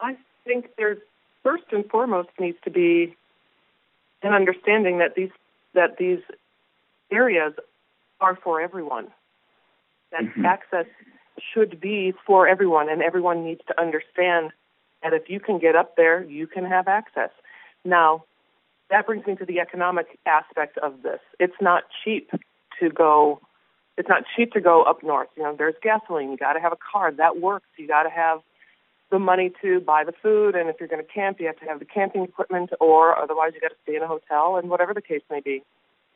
I 0.00 0.16
think 0.44 0.70
there 0.78 0.96
first 1.42 1.64
and 1.70 1.84
foremost 1.90 2.30
needs 2.40 2.56
to 2.64 2.70
be 2.70 3.14
an 4.22 4.32
understanding 4.32 4.98
that 4.98 5.14
these 5.14 5.30
that 5.74 5.98
these 5.98 6.20
areas 7.10 7.52
are 8.20 8.36
for 8.36 8.60
everyone. 8.60 9.08
That 10.12 10.22
Mhm. 10.22 10.44
access 10.46 10.86
should 11.38 11.78
be 11.80 12.12
for 12.26 12.48
everyone, 12.48 12.88
and 12.88 13.02
everyone 13.02 13.44
needs 13.44 13.64
to 13.66 13.78
understand 13.80 14.52
that 15.02 15.12
if 15.12 15.28
you 15.28 15.40
can 15.40 15.58
get 15.58 15.76
up 15.76 15.96
there, 15.96 16.22
you 16.24 16.46
can 16.46 16.64
have 16.64 16.88
access. 16.88 17.30
Now, 17.84 18.24
that 18.90 19.06
brings 19.06 19.26
me 19.26 19.36
to 19.36 19.44
the 19.44 19.60
economic 19.60 20.18
aspect 20.26 20.78
of 20.78 21.02
this. 21.02 21.20
It's 21.38 21.60
not 21.60 21.84
cheap 22.04 22.30
to 22.80 22.90
go. 22.90 23.40
It's 23.96 24.08
not 24.08 24.24
cheap 24.36 24.52
to 24.52 24.60
go 24.60 24.82
up 24.82 25.02
north. 25.02 25.28
You 25.36 25.42
know, 25.42 25.54
there's 25.56 25.74
gasoline. 25.82 26.30
You 26.30 26.36
got 26.36 26.54
to 26.54 26.60
have 26.60 26.72
a 26.72 26.78
car 26.92 27.12
that 27.12 27.40
works. 27.40 27.66
You 27.76 27.86
got 27.86 28.04
to 28.04 28.10
have 28.10 28.40
the 29.10 29.18
money 29.18 29.50
to 29.62 29.80
buy 29.80 30.04
the 30.04 30.12
food, 30.12 30.54
and 30.54 30.68
if 30.68 30.76
you're 30.78 30.88
going 30.88 31.02
to 31.02 31.12
camp, 31.12 31.40
you 31.40 31.46
have 31.46 31.58
to 31.58 31.64
have 31.64 31.78
the 31.78 31.84
camping 31.86 32.24
equipment, 32.24 32.70
or 32.78 33.18
otherwise 33.18 33.52
you 33.54 33.60
got 33.60 33.68
to 33.68 33.76
stay 33.82 33.96
in 33.96 34.02
a 34.02 34.06
hotel, 34.06 34.56
and 34.56 34.68
whatever 34.68 34.92
the 34.92 35.00
case 35.00 35.22
may 35.30 35.40
be. 35.40 35.62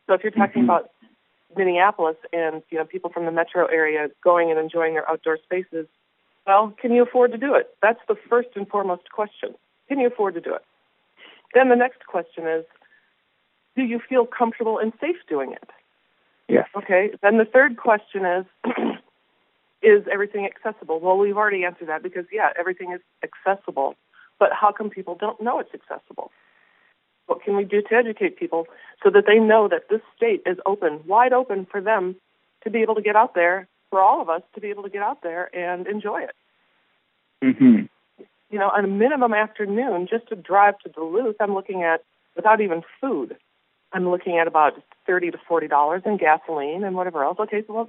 So 0.06 0.14
if 0.14 0.22
you're 0.22 0.30
talking 0.30 0.62
Mhm. 0.62 0.66
about 0.66 0.90
Minneapolis 1.56 2.16
and 2.32 2.62
you 2.70 2.78
know 2.78 2.84
people 2.84 3.10
from 3.10 3.24
the 3.24 3.32
metro 3.32 3.66
area 3.66 4.10
going 4.22 4.50
and 4.50 4.58
enjoying 4.58 4.94
their 4.94 5.08
outdoor 5.10 5.38
spaces, 5.38 5.86
well, 6.46 6.74
can 6.80 6.92
you 6.92 7.02
afford 7.02 7.32
to 7.32 7.38
do 7.38 7.54
it? 7.54 7.74
That's 7.80 8.00
the 8.08 8.16
first 8.28 8.48
and 8.56 8.66
foremost 8.68 9.10
question. 9.12 9.54
Can 9.88 9.98
you 9.98 10.08
afford 10.08 10.34
to 10.34 10.40
do 10.40 10.54
it? 10.54 10.62
Then 11.54 11.68
the 11.68 11.76
next 11.76 12.06
question 12.06 12.46
is, 12.46 12.64
do 13.76 13.82
you 13.82 14.00
feel 14.06 14.26
comfortable 14.26 14.78
and 14.78 14.92
safe 15.00 15.16
doing 15.28 15.52
it? 15.52 15.68
Yes. 16.48 16.68
Okay. 16.76 17.10
Then 17.22 17.38
the 17.38 17.44
third 17.44 17.76
question 17.76 18.24
is, 18.24 18.46
is 19.82 20.04
everything 20.12 20.46
accessible? 20.46 21.00
Well, 21.00 21.16
we've 21.16 21.36
already 21.36 21.64
answered 21.64 21.88
that 21.88 22.02
because 22.02 22.26
yeah, 22.32 22.50
everything 22.58 22.92
is 22.92 23.00
accessible. 23.22 23.94
But 24.38 24.50
how 24.52 24.72
come 24.72 24.90
people 24.90 25.14
don't 25.14 25.40
know 25.40 25.60
it's 25.60 25.72
accessible? 25.72 26.32
What 27.26 27.42
can 27.42 27.56
we 27.56 27.64
do 27.64 27.80
to 27.82 27.94
educate 27.94 28.38
people 28.38 28.66
so 29.02 29.10
that 29.10 29.24
they 29.26 29.38
know 29.38 29.68
that 29.68 29.88
this 29.88 30.00
state 30.16 30.42
is 30.44 30.58
open, 30.66 31.00
wide 31.06 31.32
open 31.32 31.66
for 31.70 31.80
them 31.80 32.16
to 32.64 32.70
be 32.70 32.82
able 32.82 32.94
to 32.96 33.02
get 33.02 33.16
out 33.16 33.34
there, 33.34 33.68
for 33.92 34.00
all 34.00 34.22
of 34.22 34.30
us 34.30 34.40
to 34.54 34.60
be 34.60 34.70
able 34.70 34.82
to 34.84 34.88
get 34.88 35.02
out 35.02 35.22
there 35.22 35.54
and 35.54 35.86
enjoy 35.86 36.22
it? 36.22 36.34
Mhm. 37.42 37.90
You 38.48 38.58
know, 38.58 38.70
on 38.70 38.84
a 38.84 38.88
minimum 38.88 39.34
afternoon, 39.34 40.06
just 40.06 40.28
to 40.28 40.34
drive 40.34 40.78
to 40.80 40.88
Duluth, 40.88 41.36
I'm 41.40 41.52
looking 41.52 41.82
at, 41.82 42.02
without 42.34 42.62
even 42.62 42.82
food, 43.00 43.36
I'm 43.92 44.08
looking 44.08 44.38
at 44.38 44.46
about 44.46 44.82
thirty 45.06 45.30
to 45.30 45.36
forty 45.36 45.68
dollars 45.68 46.02
in 46.06 46.16
gasoline 46.16 46.84
and 46.84 46.96
whatever 46.96 47.22
else. 47.22 47.38
Okay, 47.38 47.62
so 47.66 47.74
well, 47.74 47.88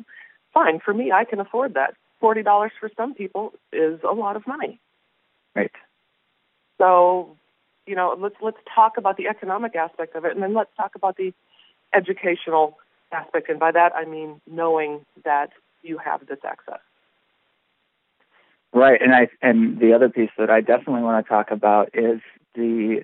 fine 0.54 0.82
for 0.82 0.93
me, 0.93 1.14
I 1.14 1.24
can 1.24 1.39
afford 1.39 1.76
that. 1.76 1.95
Forty 2.20 2.43
dollars 2.43 2.74
for 2.78 2.89
some 2.97 3.14
people 3.14 3.54
is 3.72 4.01
a 4.04 4.12
lot 4.14 4.36
of 4.36 4.45
money. 4.45 4.80
Right. 5.56 5.72
So, 6.80 7.38
you 7.86 7.95
know, 7.95 8.14
let's 8.20 8.36
let's 8.41 8.58
talk 8.76 8.97
about 8.97 9.16
the 9.16 9.30
economic 9.30 9.74
aspect 9.78 10.16
of 10.18 10.26
it, 10.26 10.34
and 10.34 10.43
then 10.43 10.54
let's 10.54 10.76
talk 10.76 10.95
about 10.95 11.16
the 11.16 11.34
educational 11.93 12.78
aspect. 13.14 13.47
And 13.49 13.60
by 13.60 13.72
that, 13.72 13.95
I 13.95 14.04
mean 14.04 14.41
knowing 14.45 15.06
that 15.24 15.51
you 15.84 15.97
have 15.97 16.25
this 16.25 16.39
access. 16.45 16.79
Right, 18.73 18.99
and 19.01 19.13
I 19.13 19.27
and 19.41 19.79
the 19.79 19.93
other 19.93 20.09
piece 20.09 20.31
that 20.38 20.49
I 20.49 20.61
definitely 20.61 21.03
want 21.03 21.23
to 21.23 21.29
talk 21.29 21.51
about 21.51 21.91
is 21.93 22.21
the 22.55 23.03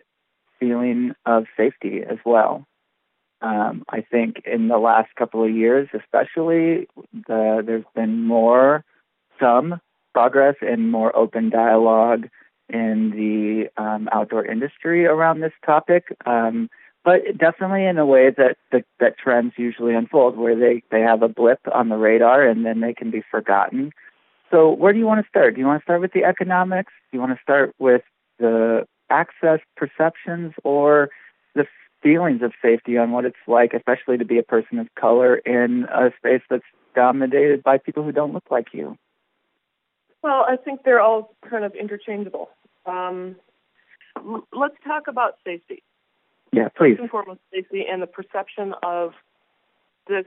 feeling 0.60 1.14
of 1.26 1.46
safety 1.56 2.02
as 2.02 2.18
well. 2.26 2.66
Um, 3.42 3.84
I 3.90 4.02
think 4.02 4.42
in 4.46 4.68
the 4.68 4.78
last 4.78 5.10
couple 5.16 5.44
of 5.44 5.52
years, 5.52 5.88
especially, 5.94 6.88
the, 7.14 7.64
there's 7.66 7.86
been 7.96 8.24
more, 8.26 8.84
some 9.40 9.80
progress 10.14 10.56
and 10.62 10.92
more 10.92 11.16
open 11.16 11.50
dialogue 11.50 12.28
in 12.68 13.12
the 13.12 13.82
um, 13.82 14.10
outdoor 14.12 14.46
industry 14.46 15.06
around 15.06 15.40
this 15.40 15.54
topic. 15.66 16.16
Um, 16.26 16.70
but 17.10 17.40
definitely 17.40 17.86
in 17.86 17.98
a 17.98 18.06
way 18.06 18.30
that, 18.30 18.58
that 18.72 18.86
that 19.00 19.18
trends 19.18 19.54
usually 19.58 19.96
unfold, 19.96 20.38
where 20.38 20.56
they 20.56 20.84
they 20.92 21.02
have 21.02 21.24
a 21.24 21.28
blip 21.28 21.60
on 21.74 21.90
the 21.90 21.96
radar 21.96 22.48
and 22.48 22.64
then 22.64 22.82
they 22.82 22.94
can 22.94 23.10
be 23.10 23.24
forgotten. 23.32 23.92
So, 24.52 24.70
where 24.70 24.94
do 24.94 25.00
you 25.00 25.08
want 25.08 25.26
to 25.26 25.28
start? 25.28 25.56
Do 25.56 25.60
you 25.60 25.66
want 25.66 25.82
to 25.82 25.84
start 25.84 26.02
with 26.02 26.14
the 26.14 26.24
economics? 26.24 26.94
Do 27.10 27.18
you 27.18 27.20
want 27.20 27.36
to 27.36 27.42
start 27.42 27.74
with 27.80 28.04
the 28.38 28.86
access 29.10 29.60
perceptions 29.76 30.54
or 30.64 31.10
the 31.56 31.66
feelings 32.04 32.44
of 32.44 32.52
safety 32.62 32.96
on 33.00 33.10
what 33.10 33.26
it's 33.26 33.44
like, 33.48 33.74
especially 33.74 34.20
to 34.20 34.26
be 34.26 34.38
a 34.38 34.44
person 34.44 34.78
of 34.78 34.88
color 34.94 35.38
in 35.38 35.88
a 35.92 36.12
space 36.16 36.44
that's 36.48 36.64
dominated 36.94 37.64
by 37.64 37.80
people 37.80 38.04
who 38.04 38.12
don't 38.12 38.34
look 38.34 38.52
like 38.52 38.68
you? 38.72 38.96
Well, 40.22 40.46
I 40.48 40.58
think 40.58 40.82
they're 40.86 41.02
all 41.02 41.36
kind 41.50 41.66
of 41.66 41.74
interchangeable. 41.74 42.50
Um, 42.86 43.36
let's 44.54 44.76
talk 44.86 45.08
about 45.08 45.38
safety. 45.44 45.82
Yeah, 46.52 46.70
please. 46.70 46.94
First 46.94 47.02
and 47.02 47.10
foremost, 47.10 47.40
safety 47.54 47.86
and 47.90 48.02
the 48.02 48.08
perception 48.08 48.74
of 48.84 49.14
this 50.08 50.26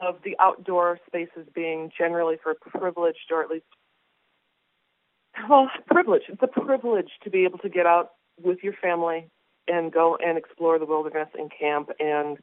of 0.00 0.16
the 0.24 0.36
outdoor 0.40 0.98
spaces 1.06 1.46
being 1.54 1.90
generally 1.96 2.36
for 2.42 2.54
privileged 2.54 3.30
or 3.30 3.42
at 3.42 3.48
least 3.48 3.64
well, 5.48 5.70
privilege. 5.86 6.22
It's 6.28 6.42
a 6.42 6.46
privilege 6.46 7.10
to 7.24 7.30
be 7.30 7.44
able 7.44 7.58
to 7.58 7.68
get 7.68 7.86
out 7.86 8.10
with 8.42 8.58
your 8.62 8.74
family 8.74 9.28
and 9.68 9.92
go 9.92 10.16
and 10.16 10.36
explore 10.36 10.78
the 10.78 10.84
wilderness 10.84 11.28
and 11.34 11.50
camp 11.50 11.90
and 11.98 12.38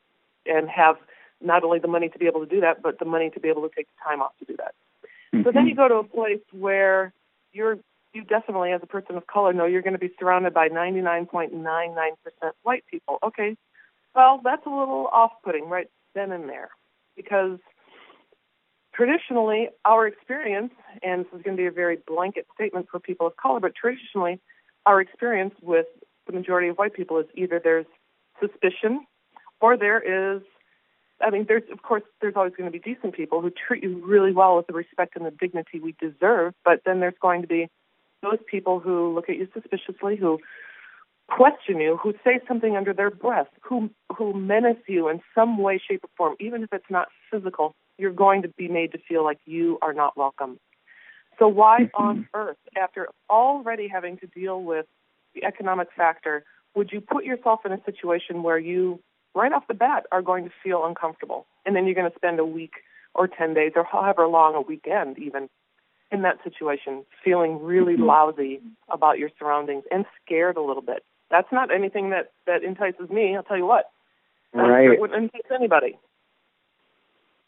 and 0.46 0.70
have 0.70 0.96
not 1.42 1.64
only 1.64 1.80
the 1.80 1.88
money 1.88 2.10
to 2.10 2.18
be 2.18 2.26
able 2.26 2.40
to 2.42 2.46
do 2.46 2.62
that, 2.62 2.82
but 2.82 3.00
the 3.00 3.06
money 3.06 3.30
to 3.30 3.40
be 3.40 3.50
able 3.50 3.62
to 3.68 3.74
take 3.76 3.88
the 3.88 4.04
time 4.04 4.22
off 4.22 4.32
to 4.40 4.46
do 4.46 4.56
that. 4.58 4.74
So 5.32 5.52
then 5.52 5.54
mm-hmm. 5.54 5.68
you 5.68 5.76
go 5.76 5.88
to 5.88 5.96
a 5.96 6.04
place 6.04 6.42
where 6.52 7.14
you're 7.54 7.78
you 8.14 8.24
definitely 8.24 8.72
as 8.72 8.82
a 8.84 8.88
person 8.88 9.16
of 9.16 9.28
color 9.28 9.54
know 9.54 9.66
you're 9.66 9.82
going 9.82 9.94
to 9.94 10.00
be 10.00 10.12
surrounded 10.20 10.54
by 10.54 10.70
99.99% 10.70 12.14
white 12.64 12.84
people. 12.90 13.20
Okay. 13.24 13.56
Well, 14.16 14.42
that's 14.44 14.66
a 14.66 14.70
little 14.70 15.08
off-putting 15.12 15.70
right 15.70 15.88
then 16.16 16.32
and 16.32 16.50
there 16.50 16.70
because 17.16 17.60
traditionally 18.94 19.70
our 19.86 20.08
experience 20.08 20.74
and 21.04 21.26
this 21.26 21.34
is 21.34 21.44
going 21.44 21.56
to 21.56 21.62
be 21.62 21.68
a 21.68 21.72
very 21.72 21.98
blanket 22.08 22.48
statement 22.54 22.88
for 22.90 23.00
people 23.00 23.28
of 23.28 23.36
color, 23.38 23.60
but 23.60 23.74
traditionally 23.76 24.40
our 24.86 25.00
experience 25.00 25.54
with 25.62 25.86
the 26.26 26.34
majority 26.34 26.70
of 26.70 26.78
white 26.78 26.94
people 26.94 27.20
is 27.20 27.26
either 27.36 27.62
there's 27.64 27.86
suspicion 28.40 29.06
or 29.62 29.78
there 29.78 30.36
is 30.36 30.42
I 31.22 31.32
mean, 31.32 31.46
there's 31.48 31.64
of 31.72 31.82
course 31.82 32.04
there's 32.22 32.36
always 32.36 32.54
going 32.56 32.72
to 32.72 32.78
be 32.78 32.80
decent 32.80 33.14
people 33.14 33.42
who 33.42 33.52
treat 33.52 33.84
you 33.84 34.02
really 34.06 34.32
well 34.32 34.56
with 34.56 34.68
the 34.68 34.74
respect 34.74 35.16
and 35.18 35.26
the 35.26 35.32
dignity 35.32 35.80
we 35.80 35.94
deserve, 36.00 36.54
but 36.64 36.82
then 36.86 37.02
there's 37.02 37.18
going 37.22 37.42
to 37.42 37.48
be 37.48 37.70
those 38.22 38.40
people 38.50 38.80
who 38.80 39.14
look 39.14 39.30
at 39.30 39.38
you 39.38 39.48
suspiciously, 39.54 40.16
who 40.16 40.40
question 41.28 41.80
you, 41.80 41.98
who 42.02 42.14
say 42.24 42.40
something 42.48 42.76
under 42.76 42.94
their 42.94 43.12
breath, 43.12 43.48
who 43.62 43.90
who 44.16 44.34
menace 44.34 44.82
you 44.88 45.10
in 45.10 45.22
some 45.36 45.58
way, 45.58 45.80
shape, 45.86 46.04
or 46.04 46.10
form, 46.18 46.36
even 46.40 46.64
if 46.64 46.74
it's 46.74 46.90
not 46.90 47.08
physical. 47.32 47.76
You're 47.98 48.12
going 48.12 48.44
to 48.44 48.48
be 48.48 48.70
made 48.70 48.94
to 48.94 48.98
feel 48.98 49.24
like 49.26 49.40
you 49.46 49.78
are 49.82 49.94
not 49.94 50.16
welcome. 50.16 50.60
So 51.38 51.48
why 51.48 51.82
mm-hmm. 51.82 52.04
on 52.04 52.28
earth, 52.34 52.58
after 52.82 53.10
already 53.30 53.88
having 53.88 54.18
to 54.20 54.28
deal 54.28 54.62
with 54.62 54.86
the 55.36 55.44
economic 55.44 55.90
factor, 55.96 56.44
would 56.76 56.92
you 56.92 57.02
put 57.02 57.26
yourself 57.26 57.66
in 57.66 57.74
a 57.74 57.84
situation 57.84 58.42
where 58.42 58.58
you 58.58 59.00
right 59.36 59.52
off 59.52 59.68
the 59.68 59.74
bat 59.74 60.06
are 60.12 60.22
going 60.22 60.46
to 60.46 60.52
feel 60.64 60.86
uncomfortable. 60.86 61.46
And 61.66 61.76
then 61.76 61.86
you're 61.86 61.96
going 61.96 62.10
to 62.10 62.16
spend 62.16 62.40
a 62.40 62.46
week 62.46 62.74
or 63.16 63.28
10 63.28 63.54
days 63.54 63.74
or 63.76 63.84
however 63.84 64.28
long 64.28 64.56
a 64.56 64.62
weekend 64.62 65.18
even 65.20 65.50
in 66.12 66.24
that 66.24 66.38
situation, 66.44 67.06
feeling 67.24 67.62
really 67.62 67.96
lousy 67.98 68.60
about 68.90 69.20
your 69.20 69.30
surroundings 69.38 69.84
and 69.92 70.06
scared 70.24 70.58
a 70.58 70.62
little 70.62 70.82
bit. 70.82 71.04
That's 71.30 71.52
not 71.52 71.74
anything 71.74 72.10
that, 72.10 72.32
that 72.48 72.64
entices 72.64 73.10
me, 73.10 73.36
I'll 73.36 73.44
tell 73.44 73.58
you 73.58 73.66
what. 73.66 73.92
Right. 74.54 74.90
It 74.92 75.00
wouldn't 75.00 75.22
entice 75.24 75.52
anybody. 75.54 76.00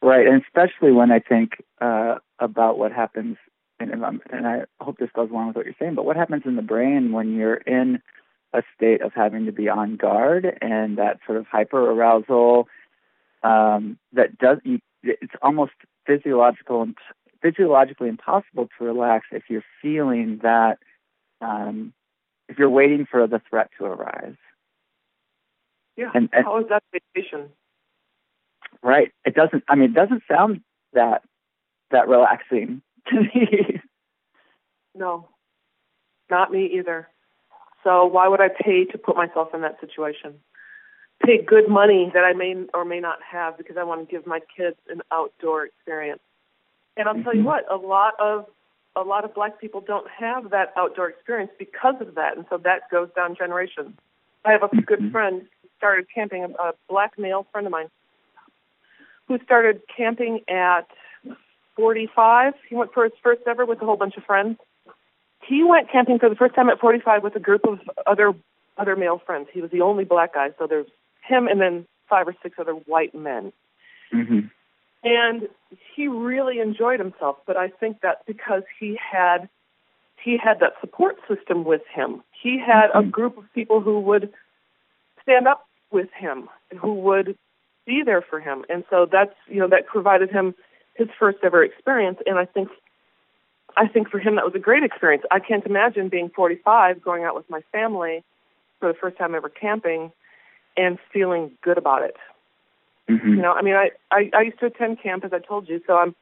Right, 0.04 0.28
and 0.28 0.42
especially 0.44 0.92
when 0.92 1.12
I 1.12 1.20
think 1.20 1.64
uh, 1.80 2.16
about 2.40 2.78
what 2.78 2.92
happens, 2.92 3.38
and, 3.80 3.92
and 3.92 4.04
I'm- 4.04 4.22
and 4.32 4.48
I 4.48 4.66
hope 4.80 4.98
this 4.98 5.12
goes 5.14 5.30
along 5.30 5.48
with 5.48 5.56
what 5.56 5.66
you're 5.66 5.76
saying, 5.80 5.96
but 5.96 6.06
what 6.06 6.16
happens 6.16 6.44
in 6.46 6.56
the 6.56 6.62
brain 6.64 7.12
when 7.12 7.36
you're 7.36 7.56
in 7.56 8.02
a 8.54 8.64
state 8.76 9.02
of 9.02 9.14
having 9.14 9.46
to 9.46 9.52
be 9.52 9.70
on 9.70 9.96
guard 9.96 10.58
and 10.62 10.98
that 10.98 11.20
sort 11.26 11.38
of 11.38 11.48
hyper 11.48 11.92
arousal 11.92 12.68
um, 13.44 13.98
that 14.14 14.38
does 14.38 14.58
you, 14.64 14.80
it's 15.04 15.34
almost 15.42 15.72
physiological 16.06 16.82
and 16.82 16.96
physiologically 17.42 18.10
impossible 18.10 18.68
to 18.78 18.84
relax 18.86 19.28
if 19.32 19.44
you're 19.50 19.64
feeling 19.82 20.40
that 20.44 20.78
um, 21.42 21.94
if 22.48 22.60
you're 22.60 22.70
waiting 22.70 23.06
for 23.10 23.28
the 23.28 23.42
threat 23.50 23.70
to 23.80 23.86
arise. 23.86 24.36
Yeah. 25.98 26.12
And- 26.14 26.30
and- 26.34 26.46
How 26.46 26.60
is 26.60 26.68
that 26.70 26.84
vacation? 26.92 27.50
Right. 28.84 29.12
It 29.26 29.36
doesn't. 29.36 29.64
I 29.68 29.76
mean, 29.76 29.92
it 29.92 29.94
doesn't 29.94 30.24
sound 30.30 30.62
that 30.94 31.24
that 31.92 32.08
relaxing 32.08 32.82
to 33.08 33.22
me. 33.22 33.82
No, 34.96 35.28
not 36.30 36.52
me 36.52 36.66
either. 36.78 37.08
So 37.84 38.06
why 38.06 38.28
would 38.28 38.42
I 38.42 38.50
pay 38.50 38.86
to 38.86 38.98
put 38.98 39.16
myself 39.16 39.50
in 39.54 39.62
that 39.62 39.80
situation? 39.80 40.36
Pay 41.26 41.44
good 41.44 41.68
money 41.70 42.12
that 42.14 42.24
I 42.24 42.34
may 42.34 42.56
or 42.74 42.84
may 42.86 43.00
not 43.00 43.20
have 43.22 43.58
because 43.58 43.78
I 43.78 43.84
want 43.84 44.08
to 44.08 44.12
give 44.12 44.26
my 44.26 44.40
kids 44.56 44.78
an 44.90 45.02
outdoor 45.12 45.66
experience. 45.66 46.22
And 46.98 47.08
I'll 47.08 47.24
tell 47.24 47.36
you 47.36 47.44
what, 47.44 47.72
a 47.72 47.76
lot 47.76 48.14
of 48.20 48.46
a 48.96 49.02
lot 49.02 49.24
of 49.24 49.34
black 49.34 49.60
people 49.60 49.80
don't 49.80 50.08
have 50.10 50.50
that 50.50 50.74
outdoor 50.76 51.10
experience 51.10 51.52
because 51.58 51.96
of 52.02 52.16
that, 52.16 52.36
and 52.36 52.46
so 52.50 52.58
that 52.58 52.90
goes 52.92 53.10
down 53.16 53.36
generations. 53.36 53.96
I 54.44 54.52
have 54.52 54.64
a 54.64 54.82
good 54.82 55.12
friend 55.12 55.44
started 55.78 56.06
camping, 56.14 56.44
a, 56.44 56.48
a 56.48 56.74
black 56.90 57.18
male 57.18 57.48
friend 57.52 57.66
of 57.66 57.72
mine, 57.72 57.88
who 59.28 59.40
started 59.44 59.82
camping 59.96 60.42
at 60.48 60.88
45. 61.76 62.54
He 62.70 62.76
went 62.76 62.94
for 62.94 63.06
his 63.06 63.14
first 63.24 63.42
ever 63.48 63.66
with 63.66 63.82
a 63.82 63.86
whole 63.86 63.98
bunch 63.98 64.18
of 64.18 64.24
friends. 64.24 64.58
He 65.48 65.64
went 65.64 65.90
camping 65.92 66.20
for 66.20 66.30
the 66.30 66.36
first 66.36 66.54
time 66.54 66.70
at 66.70 66.80
45 66.80 67.24
with 67.24 67.36
a 67.36 67.40
group 67.40 67.66
of 67.66 67.80
other 68.06 68.34
other 68.78 68.96
male 68.96 69.22
friends. 69.26 69.48
He 69.52 69.62
was 69.62 69.72
the 69.72 69.82
only 69.82 70.06
black 70.06 70.34
guy, 70.34 70.50
so 70.60 70.68
there's 70.68 70.88
him 71.28 71.48
and 71.48 71.60
then 71.60 71.86
five 72.10 72.28
or 72.28 72.36
six 72.44 72.58
other 72.60 72.74
white 72.74 73.16
men. 73.16 73.52
Mm-hmm. 74.14 74.40
And 75.04 75.48
he 75.96 76.08
really 76.08 76.60
enjoyed 76.60 77.00
himself, 77.00 77.38
but 77.48 77.58
I 77.58 77.70
think 77.70 77.98
that's 78.02 78.22
because 78.28 78.64
he 78.80 78.98
had 78.98 79.50
he 80.24 80.38
had 80.38 80.60
that 80.60 80.74
support 80.80 81.18
system 81.28 81.64
with 81.64 81.82
him. 81.92 82.22
He 82.44 82.60
had 82.60 82.90
a 82.94 83.00
mm-hmm. 83.00 83.10
group 83.10 83.38
of 83.38 83.46
people 83.56 83.82
who 83.82 84.00
would 84.02 84.32
stand 85.24 85.48
up 85.48 85.66
with 85.92 86.10
him, 86.16 86.48
who 86.80 86.94
would 86.94 87.36
be 87.88 88.04
there 88.06 88.22
for 88.22 88.40
him. 88.40 88.64
And 88.70 88.84
so 88.92 89.08
that's 89.12 89.34
you 89.48 89.60
know 89.60 89.68
that 89.70 89.88
provided 89.88 90.30
him 90.30 90.54
his 90.96 91.08
first 91.18 91.40
ever 91.44 91.64
experience 91.64 92.20
and 92.26 92.38
I 92.38 92.46
think 92.46 92.70
I 93.78 93.88
think 93.88 94.10
for 94.10 94.20
him 94.20 94.36
that 94.36 94.46
was 94.46 94.56
a 94.56 94.60
great 94.60 94.84
experience. 94.84 95.24
I 95.32 95.40
can't 95.40 95.66
imagine 95.66 96.10
being 96.10 96.30
45 96.30 97.02
going 97.02 97.24
out 97.24 97.36
with 97.36 97.50
my 97.50 97.62
family 97.72 98.24
for 98.80 98.92
the 98.92 98.98
first 99.00 99.18
time 99.18 99.36
ever 99.36 99.50
camping 99.50 100.12
and 100.78 101.00
feeling 101.14 101.52
good 101.64 101.78
about 101.78 102.04
it. 102.04 102.16
Mm-hmm. 103.12 103.30
You 103.30 103.42
know, 103.42 103.52
I 103.52 103.62
mean, 103.62 103.76
I, 103.76 103.92
I 104.10 104.30
I 104.34 104.42
used 104.44 104.60
to 104.60 104.68
attend 104.68 105.02
camp 105.02 105.26
as 105.26 105.34
I 105.34 105.40
told 105.40 105.68
you, 105.68 105.82
so 105.86 105.98
I'm 105.98 106.16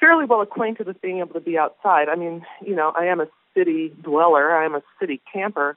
fairly 0.00 0.24
well 0.24 0.40
acquainted 0.40 0.86
with 0.86 1.00
being 1.00 1.18
able 1.18 1.34
to 1.34 1.40
be 1.40 1.58
outside. 1.58 2.08
I 2.08 2.14
mean, 2.16 2.44
you 2.64 2.74
know, 2.74 2.92
I 2.98 3.06
am 3.06 3.20
a 3.20 3.26
city 3.54 3.92
dweller, 4.02 4.56
I 4.56 4.64
am 4.64 4.74
a 4.74 4.82
city 4.98 5.20
camper, 5.32 5.76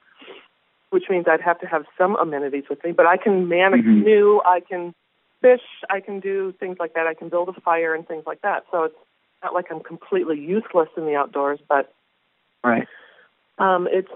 which 0.90 1.04
means 1.10 1.26
I'd 1.28 1.42
have 1.42 1.60
to 1.60 1.66
have 1.66 1.84
some 1.98 2.16
amenities 2.16 2.64
with 2.70 2.82
me. 2.82 2.92
But 2.92 3.06
I 3.06 3.16
can 3.18 3.48
man 3.48 3.74
a 3.74 3.76
Mhm. 3.76 3.82
canoe, 3.84 4.40
I 4.44 4.60
can 4.60 4.94
fish, 5.40 5.62
I 5.90 6.00
can 6.00 6.18
do 6.20 6.52
things 6.52 6.78
like 6.80 6.94
that. 6.94 7.06
I 7.06 7.14
can 7.14 7.28
build 7.28 7.48
a 7.48 7.60
fire 7.60 7.94
and 7.94 8.06
things 8.08 8.24
like 8.26 8.40
that. 8.40 8.64
So 8.70 8.84
it's 8.84 8.96
not 9.42 9.54
like 9.54 9.70
I'm 9.70 9.80
completely 9.80 10.38
useless 10.40 10.88
in 10.96 11.04
the 11.06 11.14
outdoors, 11.14 11.60
but 11.68 11.92
Right. 12.64 12.88
um, 13.58 13.86
it's 13.90 14.10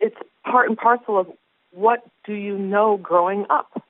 it's 0.00 0.16
part 0.44 0.68
and 0.68 0.76
parcel 0.76 1.16
of 1.18 1.32
what 1.70 2.04
do 2.24 2.34
you 2.34 2.58
know 2.58 2.96
growing 2.98 3.46
up? 3.48 3.82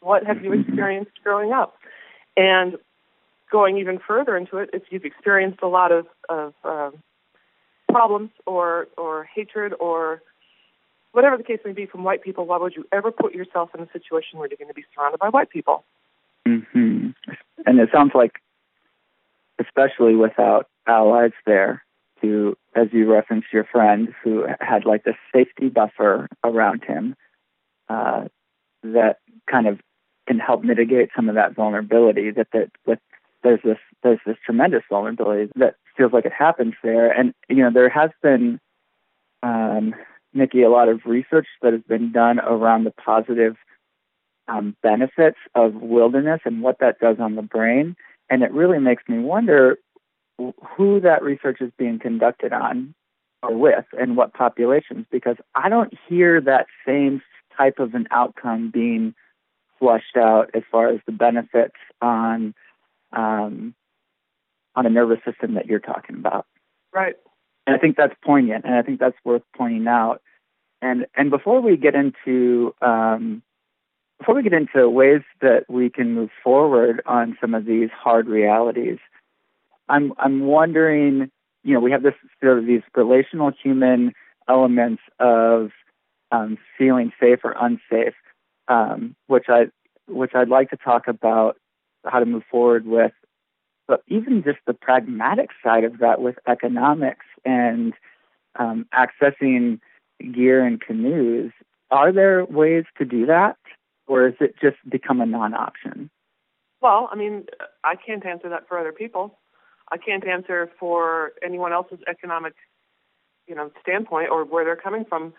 What 0.00 0.26
have 0.26 0.42
you 0.44 0.52
experienced 0.60 1.12
growing 1.22 1.52
up? 1.52 1.74
And 2.36 2.76
going 3.50 3.78
even 3.78 3.98
further 3.98 4.36
into 4.36 4.58
it, 4.58 4.70
if 4.72 4.82
you've 4.90 5.04
experienced 5.04 5.60
a 5.62 5.68
lot 5.68 5.92
of, 5.92 6.06
of 6.28 6.54
um 6.64 7.02
problems 7.90 8.30
or 8.46 8.88
or 8.96 9.24
hatred 9.24 9.72
or 9.80 10.22
whatever 11.12 11.36
the 11.36 11.42
case 11.42 11.58
may 11.64 11.72
be 11.72 11.86
from 11.86 12.04
white 12.04 12.22
people, 12.22 12.46
why 12.46 12.58
would 12.58 12.76
you 12.76 12.86
ever 12.92 13.10
put 13.10 13.34
yourself 13.34 13.70
in 13.74 13.80
a 13.80 13.88
situation 13.92 14.38
where 14.38 14.48
you're 14.48 14.58
going 14.58 14.68
to 14.68 14.74
be 14.74 14.84
surrounded 14.94 15.18
by 15.18 15.28
white 15.28 15.50
people? 15.50 15.84
hmm 16.46 17.08
And 17.66 17.80
it 17.80 17.88
sounds 17.92 18.12
like, 18.14 18.40
especially 19.58 20.14
without 20.14 20.68
allies 20.86 21.32
there, 21.46 21.82
to 22.20 22.56
as 22.74 22.88
you 22.92 23.10
referenced 23.10 23.48
your 23.52 23.64
friend 23.64 24.14
who 24.22 24.46
had 24.60 24.84
like 24.84 25.04
the 25.04 25.14
safety 25.34 25.68
buffer 25.68 26.28
around 26.44 26.84
him, 26.84 27.16
uh, 27.88 28.24
that 28.82 29.18
kind 29.50 29.66
of 29.66 29.80
can 30.28 30.38
help 30.38 30.62
mitigate 30.62 31.10
some 31.16 31.28
of 31.28 31.34
that 31.34 31.56
vulnerability. 31.56 32.30
That 32.30 32.48
that 32.52 32.70
with 32.86 33.00
there's 33.42 33.60
this 33.64 33.78
there's 34.02 34.20
this 34.26 34.36
tremendous 34.44 34.82
vulnerability 34.88 35.50
that 35.56 35.74
feels 35.96 36.12
like 36.12 36.26
it 36.26 36.32
happens 36.32 36.74
there, 36.82 37.10
and 37.10 37.34
you 37.48 37.56
know 37.56 37.70
there 37.72 37.88
has 37.88 38.10
been. 38.22 38.60
Um, 39.42 39.94
Nikki, 40.34 40.62
a 40.62 40.68
lot 40.68 40.88
of 40.88 41.00
research 41.06 41.46
that 41.62 41.72
has 41.72 41.82
been 41.88 42.12
done 42.12 42.38
around 42.38 42.84
the 42.84 42.90
positive 42.90 43.56
um, 44.48 44.76
benefits 44.82 45.38
of 45.54 45.74
wilderness 45.74 46.40
and 46.44 46.62
what 46.62 46.80
that 46.80 46.98
does 46.98 47.16
on 47.18 47.34
the 47.34 47.42
brain. 47.42 47.96
And 48.30 48.42
it 48.42 48.52
really 48.52 48.78
makes 48.78 49.02
me 49.08 49.18
wonder 49.18 49.78
who 50.76 51.00
that 51.00 51.22
research 51.22 51.60
is 51.60 51.72
being 51.78 51.98
conducted 51.98 52.52
on 52.52 52.94
or 53.42 53.56
with 53.56 53.84
and 53.98 54.16
what 54.16 54.34
populations, 54.34 55.06
because 55.10 55.36
I 55.54 55.68
don't 55.68 55.92
hear 56.08 56.40
that 56.40 56.66
same 56.86 57.22
type 57.56 57.78
of 57.78 57.94
an 57.94 58.06
outcome 58.10 58.70
being 58.72 59.14
flushed 59.78 60.16
out 60.16 60.50
as 60.54 60.62
far 60.70 60.88
as 60.88 61.00
the 61.06 61.12
benefits 61.12 61.76
on 62.00 62.54
um, 63.12 63.74
on 64.74 64.86
a 64.86 64.90
nervous 64.90 65.18
system 65.24 65.54
that 65.54 65.66
you're 65.66 65.78
talking 65.80 66.16
about. 66.16 66.46
Right. 66.92 67.16
And 67.66 67.76
I 67.76 67.78
think 67.78 67.96
that's 67.96 68.14
poignant, 68.24 68.64
and 68.64 68.74
I 68.74 68.82
think 68.82 69.00
that's 69.00 69.16
worth 69.24 69.42
pointing 69.56 69.86
out. 69.86 70.22
And 70.80 71.06
and 71.16 71.30
before 71.30 71.60
we 71.60 71.76
get 71.76 71.94
into 71.94 72.74
um, 72.80 73.42
before 74.18 74.34
we 74.34 74.42
get 74.42 74.52
into 74.52 74.88
ways 74.88 75.22
that 75.40 75.64
we 75.68 75.90
can 75.90 76.14
move 76.14 76.30
forward 76.42 77.02
on 77.06 77.36
some 77.40 77.54
of 77.54 77.64
these 77.64 77.90
hard 77.90 78.28
realities, 78.28 78.98
I'm 79.88 80.12
I'm 80.18 80.46
wondering, 80.46 81.30
you 81.62 81.74
know, 81.74 81.80
we 81.80 81.90
have 81.90 82.02
this 82.02 82.14
sort 82.42 82.58
of 82.58 82.66
these 82.66 82.82
relational 82.94 83.52
human 83.62 84.12
elements 84.48 85.02
of 85.18 85.70
um, 86.30 86.58
feeling 86.76 87.12
safe 87.20 87.40
or 87.44 87.54
unsafe, 87.58 88.14
um, 88.68 89.16
which 89.26 89.46
I 89.48 89.66
which 90.06 90.32
I'd 90.34 90.48
like 90.48 90.70
to 90.70 90.76
talk 90.76 91.08
about 91.08 91.56
how 92.04 92.18
to 92.20 92.26
move 92.26 92.44
forward 92.50 92.86
with, 92.86 93.12
but 93.86 94.02
even 94.06 94.42
just 94.42 94.58
the 94.66 94.74
pragmatic 94.74 95.50
side 95.62 95.84
of 95.84 95.98
that 95.98 96.20
with 96.20 96.36
economics 96.46 97.26
and 97.44 97.92
um, 98.58 98.86
accessing 98.94 99.80
gear 100.32 100.64
and 100.64 100.80
canoes. 100.80 101.50
Are 101.90 102.12
there 102.12 102.44
ways 102.44 102.84
to 102.98 103.04
do 103.04 103.26
that, 103.26 103.56
or 104.06 104.28
is 104.28 104.34
it 104.40 104.54
just 104.60 104.76
become 104.88 105.20
a 105.20 105.26
non-option? 105.26 106.10
Well, 106.80 107.08
I 107.10 107.16
mean, 107.16 107.46
I 107.82 107.94
can't 107.96 108.24
answer 108.24 108.48
that 108.50 108.68
for 108.68 108.78
other 108.78 108.92
people. 108.92 109.38
I 109.90 109.96
can't 109.96 110.26
answer 110.26 110.70
for 110.78 111.32
anyone 111.42 111.72
else's 111.72 112.00
economic, 112.06 112.54
you 113.46 113.54
know, 113.54 113.70
standpoint 113.80 114.28
or 114.30 114.44
where 114.44 114.64
they're 114.64 114.76
coming 114.76 115.04
from 115.04 115.32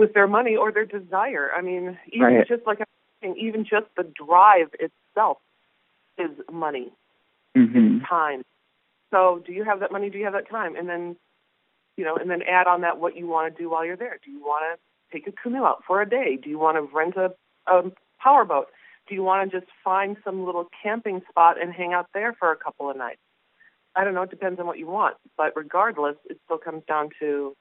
with 0.00 0.14
their 0.14 0.26
money 0.26 0.56
or 0.56 0.72
their 0.72 0.86
desire. 0.86 1.50
I 1.56 1.60
mean, 1.60 1.98
even 2.12 2.26
Right. 2.26 2.48
just 2.48 2.66
like 2.66 2.80
I'm 2.80 2.86
saying, 3.22 3.36
even 3.36 3.64
just 3.64 3.86
the 3.96 4.04
drive 4.04 4.74
itself 4.80 5.38
is 6.18 6.30
money, 6.50 6.92
Mm-hmm. 7.56 8.00
time. 8.04 8.42
So, 9.10 9.42
do 9.44 9.52
you 9.52 9.64
have 9.64 9.80
that 9.80 9.90
money? 9.92 10.08
Do 10.08 10.18
you 10.18 10.24
have 10.24 10.32
that 10.34 10.48
time? 10.48 10.76
And 10.76 10.88
then, 10.88 11.16
you 11.96 12.04
know, 12.04 12.16
and 12.16 12.30
then 12.30 12.42
add 12.42 12.66
on 12.66 12.82
that 12.82 12.98
what 12.98 13.16
you 13.16 13.26
want 13.26 13.54
to 13.54 13.62
do 13.62 13.68
while 13.68 13.84
you're 13.84 13.96
there. 13.96 14.18
Do 14.24 14.30
you 14.30 14.40
want 14.40 14.64
to 14.78 14.78
take 15.12 15.26
a 15.26 15.32
canoe 15.32 15.64
out 15.64 15.82
for 15.86 16.00
a 16.00 16.08
day? 16.08 16.36
Do 16.42 16.48
you 16.48 16.58
want 16.58 16.76
to 16.76 16.82
rent 16.96 17.16
a, 17.16 17.34
a 17.66 17.90
powerboat? 18.22 18.68
Do 19.08 19.14
you 19.16 19.24
want 19.24 19.50
to 19.50 19.60
just 19.60 19.70
find 19.82 20.16
some 20.24 20.46
little 20.46 20.68
camping 20.82 21.22
spot 21.28 21.60
and 21.60 21.72
hang 21.72 21.92
out 21.92 22.06
there 22.14 22.32
for 22.38 22.52
a 22.52 22.56
couple 22.56 22.88
of 22.88 22.96
nights? 22.96 23.20
I 23.96 24.04
don't 24.04 24.14
know. 24.14 24.22
It 24.22 24.30
depends 24.30 24.60
on 24.60 24.66
what 24.66 24.78
you 24.78 24.86
want. 24.86 25.16
But 25.36 25.56
regardless, 25.56 26.16
it 26.28 26.38
still 26.44 26.58
comes 26.58 26.84
down 26.86 27.10
to 27.18 27.56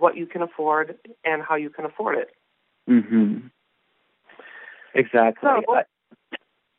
what 0.00 0.16
you 0.16 0.26
can 0.26 0.42
afford 0.42 0.96
and 1.24 1.42
how 1.42 1.54
you 1.54 1.70
can 1.70 1.84
afford 1.84 2.18
it. 2.18 2.30
Mm-hmm. 2.88 3.46
Exactly. 4.94 5.48
So, 5.48 5.82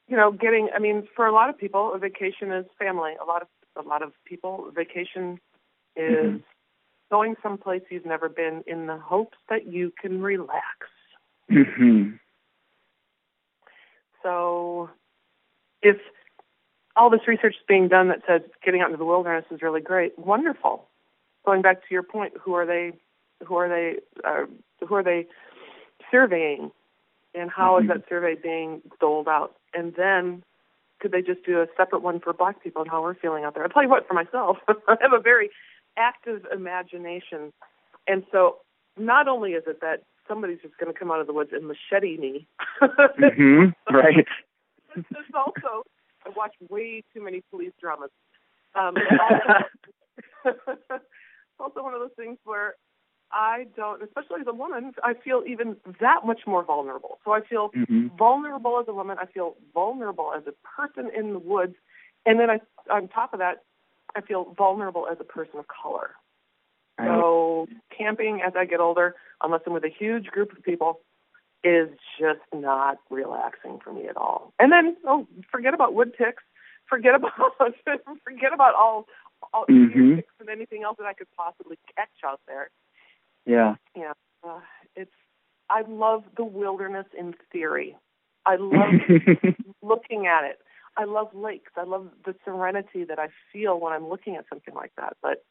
you 0.07 0.17
know, 0.17 0.31
getting. 0.31 0.69
I 0.75 0.79
mean, 0.79 1.07
for 1.15 1.25
a 1.25 1.31
lot 1.31 1.49
of 1.49 1.57
people, 1.57 1.93
a 1.93 1.97
vacation 1.97 2.51
is 2.51 2.65
family. 2.77 3.13
A 3.21 3.25
lot 3.25 3.41
of 3.41 3.47
a 3.77 3.87
lot 3.87 4.01
of 4.01 4.11
people, 4.25 4.69
vacation 4.75 5.39
is 5.95 6.33
Mhm. 6.33 6.43
going 7.09 7.37
someplace 7.41 7.83
you've 7.89 8.05
never 8.05 8.27
been 8.27 8.63
in 8.67 8.87
the 8.87 8.97
hopes 8.97 9.37
that 9.49 9.67
you 9.67 9.91
can 9.91 10.21
relax. 10.21 10.89
mm-hmm. 11.49 12.15
So, 14.23 14.89
if 15.81 15.97
all 16.95 17.09
this 17.09 17.27
research 17.27 17.55
is 17.55 17.63
being 17.67 17.87
done 17.87 18.09
that 18.09 18.21
says 18.27 18.41
getting 18.63 18.81
out 18.81 18.87
into 18.87 18.97
the 18.97 19.05
wilderness 19.05 19.45
is 19.51 19.61
really 19.61 19.81
great, 19.81 20.17
wonderful. 20.19 20.87
Going 21.45 21.61
back 21.61 21.81
to 21.81 21.87
your 21.89 22.03
point, 22.03 22.33
who 22.37 22.53
are 22.53 22.65
they? 22.65 22.93
Who 23.45 23.55
are 23.55 23.69
they? 23.69 23.95
Uh, 24.23 24.45
who 24.87 24.95
are 24.95 25.03
they 25.03 25.27
surveying? 26.09 26.71
And 27.33 27.49
how 27.49 27.77
is 27.77 27.85
Mhm. 27.85 27.87
that 27.89 28.09
survey 28.09 28.35
being 28.35 28.81
doled 28.99 29.27
out? 29.27 29.55
And 29.73 29.93
then 29.95 30.43
could 30.99 31.11
they 31.11 31.21
just 31.21 31.43
do 31.43 31.61
a 31.61 31.67
separate 31.77 32.01
one 32.01 32.19
for 32.19 32.33
black 32.33 32.61
people 32.61 32.81
and 32.81 32.91
how 32.91 33.01
we're 33.01 33.13
feeling 33.15 33.43
out 33.43 33.53
there? 33.55 33.63
I'll 33.63 33.69
tell 33.69 33.83
you 33.83 33.89
what, 33.89 34.07
for 34.07 34.13
myself, 34.13 34.57
I 34.87 34.97
have 35.01 35.13
a 35.13 35.19
very 35.19 35.49
active 35.97 36.45
imagination. 36.51 37.53
And 38.07 38.25
so 38.31 38.57
not 38.97 39.27
only 39.27 39.53
is 39.53 39.63
it 39.65 39.81
that 39.81 40.03
somebody's 40.27 40.59
just 40.61 40.77
going 40.77 40.91
to 40.91 40.97
come 40.97 41.09
out 41.11 41.19
of 41.19 41.27
the 41.27 41.33
woods 41.33 41.51
and 41.53 41.67
machete 41.67 42.17
me, 42.17 42.47
Mm-hmm. 42.81 43.69
Right. 43.93 44.27
it's 44.95 45.29
also, 45.33 45.83
I 46.25 46.29
watch 46.35 46.53
way 46.69 47.03
too 47.13 47.23
many 47.23 47.41
police 47.49 47.73
dramas. 47.79 48.09
Um, 48.75 48.95
also, 49.21 49.65
it's 50.45 51.03
also 51.59 51.83
one 51.83 51.93
of 51.93 51.99
those 51.99 52.15
things 52.17 52.37
where 52.43 52.75
I 53.33 53.67
don't, 53.75 54.01
especially 54.03 54.41
as 54.41 54.47
a 54.47 54.53
woman, 54.53 54.93
I 55.03 55.13
feel 55.13 55.43
even 55.47 55.77
that 55.99 56.25
much 56.25 56.41
more 56.45 56.63
vulnerable. 56.63 57.19
So 57.23 57.31
I 57.31 57.41
feel 57.41 57.69
Mhm. 57.69 58.15
vulnerable 58.17 58.79
as 58.79 58.87
a 58.87 58.93
woman. 58.93 59.17
I 59.19 59.25
feel 59.25 59.57
vulnerable 59.73 60.33
as 60.33 60.45
a 60.47 60.51
person 60.51 61.09
in 61.09 61.33
the 61.33 61.39
woods, 61.39 61.75
and 62.25 62.39
then 62.39 62.49
I, 62.49 62.61
on 62.89 63.07
top 63.07 63.33
of 63.33 63.39
that, 63.39 63.63
I 64.15 64.21
feel 64.21 64.45
vulnerable 64.57 65.07
as 65.07 65.19
a 65.19 65.23
person 65.23 65.59
of 65.59 65.67
color. 65.67 66.15
So 66.99 67.67
camping 67.89 68.41
as 68.41 68.55
I 68.55 68.65
get 68.65 68.79
older, 68.79 69.15
unless 69.41 69.61
I'm 69.65 69.73
with 69.73 69.83
a 69.85 69.89
huge 69.89 70.27
group 70.27 70.51
of 70.51 70.61
people, 70.61 71.01
is 71.63 71.89
just 72.19 72.41
not 72.53 72.97
relaxing 73.09 73.79
for 73.79 73.91
me 73.93 74.07
at 74.07 74.17
all. 74.17 74.53
And 74.59 74.71
then, 74.71 74.97
oh, 75.05 75.27
forget 75.51 75.73
about 75.73 75.93
wood 75.93 76.13
ticks. 76.17 76.43
Forget 76.87 77.15
about 77.15 77.31
forget 78.23 78.53
about 78.53 78.75
all 78.75 79.07
all 79.53 79.65
Mhm. 79.65 80.17
ticks 80.17 80.33
and 80.39 80.49
anything 80.49 80.83
else 80.83 80.97
that 80.97 81.07
I 81.07 81.13
could 81.13 81.31
possibly 81.35 81.79
catch 81.95 82.09
out 82.23 82.41
there. 82.47 82.69
Yeah. 83.45 83.75
Yeah, 83.95 84.13
uh, 84.43 84.59
it's. 84.95 85.11
I 85.69 85.83
love 85.87 86.23
the 86.35 86.43
wilderness 86.43 87.05
in 87.17 87.33
theory. 87.51 87.95
I 88.45 88.55
love 88.59 88.93
looking 89.81 90.27
at 90.27 90.43
it. 90.43 90.59
I 90.97 91.05
love 91.05 91.29
lakes. 91.33 91.71
I 91.77 91.83
love 91.83 92.09
the 92.25 92.35
serenity 92.43 93.05
that 93.05 93.19
I 93.19 93.29
feel 93.53 93.79
when 93.79 93.93
I'm 93.93 94.09
looking 94.09 94.35
at 94.35 94.45
something 94.49 94.73
like 94.73 94.91
that. 94.97 95.15
But 95.21 95.43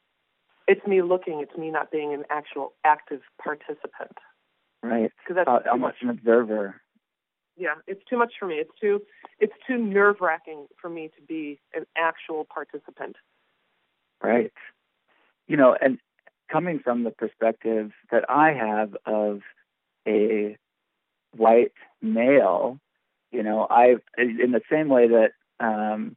it's 0.69 0.87
me 0.87 1.03
looking. 1.03 1.41
It's 1.41 1.57
me 1.57 1.71
not 1.71 1.91
being 1.91 2.13
an 2.13 2.25
actual 2.31 2.75
active 2.85 3.23
participant. 3.43 4.17
right. 4.83 5.13
'Cause 5.27 5.35
that's 5.37 5.49
Uh, 5.49 5.61
too 5.61 5.71
almost 5.71 6.03
an 6.03 6.11
observer. 6.11 6.81
Yeah, 7.57 7.75
it's 7.87 8.03
too 8.05 8.17
much 8.17 8.33
for 8.39 8.47
me. 8.47 8.57
It's 8.59 8.75
too 8.81 9.05
it's 9.39 9.53
too 9.67 9.77
nerve 9.79 10.21
wracking 10.21 10.67
for 10.81 10.89
me 10.89 11.09
to 11.17 11.23
be 11.23 11.61
an 11.75 11.87
actual 11.97 12.45
participant. 12.45 13.17
Right. 14.23 14.53
You 15.49 15.57
know, 15.57 15.75
and 15.81 15.99
coming 16.51 16.81
from 16.81 17.05
the 17.05 17.11
perspective 17.11 17.93
that 18.11 18.29
I 18.29 18.53
have 18.53 18.97
of 19.07 19.41
a 20.07 20.57
white 21.37 21.73
male, 22.03 22.79
you 23.31 23.43
know, 23.43 23.67
I 23.69 23.97
in 24.19 24.53
the 24.53 24.63
same 24.71 24.89
way 24.89 25.09
that 25.09 25.31
um, 25.61 26.17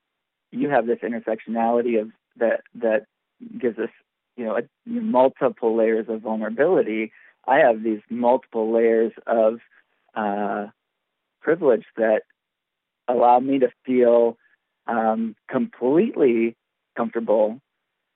you 0.52 0.70
have 0.70 0.88
this 0.88 1.00
intersectionality 1.04 2.02
of 2.02 2.12
that 2.38 2.62
that 2.76 3.06
gives 3.60 3.78
us, 3.78 3.90
you 4.38 4.46
know, 4.46 4.58
a, 4.58 4.62
multiple 4.86 5.76
layers 5.76 6.08
of 6.10 6.22
vulnerability. 6.22 7.12
I 7.48 7.58
have 7.60 7.84
these 7.84 8.02
multiple 8.10 8.72
layers 8.74 9.12
of 9.28 9.60
uh, 10.16 10.68
privilege 11.42 11.86
that 11.98 12.22
allow 13.08 13.40
me 13.40 13.60
to 13.60 13.70
feel 13.86 14.38
um, 14.88 15.36
completely 15.50 16.56
comfortable 16.96 17.60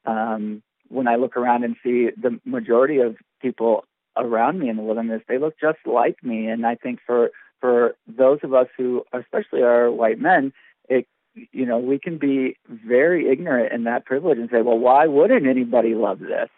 um, 0.06 0.64
when 0.90 1.08
I 1.08 1.16
look 1.16 1.38
around 1.38 1.64
and 1.64 1.76
see 1.84 2.10
the 2.16 2.40
majority 2.46 3.00
of 3.00 3.16
people 3.42 3.86
around 4.16 4.60
me 4.60 4.70
in 4.70 4.78
the 4.78 4.82
wilderness, 4.84 5.22
they 5.28 5.38
look 5.38 5.56
just 5.60 5.80
like 5.86 6.24
me. 6.24 6.48
And 6.48 6.66
I 6.66 6.76
think 6.76 7.00
for 7.06 7.32
for 7.60 7.96
those 8.08 8.40
of 8.44 8.54
us 8.54 8.68
who, 8.78 9.04
especially 9.14 9.64
are 9.64 9.92
white 9.92 10.20
men, 10.20 10.54
it 10.90 11.08
you 11.52 11.66
know 11.66 11.78
we 11.78 12.00
can 12.00 12.18
be 12.18 12.58
very 12.68 13.30
ignorant 13.30 13.74
in 13.74 13.84
that 13.86 14.06
privilege 14.06 14.38
and 14.38 14.50
say, 14.52 14.62
well, 14.62 14.80
why 14.80 15.06
wouldn't 15.08 15.48
anybody 15.48 15.96
love 15.96 16.20
this? 16.20 16.50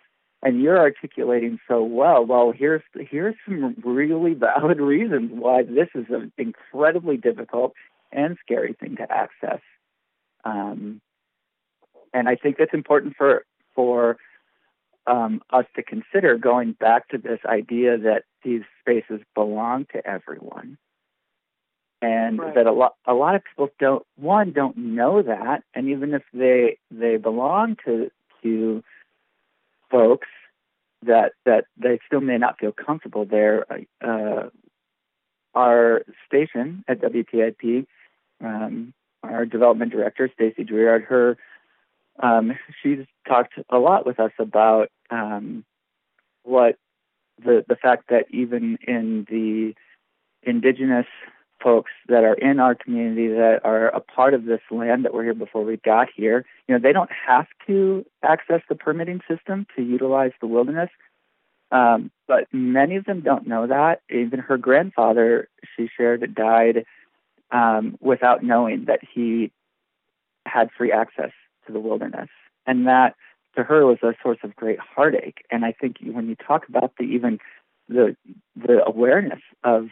And 0.41 0.61
you're 0.61 0.79
articulating 0.79 1.59
so 1.67 1.83
well. 1.83 2.25
Well, 2.25 2.53
here's 2.55 2.83
here's 2.93 3.35
some 3.45 3.75
really 3.83 4.33
valid 4.33 4.79
reasons 4.79 5.31
why 5.33 5.63
this 5.63 5.89
is 5.95 6.05
an 6.09 6.31
incredibly 6.37 7.17
difficult 7.17 7.73
and 8.11 8.37
scary 8.43 8.73
thing 8.73 8.95
to 8.97 9.11
access. 9.11 9.61
Um, 10.43 11.01
and 12.13 12.27
I 12.27 12.35
think 12.35 12.57
that's 12.57 12.73
important 12.73 13.15
for 13.17 13.43
for 13.79 14.17
um, 15.07 15.41
us 15.51 15.63
to 15.77 15.83
consider 15.83 16.37
going 16.37 16.73
back 16.73 17.07
to 17.07 17.17
this 17.17 17.39
idea 17.45 17.97
that 17.97 18.23
these 18.43 18.63
spaces 18.81 19.21
belong 19.33 19.85
to 19.93 20.05
everyone, 20.05 20.77
and 22.01 22.39
Right. 22.39 22.55
that 22.55 22.67
a 22.67 22.73
lot 22.73 22.95
a 23.05 23.13
lot 23.13 23.35
of 23.35 23.41
people 23.45 23.69
don't 23.79 24.05
one 24.17 24.51
don't 24.51 24.75
know 24.75 25.21
that, 25.21 25.63
and 25.73 25.87
even 25.87 26.13
if 26.13 26.23
they 26.33 26.77
they 26.91 27.15
belong 27.15 27.77
to 27.85 28.11
to 28.43 28.83
folks 29.89 30.27
that 31.03 31.31
that 31.45 31.63
they 31.77 31.99
still 32.05 32.19
may 32.19 32.37
not 32.37 32.59
feel 32.59 32.73
comfortable 32.73 33.23
there. 33.23 33.65
Uh, 34.01 34.49
our 35.55 36.03
station 36.27 36.83
at 36.89 36.99
WTIP, 36.99 37.87
um, 38.43 38.93
our 39.23 39.45
development 39.45 39.93
director 39.93 40.29
Stacy 40.33 40.65
Dreard, 40.65 41.03
her 41.05 41.37
um, 42.21 42.57
she's 42.81 43.05
talked 43.27 43.53
a 43.69 43.77
lot 43.77 44.05
with 44.05 44.19
us 44.19 44.31
about 44.39 44.89
um, 45.09 45.63
what 46.43 46.75
the 47.43 47.63
the 47.67 47.75
fact 47.75 48.09
that 48.09 48.25
even 48.31 48.77
in 48.85 49.25
the 49.29 49.73
indigenous 50.43 51.05
folks 51.61 51.91
that 52.07 52.23
are 52.23 52.35
in 52.35 52.59
our 52.59 52.73
community 52.73 53.27
that 53.27 53.59
are 53.63 53.87
a 53.87 53.99
part 53.99 54.33
of 54.33 54.45
this 54.45 54.61
land 54.71 55.03
that 55.03 55.13
were 55.13 55.23
here 55.23 55.33
before 55.33 55.63
we 55.63 55.77
got 55.77 56.07
here, 56.15 56.45
you 56.67 56.75
know, 56.75 56.79
they 56.81 56.93
don't 56.93 57.09
have 57.27 57.47
to 57.67 58.05
access 58.23 58.61
the 58.69 58.75
permitting 58.75 59.21
system 59.27 59.65
to 59.75 59.83
utilize 59.83 60.31
the 60.39 60.47
wilderness. 60.47 60.89
Um, 61.71 62.11
but 62.27 62.45
many 62.53 62.95
of 62.95 63.05
them 63.05 63.21
don't 63.21 63.45
know 63.45 63.67
that. 63.67 64.01
Even 64.09 64.39
her 64.39 64.57
grandfather, 64.57 65.49
she 65.75 65.89
shared, 65.95 66.33
died 66.33 66.85
um, 67.51 67.97
without 67.99 68.41
knowing 68.41 68.85
that 68.85 69.01
he 69.13 69.51
had 70.45 70.69
free 70.77 70.91
access 70.91 71.31
to 71.69 71.73
the 71.73 71.79
wilderness, 71.79 72.29
and 72.65 72.87
that 72.87 73.15
to 73.55 73.63
her 73.63 73.85
was 73.85 73.99
a 74.03 74.13
source 74.21 74.39
of 74.43 74.55
great 74.55 74.79
heartache. 74.79 75.45
And 75.51 75.63
I 75.63 75.71
think 75.71 75.97
when 76.03 76.27
you 76.27 76.35
talk 76.35 76.67
about 76.67 76.93
the 76.97 77.05
even 77.05 77.39
the 77.87 78.15
the 78.55 78.83
awareness 78.85 79.41
of 79.63 79.89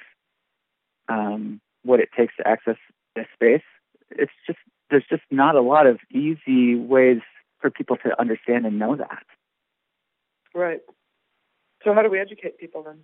um, 1.08 1.62
what 1.84 2.00
it 2.00 2.10
takes 2.16 2.36
to 2.38 2.48
access 2.48 2.78
this 3.16 3.28
space, 3.34 3.64
it's 4.12 4.32
just 4.46 4.60
there's 4.90 5.06
just 5.10 5.24
not 5.32 5.56
a 5.56 5.62
lot 5.62 5.88
of 5.88 6.00
easy 6.12 6.76
ways 6.76 7.22
for 7.60 7.70
people 7.70 7.98
to 7.98 8.20
understand 8.20 8.66
and 8.66 8.80
know 8.80 8.96
that. 8.96 9.24
Right. 10.54 10.80
So 11.84 11.94
how 11.94 12.02
do 12.02 12.10
we 12.10 12.20
educate 12.20 12.58
people 12.58 12.84
then? 12.84 13.02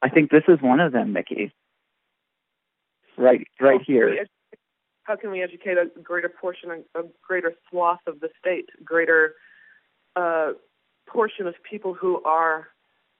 I 0.00 0.08
think 0.08 0.30
this 0.30 0.44
is 0.48 0.60
one 0.60 0.80
of 0.80 0.92
them, 0.92 1.12
Mickey. 1.12 1.52
Right, 3.16 3.46
right 3.60 3.84
can 3.84 3.94
here. 3.94 4.26
How 5.04 5.16
can 5.16 5.30
we 5.30 5.42
educate 5.42 5.76
a 5.78 5.86
greater 6.00 6.28
portion, 6.28 6.84
a 6.94 7.02
greater 7.26 7.52
swath 7.68 8.00
of 8.06 8.20
the 8.20 8.28
state, 8.38 8.70
greater 8.84 9.34
uh, 10.14 10.52
portion 11.06 11.46
of 11.46 11.54
people 11.68 11.92
who 11.92 12.22
are 12.22 12.68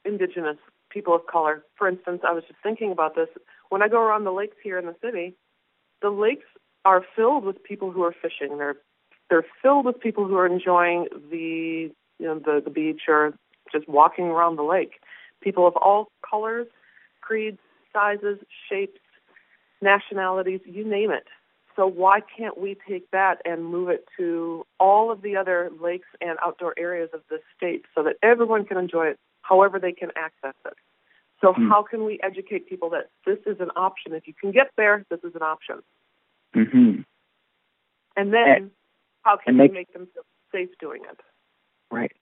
indigenous, 0.04 0.58
people 0.90 1.14
of 1.14 1.26
color? 1.26 1.64
For 1.76 1.88
instance, 1.88 2.22
I 2.26 2.32
was 2.32 2.44
just 2.46 2.60
thinking 2.62 2.92
about 2.92 3.14
this. 3.16 3.28
When 3.70 3.82
I 3.82 3.88
go 3.88 4.00
around 4.00 4.24
the 4.24 4.32
lakes 4.32 4.56
here 4.62 4.78
in 4.78 4.86
the 4.86 4.94
city, 5.02 5.34
the 6.02 6.10
lakes 6.10 6.46
are 6.84 7.04
filled 7.16 7.44
with 7.44 7.62
people 7.62 7.90
who 7.90 8.02
are 8.02 8.14
fishing. 8.20 8.58
They're 8.58 8.76
they're 9.30 9.46
filled 9.62 9.86
with 9.86 9.98
people 9.98 10.26
who 10.26 10.36
are 10.36 10.46
enjoying 10.46 11.06
the 11.30 11.90
you 12.18 12.26
know 12.26 12.38
the 12.38 12.60
the 12.62 12.70
beach 12.70 13.02
or 13.08 13.34
just 13.72 13.88
walking 13.88 14.26
around 14.26 14.56
the 14.56 14.62
lake. 14.62 15.00
People 15.40 15.66
of 15.66 15.74
all 15.76 16.08
colors, 16.28 16.66
creeds, 17.20 17.58
sizes, 17.92 18.38
shapes, 18.68 19.00
nationalities, 19.80 20.60
you 20.64 20.84
name 20.84 21.10
it. 21.10 21.26
So 21.76 21.86
why 21.86 22.20
can't 22.20 22.58
we 22.58 22.76
take 22.88 23.10
that 23.12 23.40
and 23.44 23.64
move 23.64 23.88
it 23.88 24.04
to 24.18 24.66
all 24.78 25.10
of 25.10 25.22
the 25.22 25.36
other 25.36 25.70
lakes 25.80 26.08
and 26.20 26.38
outdoor 26.44 26.74
areas 26.78 27.10
of 27.14 27.20
the 27.30 27.38
state 27.56 27.84
so 27.94 28.02
that 28.02 28.16
everyone 28.22 28.64
can 28.64 28.76
enjoy 28.76 29.06
it 29.08 29.18
however 29.42 29.78
they 29.78 29.92
can 29.92 30.10
access 30.16 30.54
it? 30.66 30.74
So 31.40 31.52
Hmm. 31.52 31.68
how 31.68 31.82
can 31.82 32.04
we 32.04 32.20
educate 32.22 32.68
people 32.68 32.90
that 32.90 33.10
this 33.26 33.38
is 33.46 33.58
an 33.60 33.70
option? 33.74 34.12
If 34.12 34.28
you 34.28 34.34
can 34.34 34.52
get 34.52 34.70
there, 34.76 35.04
this 35.10 35.20
is 35.24 35.34
an 35.34 35.42
option. 35.42 35.82
hmm 36.54 37.00
And 38.16 38.32
then 38.32 38.70
how 39.24 39.36
can 39.36 39.54
and 39.54 39.56
we 39.58 39.62
make- 39.64 39.72
make 39.72 39.92
them 39.92 40.06
feel 40.08 40.24
safe 40.52 40.70
doing 40.78 41.02
it? 41.04 41.20
Right. 41.90 42.12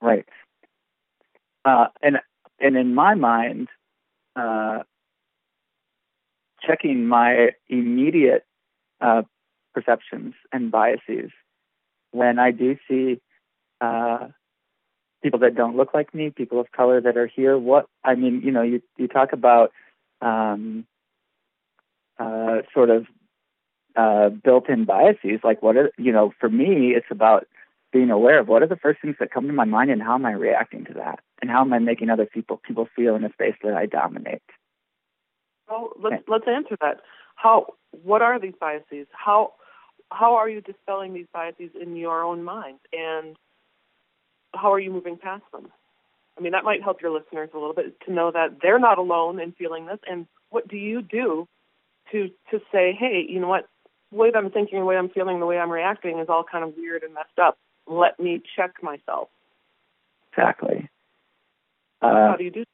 Right. 0.00 0.28
Uh, 1.64 1.88
and 2.02 2.20
and 2.58 2.76
in 2.76 2.94
my 2.94 3.14
mind, 3.14 3.68
uh, 4.34 4.82
checking 6.66 7.06
my 7.06 7.50
immediate 7.68 8.44
uh, 9.00 9.22
perceptions 9.74 10.34
and 10.52 10.70
biases 10.70 11.30
when 12.10 12.38
I 12.38 12.50
do 12.50 12.76
see 12.88 13.20
uh, 13.80 14.28
people 15.22 15.40
that 15.40 15.54
don't 15.54 15.76
look 15.76 15.92
like 15.92 16.14
me, 16.14 16.30
people 16.30 16.60
of 16.60 16.72
color 16.72 17.00
that 17.00 17.16
are 17.16 17.26
here. 17.26 17.58
What 17.58 17.86
I 18.04 18.14
mean, 18.14 18.42
you 18.42 18.50
know, 18.50 18.62
you 18.62 18.80
you 18.96 19.08
talk 19.08 19.32
about 19.32 19.72
um, 20.20 20.86
uh, 22.18 22.62
sort 22.72 22.90
of 22.90 23.06
uh, 23.96 24.28
built-in 24.30 24.84
biases. 24.84 25.40
Like, 25.44 25.62
what 25.62 25.76
are 25.76 25.90
you 25.98 26.12
know? 26.12 26.32
For 26.40 26.48
me, 26.48 26.94
it's 26.96 27.10
about 27.10 27.46
being 27.92 28.10
aware 28.10 28.38
of 28.38 28.48
what 28.48 28.62
are 28.62 28.68
the 28.68 28.76
first 28.76 29.00
things 29.00 29.16
that 29.20 29.30
come 29.30 29.46
to 29.46 29.52
my 29.52 29.64
mind 29.64 29.90
and 29.90 30.02
how 30.02 30.14
am 30.14 30.26
I 30.26 30.32
reacting 30.32 30.84
to 30.86 30.94
that, 30.94 31.20
and 31.40 31.50
how 31.50 31.60
am 31.60 31.72
I 31.72 31.78
making 31.78 32.10
other 32.10 32.26
people 32.26 32.60
people 32.66 32.88
feel 32.96 33.14
in 33.14 33.24
a 33.24 33.32
space 33.32 33.56
that 33.62 33.74
I 33.74 33.86
dominate. 33.86 34.42
Well, 35.68 35.90
let's 36.02 36.22
let's 36.28 36.46
answer 36.48 36.76
that. 36.80 37.00
How? 37.34 37.74
What 38.04 38.22
are 38.22 38.38
these 38.38 38.54
biases? 38.58 39.06
How? 39.12 39.54
How 40.10 40.36
are 40.36 40.48
you 40.48 40.60
dispelling 40.60 41.14
these 41.14 41.26
biases 41.32 41.70
in 41.80 41.96
your 41.96 42.22
own 42.22 42.44
mind, 42.44 42.78
and 42.92 43.36
how 44.54 44.72
are 44.72 44.80
you 44.80 44.90
moving 44.90 45.16
past 45.16 45.42
them? 45.52 45.68
I 46.38 46.42
mean, 46.42 46.52
that 46.52 46.64
might 46.64 46.82
help 46.82 47.00
your 47.00 47.10
listeners 47.10 47.50
a 47.54 47.58
little 47.58 47.74
bit 47.74 47.98
to 48.06 48.12
know 48.12 48.30
that 48.30 48.58
they're 48.62 48.78
not 48.78 48.98
alone 48.98 49.40
in 49.40 49.52
feeling 49.52 49.86
this. 49.86 49.98
And 50.08 50.26
what 50.50 50.68
do 50.68 50.76
you 50.76 51.02
do 51.02 51.48
to 52.12 52.30
to 52.50 52.60
say, 52.72 52.96
hey, 52.98 53.24
you 53.28 53.40
know 53.40 53.48
what? 53.48 53.68
The 54.12 54.18
way 54.18 54.30
that 54.30 54.38
I'm 54.38 54.50
thinking, 54.50 54.78
the 54.78 54.84
way 54.84 54.96
I'm 54.96 55.08
feeling, 55.08 55.40
the 55.40 55.46
way 55.46 55.58
I'm 55.58 55.70
reacting 55.70 56.18
is 56.18 56.28
all 56.28 56.44
kind 56.44 56.62
of 56.62 56.74
weird 56.76 57.02
and 57.02 57.14
messed 57.14 57.38
up. 57.42 57.58
Let 57.86 58.20
me 58.20 58.42
check 58.54 58.82
myself. 58.82 59.28
Exactly. 60.32 60.88
Uh, 62.02 62.30
how 62.30 62.36
do 62.36 62.44
you 62.44 62.50
do? 62.50 62.64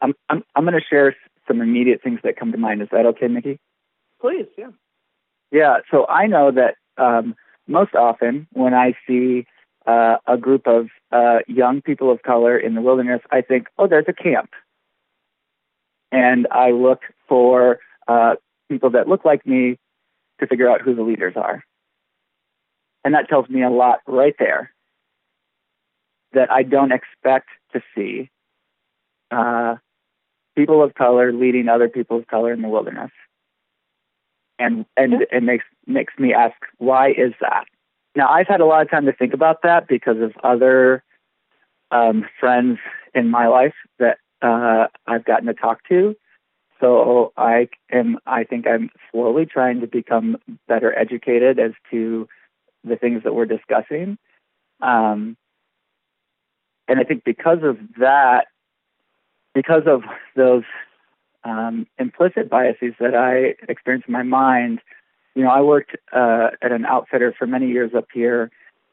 I'm 0.00 0.14
I'm 0.28 0.42
I'm 0.54 0.64
going 0.64 0.74
to 0.74 0.86
share 0.88 1.16
some 1.46 1.60
immediate 1.60 2.02
things 2.02 2.20
that 2.24 2.36
come 2.36 2.52
to 2.52 2.58
mind. 2.58 2.82
Is 2.82 2.88
that 2.92 3.06
okay, 3.06 3.28
Nikki? 3.28 3.58
Please, 4.20 4.46
yeah. 4.56 4.70
Yeah. 5.50 5.78
So 5.90 6.06
I 6.08 6.26
know 6.26 6.50
that 6.50 6.76
um, 6.96 7.34
most 7.66 7.94
often 7.94 8.46
when 8.52 8.74
I 8.74 8.94
see 9.06 9.46
uh, 9.86 10.16
a 10.26 10.36
group 10.36 10.66
of 10.66 10.88
uh, 11.12 11.38
young 11.46 11.82
people 11.82 12.10
of 12.10 12.22
color 12.22 12.56
in 12.56 12.74
the 12.74 12.80
wilderness, 12.80 13.20
I 13.30 13.42
think, 13.42 13.68
oh, 13.78 13.86
there's 13.86 14.06
a 14.08 14.12
camp, 14.12 14.50
and 16.10 16.46
I 16.50 16.70
look 16.70 17.02
for 17.28 17.78
uh, 18.08 18.36
people 18.70 18.90
that 18.90 19.08
look 19.08 19.24
like 19.24 19.46
me 19.46 19.78
to 20.40 20.46
figure 20.46 20.70
out 20.70 20.80
who 20.80 20.94
the 20.94 21.02
leaders 21.02 21.34
are, 21.36 21.62
and 23.04 23.14
that 23.14 23.28
tells 23.28 23.48
me 23.48 23.62
a 23.62 23.70
lot 23.70 23.98
right 24.06 24.34
there 24.38 24.72
that 26.32 26.50
I 26.50 26.62
don't 26.62 26.92
expect 26.92 27.48
to 27.72 27.82
see 27.94 28.30
uh, 29.30 29.76
people 30.56 30.82
of 30.82 30.94
color 30.94 31.32
leading 31.32 31.68
other 31.68 31.88
people 31.88 32.18
of 32.18 32.26
color 32.26 32.52
in 32.52 32.62
the 32.62 32.68
wilderness. 32.68 33.10
And 34.58 34.86
and 34.96 35.26
it 35.32 35.42
makes 35.42 35.64
makes 35.86 36.14
me 36.18 36.32
ask 36.32 36.54
why 36.78 37.10
is 37.10 37.32
that? 37.40 37.64
Now 38.14 38.28
I've 38.28 38.46
had 38.46 38.60
a 38.60 38.66
lot 38.66 38.82
of 38.82 38.90
time 38.90 39.06
to 39.06 39.12
think 39.12 39.34
about 39.34 39.62
that 39.62 39.88
because 39.88 40.20
of 40.20 40.32
other 40.42 41.02
um, 41.90 42.24
friends 42.38 42.78
in 43.14 43.30
my 43.30 43.48
life 43.48 43.74
that 43.98 44.18
uh, 44.42 44.86
I've 45.06 45.24
gotten 45.24 45.46
to 45.46 45.54
talk 45.54 45.80
to. 45.88 46.14
So 46.80 47.32
I 47.36 47.68
am 47.90 48.18
I 48.26 48.44
think 48.44 48.66
I'm 48.66 48.90
slowly 49.10 49.46
trying 49.46 49.80
to 49.80 49.86
become 49.86 50.36
better 50.68 50.96
educated 50.96 51.58
as 51.58 51.72
to 51.90 52.28
the 52.84 52.96
things 52.96 53.22
that 53.24 53.34
we're 53.34 53.46
discussing. 53.46 54.18
Um, 54.80 55.36
and 56.86 57.00
I 57.00 57.04
think 57.04 57.24
because 57.24 57.58
of 57.62 57.78
that, 57.98 58.46
because 59.54 59.82
of 59.86 60.02
those 60.36 60.64
um, 61.44 61.86
implicit 61.98 62.50
biases 62.50 62.94
that 63.00 63.14
I 63.14 63.54
experienced 63.70 64.08
in 64.08 64.12
my 64.12 64.22
mind, 64.22 64.80
you 65.34 65.44
know, 65.44 65.50
I 65.50 65.60
worked 65.60 65.96
uh, 66.12 66.48
at 66.62 66.72
an 66.72 66.84
outfitter 66.84 67.34
for 67.36 67.46
many 67.46 67.68
years 67.68 67.92
up 67.96 68.06
here, 68.12 68.50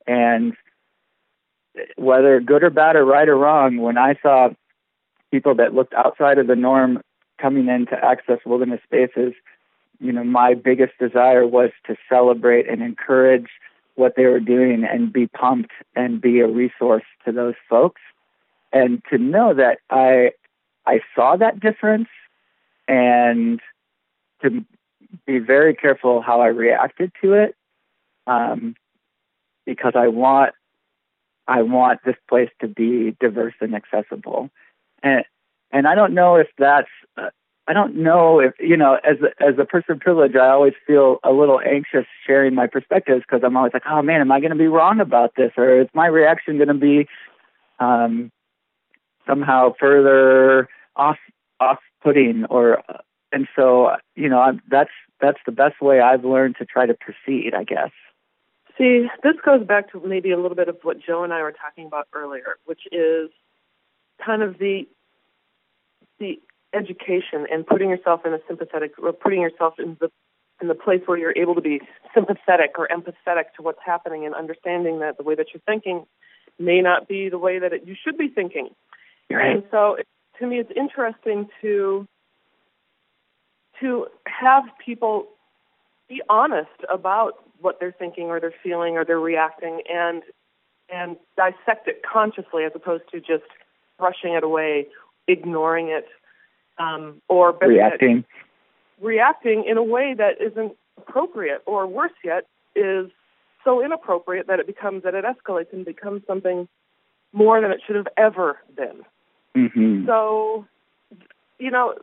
and 0.08 0.54
whether 1.96 2.40
good 2.40 2.64
or 2.64 2.70
bad 2.70 2.96
or 2.96 3.06
right 3.06 3.28
or 3.28 3.38
wrong, 3.38 3.78
when 3.78 3.98
I 3.98 4.16
saw 4.22 4.50
people 5.32 5.56
that 5.56 5.74
looked 5.74 5.94
outside 5.94 6.38
of 6.38 6.48
the 6.48 6.56
norm 6.56 7.02
coming 7.40 7.68
in 7.68 7.86
to 7.88 8.06
access 8.06 8.40
wilderness 8.46 8.82
spaces, 8.84 9.34
you 10.00 10.12
know, 10.12 10.24
my 10.24 10.54
biggest 10.54 10.94
desire 11.00 11.48
was 11.48 11.70
to 11.88 11.96
celebrate 12.10 12.68
and 12.68 12.82
encourage 12.82 13.48
what 13.96 14.16
they 14.16 14.26
were 14.26 14.40
doing 14.40 14.84
and 14.84 15.14
be 15.14 15.28
pumped 15.28 15.72
and 15.96 16.22
be 16.22 16.40
a 16.40 16.48
resource 16.48 17.04
to 17.26 17.32
those 17.32 17.56
folks. 17.70 18.02
And 18.74 19.02
to 19.10 19.18
know 19.18 19.54
that 19.54 19.80
I 19.90 20.32
I 20.92 21.00
saw 21.16 21.36
that 21.38 21.60
difference 21.60 22.10
and 22.88 23.60
to 24.42 24.66
be 25.26 25.40
very 25.40 25.76
careful 25.76 26.22
how 26.22 26.42
I 26.42 26.48
reacted 26.48 27.12
to 27.22 27.34
it. 27.34 27.56
Um, 28.28 28.76
because 29.66 29.94
I 29.96 30.08
want 30.08 30.54
I 31.48 31.62
want 31.64 32.00
this 32.06 32.16
place 32.30 32.50
to 32.62 32.68
be 32.68 33.16
diverse 33.20 33.54
and 33.62 33.76
accessible. 33.76 34.50
And 35.04 35.24
and 35.72 35.88
I 35.88 35.96
don't 35.96 36.14
know 36.14 36.36
if 36.36 36.48
that's 36.58 36.90
uh, 37.18 37.30
I 37.68 37.74
don't 37.74 37.96
know 37.96 38.40
if 38.40 38.54
you 38.60 38.78
know, 38.78 38.98
as 39.04 39.18
a, 39.22 39.44
as 39.44 39.56
a 39.60 39.66
person 39.66 39.94
of 39.94 40.00
privilege, 40.00 40.36
I 40.36 40.50
always 40.50 40.74
feel 40.86 41.20
a 41.24 41.32
little 41.32 41.60
anxious 41.60 42.06
sharing 42.26 42.56
my 42.56 42.68
perspectives 42.68 43.24
because 43.28 43.44
I'm 43.46 43.56
always 43.56 43.74
like, 43.74 43.86
oh 43.90 44.02
man, 44.02 44.22
am 44.22 44.32
I 44.32 44.40
going 44.40 44.52
to 44.52 44.58
be 44.58 44.68
wrong 44.68 45.00
about 45.00 45.34
this, 45.36 45.52
or 45.58 45.82
is 45.82 45.88
my 45.94 46.08
reaction 46.08 46.58
going 46.58 46.68
to 46.68 46.74
be 46.74 47.08
um, 47.80 48.32
somehow 49.28 49.74
further 49.80 50.68
off 50.96 51.18
off 51.60 51.80
putting, 52.02 52.46
or 52.46 52.84
and 53.32 53.48
so 53.56 53.92
you 54.16 54.30
know, 54.30 54.40
I'm, 54.40 54.62
that's 54.70 54.92
that's 55.20 55.40
the 55.46 55.52
best 55.52 55.82
way 55.82 56.00
I've 56.00 56.26
learned 56.26 56.56
to 56.60 56.66
try 56.66 56.86
to 56.86 56.94
proceed, 56.94 57.54
I 57.56 57.64
guess. 57.64 57.92
See, 58.78 59.08
this 59.24 59.36
goes 59.46 59.66
back 59.66 59.92
to 59.92 60.02
maybe 60.06 60.32
a 60.32 60.38
little 60.38 60.56
bit 60.56 60.68
of 60.68 60.78
what 60.84 60.98
Joe 61.00 61.24
and 61.24 61.34
I 61.34 61.42
were 61.42 61.52
talking 61.52 61.86
about 61.86 62.08
earlier, 62.14 62.58
which 62.66 62.82
is 62.92 63.30
kind 64.26 64.42
of 64.42 64.58
the 64.58 64.88
the 66.20 66.40
education 66.74 67.46
and 67.52 67.66
putting 67.66 67.90
yourself 67.90 68.26
in 68.26 68.34
a 68.34 68.40
sympathetic 68.48 68.94
or 69.02 69.12
putting 69.12 69.42
yourself 69.42 69.76
in 69.78 69.98
the 70.00 70.10
in 70.62 70.68
the 70.68 70.76
place 70.76 71.02
where 71.06 71.18
you're 71.18 71.36
able 71.36 71.56
to 71.56 71.62
be 71.62 71.82
sympathetic 72.14 72.78
or 72.78 72.88
empathetic 72.88 73.46
to 73.56 73.62
what's 73.62 73.80
happening 73.84 74.26
and 74.26 74.36
understanding 74.36 75.00
that 75.00 75.18
the 75.18 75.24
way 75.24 75.36
that 75.36 75.48
you're 75.54 75.62
thinking 75.66 76.06
may 76.60 76.82
not 76.82 77.08
be 77.08 77.30
the 77.30 77.38
way 77.38 77.60
that 77.60 77.74
it, 77.74 77.84
you 77.86 77.96
should 78.02 78.18
be 78.18 78.30
thinking. 78.30 78.70
Right. 79.30 79.56
And 79.56 79.64
so 79.72 79.96
it, 79.96 80.08
to 80.42 80.48
me 80.48 80.60
it's 80.60 80.72
interesting 80.76 81.48
to 81.62 82.08
to 83.80 84.08
have 84.28 84.64
people 84.84 85.28
be 86.10 86.22
honest 86.30 86.70
about 86.94 87.34
what 87.62 87.80
they're 87.80 87.96
thinking 87.98 88.26
or 88.26 88.40
they're 88.40 88.54
feeling 88.62 88.98
or 88.98 89.06
they're 89.06 89.20
reacting 89.20 89.82
and 89.90 90.24
and 90.90 91.16
dissect 91.38 91.88
it 91.88 92.02
consciously 92.04 92.66
as 92.66 92.74
opposed 92.76 93.04
to 93.12 93.20
just 93.22 93.46
brushing 93.98 94.34
it 94.34 94.44
away, 94.44 94.88
ignoring 95.28 95.88
it, 95.88 96.08
um, 96.78 97.22
or 97.30 97.58
reacting 97.62 98.26
reacting 99.00 99.64
in 99.68 99.78
a 99.78 99.84
way 99.84 100.14
that 100.18 100.42
isn't 100.42 100.74
appropriate, 100.98 101.62
or 101.66 101.88
worse 101.88 102.12
yet, 102.24 102.46
is 102.76 103.10
so 103.64 103.84
inappropriate 103.84 104.48
that 104.48 104.60
it 104.60 104.68
becomes 104.68 105.04
that 105.04 105.16
it 105.16 105.24
escalates 105.24 105.72
and 105.74 105.86
becomes 105.86 106.22
something 106.28 106.68
more 107.34 107.62
than 107.62 107.72
it 107.72 107.82
should 107.86 107.96
have 107.96 108.08
ever 108.18 108.60
been. 108.76 109.04
Mm-hmm. 109.56 110.06
So, 110.06 110.66
you 111.60 111.72
know, 111.72 111.96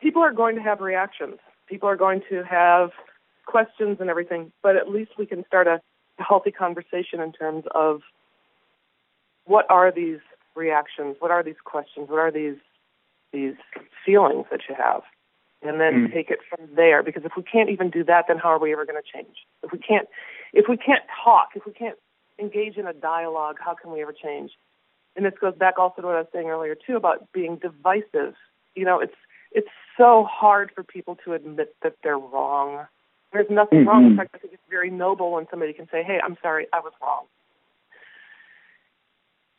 people 0.00 0.22
are 0.22 0.32
going 0.32 0.56
to 0.56 0.62
have 0.62 0.80
reactions. 0.80 1.38
People 1.68 1.88
are 1.88 1.96
going 1.96 2.22
to 2.30 2.42
have 2.44 2.90
questions 3.46 3.98
and 4.00 4.10
everything, 4.10 4.52
but 4.62 4.76
at 4.76 4.88
least 4.88 5.12
we 5.18 5.26
can 5.26 5.44
start 5.46 5.66
a, 5.66 5.80
healthy 6.18 6.50
conversation 6.50 7.20
in 7.20 7.32
terms 7.32 7.62
of 7.76 8.00
what 9.44 9.64
are 9.70 9.92
these 9.92 10.18
reactions, 10.56 11.14
what 11.20 11.30
are 11.30 11.44
these 11.44 11.60
questions, 11.64 12.08
what 12.10 12.18
are 12.18 12.32
these 12.32 12.56
these 13.32 13.54
feelings 14.04 14.46
that 14.50 14.62
you 14.68 14.74
have 14.74 15.02
and 15.62 15.80
then 15.80 16.08
Mm. 16.08 16.12
take 16.12 16.30
it 16.30 16.40
from 16.48 16.68
there 16.74 17.02
because 17.02 17.24
if 17.24 17.36
we 17.36 17.42
can't 17.42 17.68
even 17.68 17.90
do 17.90 18.04
that 18.04 18.26
then 18.26 18.38
how 18.38 18.48
are 18.48 18.58
we 18.58 18.72
ever 18.72 18.84
going 18.84 19.00
to 19.00 19.10
change 19.12 19.46
if 19.62 19.72
we 19.72 19.78
can't 19.78 20.08
if 20.52 20.66
we 20.68 20.76
can't 20.76 21.04
talk 21.22 21.50
if 21.54 21.66
we 21.66 21.72
can't 21.72 21.98
engage 22.38 22.76
in 22.76 22.86
a 22.86 22.92
dialogue 22.92 23.58
how 23.60 23.74
can 23.74 23.90
we 23.90 24.00
ever 24.00 24.12
change 24.12 24.52
and 25.18 25.26
this 25.26 25.34
goes 25.40 25.54
back 25.54 25.78
also 25.78 26.00
to 26.00 26.06
what 26.06 26.16
i 26.16 26.20
was 26.20 26.28
saying 26.32 26.48
earlier 26.48 26.74
too 26.74 26.96
about 26.96 27.30
being 27.32 27.56
divisive. 27.56 28.34
You 28.74 28.84
know 28.84 29.00
it's 29.00 29.16
it's 29.50 29.68
so 29.96 30.24
hard 30.30 30.70
for 30.74 30.84
people 30.84 31.18
to 31.24 31.32
admit 31.32 31.74
that 31.82 31.96
they're 32.02 32.18
wrong. 32.18 32.86
There's 33.32 33.50
nothing 33.50 33.84
wrong 33.84 34.04
in 34.04 34.10
mm-hmm. 34.10 34.18
fact 34.18 34.34
i 34.34 34.38
think 34.38 34.54
it's 34.54 34.62
very 34.70 34.90
noble 34.90 35.32
when 35.32 35.46
somebody 35.50 35.72
can 35.72 35.88
say 35.90 36.02
hey 36.02 36.20
i'm 36.24 36.38
sorry 36.40 36.66
i 36.72 36.78
was 36.78 36.92
wrong. 37.02 37.24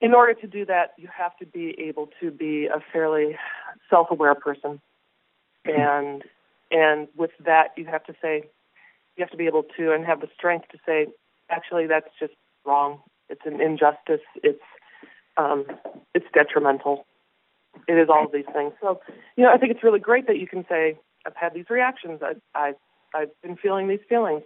In 0.02 0.14
order 0.14 0.34
to 0.34 0.48
do 0.48 0.66
that, 0.66 0.94
you 0.98 1.10
have 1.14 1.36
to 1.40 1.46
be 1.46 1.76
able 1.78 2.10
to 2.22 2.32
be 2.32 2.68
a 2.68 2.82
fairly 2.94 3.38
self-aware 3.90 4.36
person, 4.36 4.80
mm-hmm. 5.68 5.82
and 5.82 6.24
and 6.72 7.08
with 7.18 7.32
that, 7.44 7.74
you 7.76 7.86
have 7.86 8.06
to 8.06 8.14
say, 8.22 8.44
you 9.18 9.24
have 9.24 9.32
to 9.32 9.38
be 9.38 9.48
able 9.48 9.64
to 9.78 9.92
and 9.92 10.06
have 10.06 10.22
the 10.22 10.30
strength 10.38 10.70
to 10.70 10.78
say, 10.86 11.08
actually, 11.50 11.88
that's 11.88 12.08
just 12.20 12.34
wrong. 12.66 13.02
It's 13.28 13.42
an 13.46 13.60
injustice. 13.60 14.22
It's 14.36 14.62
um, 15.40 15.66
it's 16.14 16.26
detrimental. 16.34 17.06
It 17.88 17.94
is 17.94 18.10
all 18.10 18.26
of 18.26 18.32
these 18.32 18.46
things. 18.54 18.74
So, 18.82 19.00
you 19.38 19.44
know, 19.44 19.52
I 19.52 19.58
think 19.58 19.72
it's 19.72 19.84
really 19.84 20.00
great 20.00 20.28
that 20.28 20.38
you 20.38 20.48
can 20.48 20.66
say, 20.68 20.98
I've 21.26 21.36
had 21.36 21.54
these 21.54 21.70
reactions. 21.70 22.22
I, 22.22 22.36
I 22.54 22.74
I've 23.14 23.42
been 23.42 23.56
feeling 23.56 23.88
these 23.88 24.00
feelings, 24.08 24.44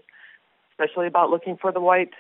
especially 0.72 1.08
about 1.08 1.30
looking 1.30 1.58
for 1.58 1.72
the 1.72 1.80
white 1.80 2.12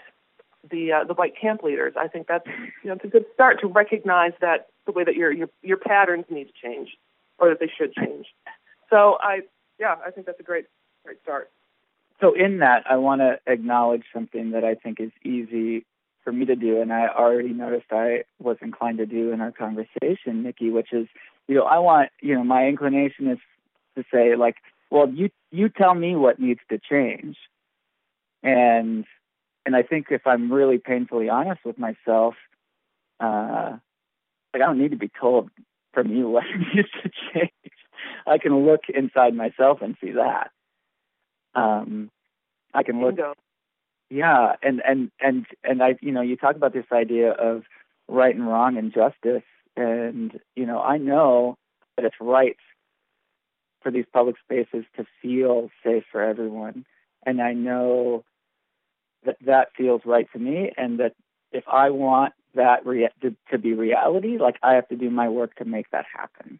the 0.69 0.91
uh, 0.91 1.03
the 1.05 1.13
white 1.13 1.33
camp 1.39 1.63
leaders. 1.63 1.93
I 1.99 2.07
think 2.07 2.27
that's 2.27 2.47
you 2.47 2.89
know 2.89 2.93
it's 2.93 3.05
a 3.05 3.07
good 3.07 3.25
start 3.33 3.59
to 3.61 3.67
recognize 3.67 4.33
that 4.41 4.67
the 4.85 4.91
way 4.91 5.03
that 5.03 5.15
your 5.15 5.31
your 5.31 5.49
your 5.61 5.77
patterns 5.77 6.25
need 6.29 6.45
to 6.45 6.53
change, 6.61 6.89
or 7.39 7.49
that 7.49 7.59
they 7.59 7.71
should 7.77 7.93
change. 7.93 8.27
So 8.89 9.17
I 9.19 9.41
yeah 9.79 9.95
I 10.05 10.11
think 10.11 10.25
that's 10.25 10.39
a 10.39 10.43
great 10.43 10.65
great 11.03 11.21
start. 11.21 11.51
So 12.21 12.33
in 12.33 12.59
that, 12.59 12.83
I 12.89 12.97
want 12.97 13.21
to 13.21 13.39
acknowledge 13.47 14.03
something 14.13 14.51
that 14.51 14.63
I 14.63 14.75
think 14.75 14.99
is 14.99 15.11
easy 15.23 15.85
for 16.23 16.31
me 16.31 16.45
to 16.45 16.55
do, 16.55 16.81
and 16.81 16.91
I 16.93 17.07
already 17.07 17.53
noticed 17.53 17.85
I 17.91 18.23
was 18.39 18.57
inclined 18.61 18.99
to 18.99 19.05
do 19.05 19.31
in 19.31 19.41
our 19.41 19.51
conversation, 19.51 20.43
Nikki, 20.43 20.69
which 20.69 20.93
is, 20.93 21.07
you 21.47 21.55
know, 21.55 21.63
I 21.63 21.79
want, 21.79 22.09
you 22.21 22.35
know, 22.35 22.43
my 22.43 22.67
inclination 22.67 23.29
is 23.29 23.39
to 23.95 24.03
say 24.11 24.35
like, 24.35 24.55
well, 24.89 25.09
you 25.09 25.29
you 25.51 25.69
tell 25.69 25.93
me 25.93 26.15
what 26.15 26.39
needs 26.39 26.59
to 26.69 26.79
change, 26.79 27.37
and 28.41 29.05
and 29.65 29.75
I 29.75 29.83
think 29.83 30.07
if 30.09 30.27
I'm 30.27 30.51
really 30.51 30.77
painfully 30.77 31.29
honest 31.29 31.61
with 31.65 31.77
myself, 31.77 32.35
uh, 33.19 33.77
like 34.53 34.61
I 34.61 34.65
don't 34.65 34.79
need 34.79 34.91
to 34.91 34.97
be 34.97 35.11
told 35.19 35.49
from 35.93 36.11
you 36.11 36.29
what 36.29 36.43
needs 36.75 36.89
to 37.03 37.09
change. 37.33 37.51
I 38.27 38.37
can 38.37 38.65
look 38.65 38.81
inside 38.89 39.33
myself 39.33 39.81
and 39.81 39.95
see 40.01 40.11
that. 40.11 40.51
Um, 41.55 42.09
I 42.73 42.83
can 42.83 43.01
look 43.01 43.15
Bingo. 43.15 43.33
Yeah, 44.09 44.55
and 44.61 44.81
and 44.85 45.11
and 45.19 45.45
and 45.63 45.81
I, 45.81 45.95
you 46.01 46.11
know, 46.11 46.21
you 46.21 46.37
talk 46.37 46.55
about 46.55 46.73
this 46.73 46.85
idea 46.91 47.31
of 47.31 47.63
right 48.07 48.35
and 48.35 48.47
wrong 48.47 48.77
and 48.77 48.93
justice, 48.93 49.43
and 49.75 50.39
you 50.55 50.65
know, 50.65 50.81
I 50.81 50.97
know 50.97 51.57
that 51.95 52.05
it's 52.05 52.15
right 52.19 52.57
for 53.81 53.91
these 53.91 54.05
public 54.11 54.35
spaces 54.43 54.85
to 54.95 55.05
feel 55.21 55.69
safe 55.83 56.03
for 56.11 56.21
everyone. 56.21 56.85
And 57.25 57.41
I 57.41 57.53
know 57.53 58.23
that 59.25 59.37
that 59.45 59.69
feels 59.77 60.01
right 60.05 60.27
to 60.33 60.39
me, 60.39 60.71
and 60.77 60.99
that 60.99 61.13
if 61.51 61.63
I 61.67 61.89
want 61.91 62.33
that 62.55 62.85
rea- 62.85 63.09
to, 63.21 63.35
to 63.51 63.57
be 63.57 63.73
reality, 63.73 64.37
like 64.37 64.57
I 64.61 64.73
have 64.73 64.87
to 64.89 64.95
do 64.95 65.09
my 65.09 65.29
work 65.29 65.55
to 65.55 65.65
make 65.65 65.89
that 65.91 66.05
happen. 66.13 66.59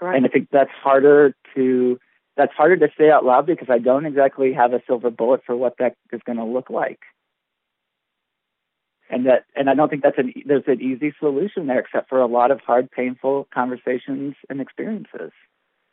Right. 0.00 0.16
And 0.16 0.26
I 0.26 0.28
think 0.28 0.48
that's 0.50 0.70
harder 0.82 1.34
to 1.54 1.98
that's 2.36 2.52
harder 2.54 2.76
to 2.76 2.88
say 2.98 3.10
out 3.10 3.24
loud 3.24 3.46
because 3.46 3.68
I 3.70 3.78
don't 3.78 4.06
exactly 4.06 4.52
have 4.52 4.72
a 4.72 4.82
silver 4.86 5.10
bullet 5.10 5.42
for 5.46 5.56
what 5.56 5.76
that 5.78 5.94
is 6.12 6.20
going 6.24 6.38
to 6.38 6.44
look 6.44 6.70
like. 6.70 7.00
And 9.10 9.26
that 9.26 9.44
and 9.54 9.68
I 9.68 9.74
don't 9.74 9.88
think 9.88 10.02
that's 10.02 10.18
an 10.18 10.32
there's 10.46 10.64
an 10.66 10.80
easy 10.80 11.14
solution 11.20 11.66
there 11.66 11.78
except 11.78 12.08
for 12.08 12.20
a 12.20 12.26
lot 12.26 12.50
of 12.50 12.60
hard 12.60 12.90
painful 12.90 13.46
conversations 13.52 14.34
and 14.48 14.60
experiences. 14.60 15.30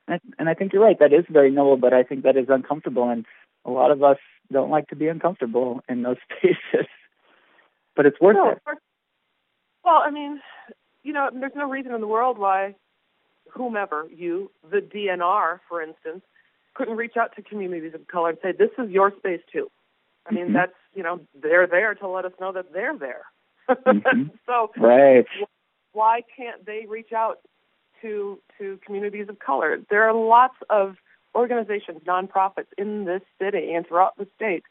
And 0.08 0.16
I, 0.16 0.20
and 0.40 0.50
I 0.50 0.54
think 0.54 0.74
you're 0.74 0.82
right 0.82 0.98
that 1.00 1.14
is 1.14 1.26
very 1.30 1.52
noble 1.52 1.78
but 1.78 1.94
I 1.94 2.04
think 2.04 2.24
that 2.24 2.38
is 2.38 2.48
uncomfortable 2.50 3.10
and 3.10 3.26
a 3.66 3.70
lot 3.70 3.92
of 3.92 4.02
us 4.02 4.18
don't 4.52 4.72
like 4.72 4.88
to 4.88 4.96
be 4.96 5.08
uncomfortable 5.08 5.82
in 5.90 6.04
those 6.04 6.18
spaces. 6.38 6.88
But 7.96 8.06
it's 8.06 8.20
worth 8.20 8.38
No, 8.38 8.50
it. 8.52 8.60
Well, 9.84 10.02
I 10.04 10.10
mean, 10.10 10.40
you 11.04 11.14
know, 11.14 11.30
there's 11.34 11.52
no 11.56 11.70
reason 11.70 11.94
in 11.94 12.02
the 12.02 12.08
world 12.08 12.38
why 12.38 12.76
whomever, 13.54 14.08
you, 14.10 14.52
the 14.70 14.78
DNR, 14.78 15.60
for 15.68 15.82
instance, 15.82 16.24
couldn't 16.74 16.96
reach 16.96 17.18
out 17.18 17.36
to 17.36 17.42
communities 17.42 17.94
of 17.94 18.08
color 18.08 18.30
and 18.30 18.38
say, 18.42 18.52
this 18.52 18.72
is 18.78 18.90
your 18.90 19.12
space 19.18 19.42
too. 19.52 19.70
I 20.26 20.34
mean, 20.34 20.50
Mhm. 20.50 20.54
that's, 20.54 20.76
you 20.94 21.04
know, 21.04 21.20
they're 21.34 21.68
there 21.68 21.96
to 21.96 22.08
let 22.08 22.26
us 22.26 22.34
know 22.40 22.52
that 22.52 22.72
they're 22.72 22.98
there. 22.98 23.26
Mhm. 23.70 24.32
so 24.46 24.72
Right. 24.78 25.28
why 25.94 26.22
can't 26.36 26.66
they 26.66 26.86
reach 26.86 27.14
out 27.14 27.40
to 28.02 28.42
to 28.58 28.78
communities 28.86 29.30
of 29.30 29.40
color? 29.40 29.78
There 29.90 30.04
are 30.04 30.14
lots 30.14 30.56
of 30.70 30.98
organizations, 31.36 32.02
nonprofits 32.04 32.72
in 32.78 33.06
this 33.06 33.22
city 33.40 33.74
and 33.74 33.88
throughout 33.88 34.18
the 34.18 34.28
state 34.36 34.64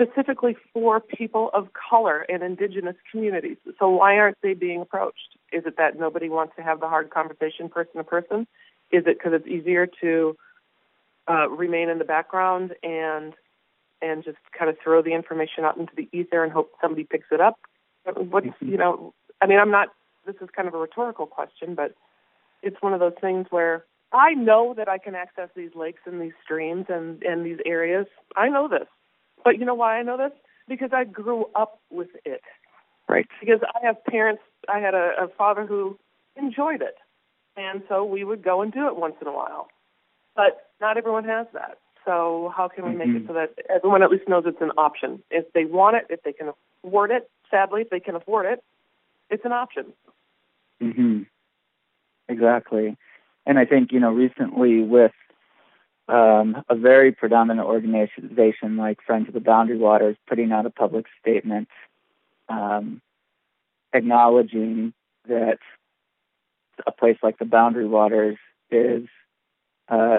specifically 0.00 0.56
for 0.72 1.00
people 1.00 1.50
of 1.52 1.68
color 1.72 2.20
and 2.28 2.42
indigenous 2.42 2.94
communities. 3.10 3.56
So 3.80 3.88
why 3.90 4.16
aren't 4.16 4.40
they 4.42 4.54
being 4.54 4.80
approached? 4.80 5.36
Is 5.52 5.66
it 5.66 5.76
that 5.76 5.98
nobody 5.98 6.28
wants 6.28 6.54
to 6.56 6.62
have 6.62 6.78
the 6.78 6.88
hard 6.88 7.10
conversation 7.10 7.68
person 7.68 7.94
to 7.96 8.04
person? 8.04 8.46
Is 8.92 9.04
it 9.06 9.18
because 9.18 9.32
it's 9.32 9.46
easier 9.48 9.88
to 10.00 10.36
uh, 11.28 11.48
remain 11.48 11.88
in 11.88 11.98
the 11.98 12.04
background 12.04 12.74
and 12.82 13.34
and 14.00 14.22
just 14.22 14.38
kind 14.56 14.70
of 14.70 14.76
throw 14.82 15.02
the 15.02 15.12
information 15.12 15.64
out 15.64 15.76
into 15.76 15.92
the 15.96 16.08
ether 16.12 16.44
and 16.44 16.52
hope 16.52 16.70
somebody 16.80 17.04
picks 17.04 17.26
it 17.32 17.40
up? 17.40 17.58
What's 18.04 18.46
you 18.60 18.76
know? 18.76 19.12
I 19.40 19.46
mean, 19.46 19.58
I'm 19.58 19.70
not. 19.70 19.88
This 20.26 20.36
is 20.40 20.48
kind 20.54 20.68
of 20.68 20.74
a 20.74 20.78
rhetorical 20.78 21.26
question, 21.26 21.74
but 21.74 21.94
it's 22.62 22.76
one 22.80 22.92
of 22.92 23.00
those 23.00 23.14
things 23.20 23.46
where 23.50 23.84
I 24.12 24.34
know 24.34 24.74
that 24.76 24.88
I 24.88 24.98
can 24.98 25.14
access 25.14 25.48
these 25.54 25.70
lakes 25.74 26.00
and 26.06 26.20
these 26.20 26.32
streams 26.42 26.86
and 26.88 27.22
and 27.22 27.44
these 27.44 27.58
areas. 27.66 28.06
I 28.36 28.48
know 28.48 28.68
this, 28.68 28.88
but 29.44 29.58
you 29.58 29.64
know 29.64 29.74
why 29.74 29.98
I 29.98 30.02
know 30.02 30.16
this? 30.16 30.32
Because 30.68 30.90
I 30.92 31.04
grew 31.04 31.46
up 31.54 31.80
with 31.90 32.08
it. 32.24 32.42
Right. 33.08 33.26
Because 33.40 33.60
I 33.62 33.86
have 33.86 34.04
parents. 34.04 34.42
I 34.68 34.80
had 34.80 34.94
a, 34.94 35.12
a 35.18 35.28
father 35.36 35.66
who 35.66 35.98
enjoyed 36.36 36.82
it, 36.82 36.96
and 37.56 37.82
so 37.88 38.04
we 38.04 38.24
would 38.24 38.42
go 38.42 38.62
and 38.62 38.72
do 38.72 38.86
it 38.86 38.96
once 38.96 39.16
in 39.20 39.26
a 39.26 39.32
while. 39.32 39.68
But 40.38 40.68
not 40.80 40.96
everyone 40.96 41.24
has 41.24 41.48
that. 41.52 41.78
So 42.04 42.54
how 42.56 42.68
can 42.68 42.86
we 42.88 42.94
make 42.94 43.08
it 43.08 43.24
Mhm. 43.24 43.26
so 43.26 43.32
that 43.32 43.58
everyone 43.68 44.04
at 44.04 44.10
least 44.10 44.28
knows 44.28 44.46
it's 44.46 44.60
an 44.60 44.70
option? 44.78 45.20
If 45.32 45.52
they 45.52 45.64
want 45.64 45.96
it, 45.96 46.06
if 46.10 46.22
they 46.22 46.32
can 46.32 46.52
afford 46.84 47.10
it, 47.10 47.28
sadly, 47.50 47.82
if 47.82 47.90
they 47.90 47.98
can 47.98 48.14
afford 48.14 48.46
it, 48.46 48.62
it's 49.30 49.44
an 49.44 49.52
option. 49.52 49.92
hmm 50.80 51.22
Exactly. 52.28 52.96
And 53.46 53.58
I 53.58 53.64
think, 53.64 53.90
you 53.90 53.98
know, 53.98 54.12
recently 54.12 54.80
with 54.80 55.12
um, 56.08 56.62
a 56.68 56.76
very 56.76 57.10
predominant 57.10 57.66
organization 57.66 58.76
like 58.76 59.02
Friends 59.02 59.26
of 59.26 59.34
the 59.34 59.40
Boundary 59.40 59.76
Waters 59.78 60.16
putting 60.28 60.52
out 60.52 60.66
a 60.66 60.70
public 60.70 61.06
statement 61.20 61.68
um, 62.48 63.02
acknowledging 63.92 64.94
that 65.26 65.58
a 66.86 66.92
place 66.92 67.18
like 67.24 67.38
the 67.38 67.44
Boundary 67.44 67.86
Waters 67.88 68.38
is, 68.70 69.08
uh, 69.88 70.18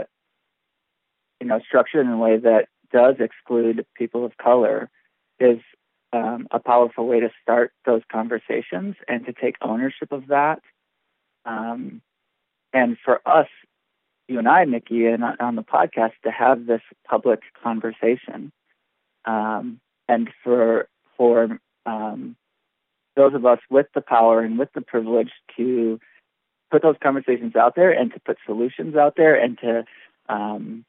you 1.39 1.47
know, 1.47 1.59
structured 1.59 2.05
in 2.05 2.11
a 2.11 2.17
way 2.17 2.37
that 2.37 2.67
does 2.91 3.15
exclude 3.19 3.85
people 3.95 4.25
of 4.25 4.37
color 4.37 4.89
is 5.39 5.59
um, 6.11 6.47
a 6.51 6.59
powerful 6.59 7.07
way 7.07 7.19
to 7.19 7.29
start 7.41 7.71
those 7.85 8.01
conversations 8.11 8.95
and 9.07 9.25
to 9.25 9.33
take 9.33 9.55
ownership 9.61 10.11
of 10.11 10.27
that. 10.27 10.61
Um, 11.45 12.01
and 12.73 12.97
for 13.03 13.21
us, 13.25 13.47
you 14.27 14.37
and 14.37 14.47
I, 14.47 14.65
Nikki, 14.65 15.05
and 15.07 15.23
on 15.23 15.55
the 15.55 15.63
podcast, 15.63 16.13
to 16.23 16.31
have 16.31 16.65
this 16.65 16.81
public 17.07 17.41
conversation, 17.63 18.51
um, 19.25 19.79
and 20.07 20.29
for 20.43 20.87
for 21.17 21.59
um, 21.85 22.35
those 23.15 23.33
of 23.33 23.45
us 23.45 23.59
with 23.69 23.87
the 23.95 24.01
power 24.01 24.41
and 24.41 24.59
with 24.59 24.71
the 24.73 24.81
privilege 24.81 25.31
to 25.57 25.99
put 26.71 26.81
those 26.81 26.95
conversations 27.01 27.55
out 27.55 27.75
there 27.75 27.91
and 27.91 28.13
to 28.13 28.19
put 28.19 28.37
solutions 28.45 28.95
out 28.95 29.15
there 29.15 29.35
and 29.35 29.57
to 29.59 29.83
um, 30.27 30.85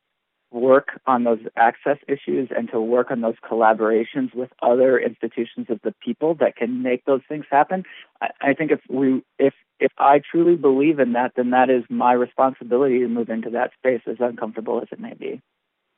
work 0.50 1.00
on 1.06 1.24
those 1.24 1.38
access 1.56 1.98
issues 2.08 2.48
and 2.56 2.70
to 2.70 2.80
work 2.80 3.10
on 3.10 3.20
those 3.20 3.36
collaborations 3.48 4.34
with 4.34 4.50
other 4.62 4.98
institutions 4.98 5.66
of 5.68 5.80
the 5.82 5.94
people 6.04 6.34
that 6.34 6.56
can 6.56 6.82
make 6.82 7.04
those 7.04 7.20
things 7.28 7.44
happen. 7.50 7.84
I, 8.20 8.30
I 8.40 8.54
think 8.54 8.72
if 8.72 8.80
we 8.88 9.22
if 9.38 9.54
if 9.78 9.92
I 9.96 10.20
truly 10.30 10.56
believe 10.56 10.98
in 10.98 11.12
that, 11.12 11.32
then 11.36 11.50
that 11.50 11.70
is 11.70 11.84
my 11.88 12.12
responsibility 12.12 12.98
to 12.98 13.08
move 13.08 13.30
into 13.30 13.50
that 13.50 13.70
space, 13.78 14.02
as 14.06 14.16
uncomfortable 14.18 14.80
as 14.82 14.88
it 14.92 15.00
may 15.00 15.14
be. 15.14 15.40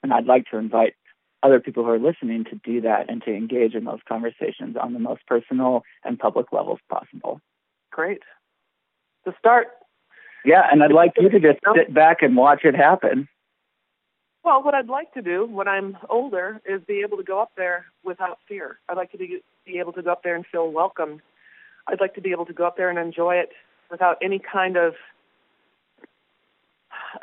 And 0.03 0.12
I'd 0.12 0.26
like 0.26 0.47
to 0.51 0.59
invite 0.59 0.95
other 1.43 1.59
people 1.59 1.83
who 1.85 1.91
are 1.91 1.99
listening 1.99 2.45
to 2.45 2.61
do 2.62 2.83
that 2.83 3.11
and 3.11 3.22
to 3.22 3.35
engage 3.35 3.74
in 3.74 3.85
those 3.85 3.99
conversations 4.09 4.76
on 4.80 4.93
the 4.93 5.01
most 5.01 5.26
personal 5.26 5.83
and 6.05 6.18
public 6.18 6.53
levels 6.53 6.78
possible. 6.89 7.41
Great. 7.91 8.22
To 9.25 9.35
start, 9.39 9.68
Yeah, 10.45 10.62
and 10.70 10.83
I'd 10.83 10.93
like 10.93 11.12
you 11.16 11.29
to 11.29 11.39
just 11.39 11.61
sit 11.77 11.95
back 11.95 12.23
and 12.23 12.37
watch 12.37 12.64
it 12.64 12.75
happen. 12.75 13.29
well, 14.45 14.62
what 14.62 14.75
I'd 14.75 14.89
like 14.89 15.12
to 15.14 15.23
do 15.23 15.47
when 15.47 15.68
I'm 15.68 15.97
older 16.11 16.61
is 16.64 16.83
be 16.87 17.03
able 17.07 17.16
to 17.18 17.23
go 17.23 17.41
up 17.41 17.53
there 17.57 17.87
without 18.05 18.39
fear. 18.49 18.79
I'd 18.89 18.97
like 18.97 19.12
to 19.12 19.18
be, 19.18 19.41
be 19.64 19.79
able 19.79 19.93
to 19.93 20.03
go 20.03 20.11
up 20.11 20.25
there 20.25 20.35
and 20.35 20.45
feel 20.45 20.70
welcomed. 20.73 21.20
I'd 21.87 22.01
like 22.01 22.14
to 22.14 22.20
be 22.20 22.33
able 22.33 22.47
to 22.47 22.53
go 22.53 22.66
up 22.66 22.77
there 22.77 22.91
and 22.91 22.99
enjoy 22.99 23.37
it 23.37 23.51
without 23.91 24.16
any 24.20 24.41
kind 24.41 24.77
of 24.77 24.95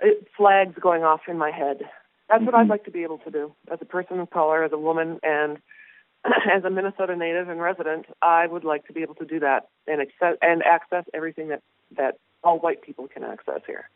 uh, 0.01 0.07
flags 0.37 0.75
going 0.79 1.03
off 1.03 1.21
in 1.27 1.37
my 1.37 1.51
head. 1.51 1.81
That's 2.29 2.43
what 2.43 2.55
I'd 2.55 2.67
like 2.67 2.85
to 2.85 2.91
be 2.91 3.03
able 3.03 3.17
to 3.19 3.31
do 3.31 3.53
as 3.71 3.79
a 3.81 3.85
person 3.85 4.19
of 4.19 4.29
color, 4.29 4.63
as 4.63 4.71
a 4.71 4.77
woman, 4.77 5.19
and 5.23 5.57
as 6.25 6.63
a 6.63 6.69
Minnesota 6.69 7.15
native 7.15 7.49
and 7.49 7.59
resident. 7.59 8.05
I 8.21 8.45
would 8.47 8.63
like 8.63 8.85
to 8.87 8.93
be 8.93 9.01
able 9.01 9.15
to 9.15 9.25
do 9.25 9.39
that 9.39 9.67
and 9.87 9.99
accept 9.99 10.37
and 10.41 10.61
access 10.63 11.05
everything 11.13 11.49
that 11.49 11.63
that 11.97 12.19
all 12.43 12.59
white 12.59 12.81
people 12.81 13.07
can 13.07 13.23
access 13.23 13.61
here. 13.65 13.89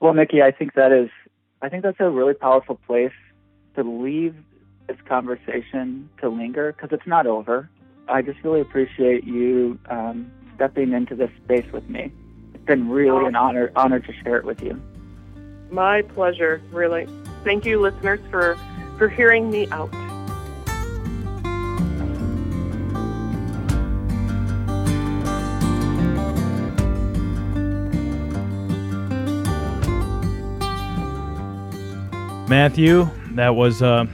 Well, 0.00 0.14
Nikki, 0.14 0.42
I 0.42 0.50
think 0.50 0.74
that 0.74 0.92
is, 0.92 1.10
I 1.62 1.68
think 1.68 1.82
that's 1.82 2.00
a 2.00 2.10
really 2.10 2.34
powerful 2.34 2.78
place 2.86 3.12
to 3.76 3.82
leave 3.82 4.34
this 4.88 4.96
conversation 5.06 6.08
to 6.20 6.28
linger 6.28 6.72
because 6.72 6.90
it's 6.92 7.06
not 7.06 7.26
over. 7.26 7.68
I 8.08 8.22
just 8.22 8.42
really 8.42 8.60
appreciate 8.60 9.24
you 9.24 9.78
um, 9.88 10.30
stepping 10.56 10.92
into 10.92 11.14
this 11.14 11.30
space 11.44 11.70
with 11.72 11.88
me. 11.88 12.12
It's 12.54 12.64
been 12.64 12.88
really 12.88 13.26
an 13.26 13.36
honor, 13.36 13.70
honor 13.76 14.00
to 14.00 14.12
share 14.22 14.36
it 14.36 14.44
with 14.44 14.62
you. 14.62 14.80
My 15.70 16.02
pleasure, 16.02 16.60
really. 16.72 17.06
Thank 17.44 17.64
you, 17.64 17.80
listeners, 17.80 18.20
for 18.30 18.58
for 18.98 19.08
hearing 19.08 19.50
me 19.50 19.68
out. 19.70 19.90
Matthew, 32.50 33.08
that 33.36 33.54
was 33.54 33.80
uh, 33.80 34.06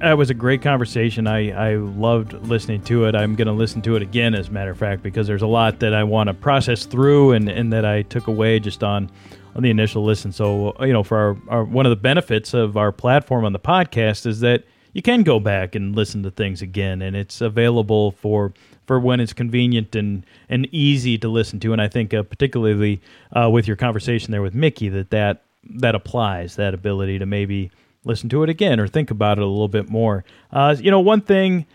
that 0.00 0.18
was 0.18 0.28
a 0.28 0.34
great 0.34 0.60
conversation. 0.60 1.26
I, 1.26 1.52
I 1.70 1.76
loved 1.76 2.34
listening 2.34 2.82
to 2.82 3.06
it. 3.06 3.14
I'm 3.14 3.34
going 3.34 3.46
to 3.46 3.54
listen 3.54 3.80
to 3.80 3.96
it 3.96 4.02
again, 4.02 4.34
as 4.34 4.48
a 4.48 4.50
matter 4.50 4.70
of 4.70 4.76
fact, 4.76 5.02
because 5.02 5.26
there's 5.26 5.40
a 5.40 5.46
lot 5.46 5.80
that 5.80 5.94
I 5.94 6.04
want 6.04 6.26
to 6.26 6.34
process 6.34 6.84
through 6.84 7.32
and, 7.32 7.48
and 7.48 7.72
that 7.72 7.86
I 7.86 8.02
took 8.02 8.26
away 8.26 8.60
just 8.60 8.84
on 8.84 9.10
on 9.56 9.62
the 9.62 9.70
initial 9.70 10.04
listen. 10.04 10.32
So 10.32 10.76
you 10.84 10.92
know, 10.92 11.02
for 11.02 11.16
our, 11.16 11.36
our 11.48 11.64
one 11.64 11.86
of 11.86 11.90
the 11.90 11.96
benefits 11.96 12.52
of 12.52 12.76
our 12.76 12.92
platform 12.92 13.46
on 13.46 13.54
the 13.54 13.58
podcast 13.58 14.26
is 14.26 14.40
that 14.40 14.64
you 14.92 15.00
can 15.00 15.22
go 15.22 15.40
back 15.40 15.74
and 15.74 15.96
listen 15.96 16.22
to 16.24 16.30
things 16.30 16.60
again, 16.60 17.00
and 17.00 17.16
it's 17.16 17.40
available 17.40 18.10
for 18.10 18.52
for 18.86 19.00
when 19.00 19.18
it's 19.18 19.32
convenient 19.32 19.96
and 19.96 20.26
and 20.50 20.68
easy 20.72 21.16
to 21.16 21.26
listen 21.26 21.58
to. 21.60 21.72
And 21.72 21.80
I 21.80 21.88
think 21.88 22.12
uh, 22.12 22.22
particularly 22.22 23.00
uh, 23.34 23.48
with 23.48 23.66
your 23.66 23.76
conversation 23.76 24.30
there 24.30 24.42
with 24.42 24.54
Nikki, 24.54 24.90
that 24.90 25.08
that 25.08 25.44
that 25.68 25.94
applies 25.94 26.56
that 26.56 26.74
ability 26.74 27.18
to 27.18 27.26
maybe 27.26 27.70
listen 28.04 28.28
to 28.30 28.42
it 28.42 28.48
again 28.48 28.80
or 28.80 28.86
think 28.86 29.10
about 29.10 29.38
it 29.38 29.44
a 29.44 29.46
little 29.46 29.68
bit 29.68 29.88
more. 29.88 30.24
Uh, 30.52 30.74
you 30.78 30.90
know, 30.90 31.00
one 31.00 31.20
thing 31.20 31.66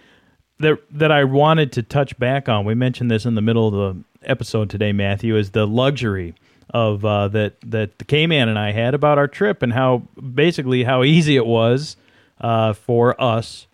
that 0.59 0.79
that 0.91 1.11
I 1.11 1.23
wanted 1.23 1.71
to 1.73 1.83
touch 1.83 2.17
back 2.17 2.49
on. 2.49 2.65
We 2.65 2.75
mentioned 2.75 3.11
this 3.11 3.25
in 3.25 3.35
the 3.35 3.41
middle 3.41 3.67
of 3.67 3.73
the 3.73 4.03
episode 4.23 4.69
today, 4.69 4.91
Matthew, 4.91 5.35
is 5.37 5.51
the 5.51 5.67
luxury 5.67 6.33
of 6.69 7.05
uh, 7.05 7.27
that 7.29 7.55
that 7.65 7.99
the 7.99 8.05
K 8.05 8.27
Man 8.27 8.49
and 8.49 8.57
I 8.57 8.71
had 8.71 8.93
about 8.93 9.17
our 9.17 9.27
trip 9.27 9.61
and 9.61 9.73
how 9.73 9.99
basically 10.17 10.83
how 10.83 11.03
easy 11.03 11.35
it 11.35 11.45
was 11.45 11.97
uh, 12.41 12.73
for 12.73 13.19
us 13.21 13.67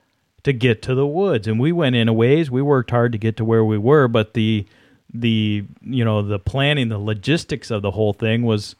to 0.43 0.53
get 0.53 0.81
to 0.83 0.95
the 0.95 1.07
woods. 1.07 1.47
And 1.47 1.59
we 1.59 1.71
went 1.71 1.95
in 1.95 2.07
a 2.07 2.13
ways. 2.13 2.49
We 2.49 2.61
worked 2.61 2.91
hard 2.91 3.11
to 3.11 3.17
get 3.17 3.37
to 3.37 3.45
where 3.45 3.63
we 3.63 3.77
were, 3.77 4.07
but 4.07 4.33
the 4.33 4.65
the 5.13 5.65
you 5.81 6.05
know 6.05 6.21
the 6.21 6.39
planning, 6.39 6.89
the 6.89 6.99
logistics 6.99 7.71
of 7.71 7.81
the 7.81 7.91
whole 7.91 8.13
thing 8.13 8.43
was 8.43 8.75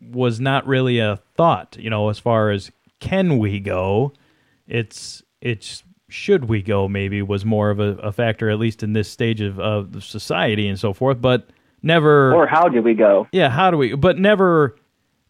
was 0.00 0.40
not 0.40 0.66
really 0.66 0.98
a 0.98 1.20
thought. 1.36 1.76
You 1.78 1.90
know, 1.90 2.08
as 2.08 2.18
far 2.18 2.50
as 2.50 2.70
can 3.00 3.38
we 3.38 3.60
go, 3.60 4.12
it's 4.66 5.22
it's 5.40 5.82
should 6.08 6.46
we 6.46 6.60
go 6.60 6.88
maybe 6.88 7.22
was 7.22 7.44
more 7.44 7.70
of 7.70 7.78
a, 7.78 7.96
a 7.98 8.12
factor 8.12 8.50
at 8.50 8.58
least 8.58 8.82
in 8.82 8.92
this 8.92 9.08
stage 9.08 9.40
of, 9.40 9.60
of 9.60 10.04
society 10.04 10.66
and 10.68 10.78
so 10.78 10.92
forth. 10.92 11.20
But 11.20 11.48
never 11.82 12.34
or 12.34 12.46
how 12.46 12.68
do 12.68 12.82
we 12.82 12.94
go? 12.94 13.28
Yeah, 13.32 13.50
how 13.50 13.70
do 13.70 13.76
we? 13.76 13.94
But 13.94 14.18
never 14.18 14.76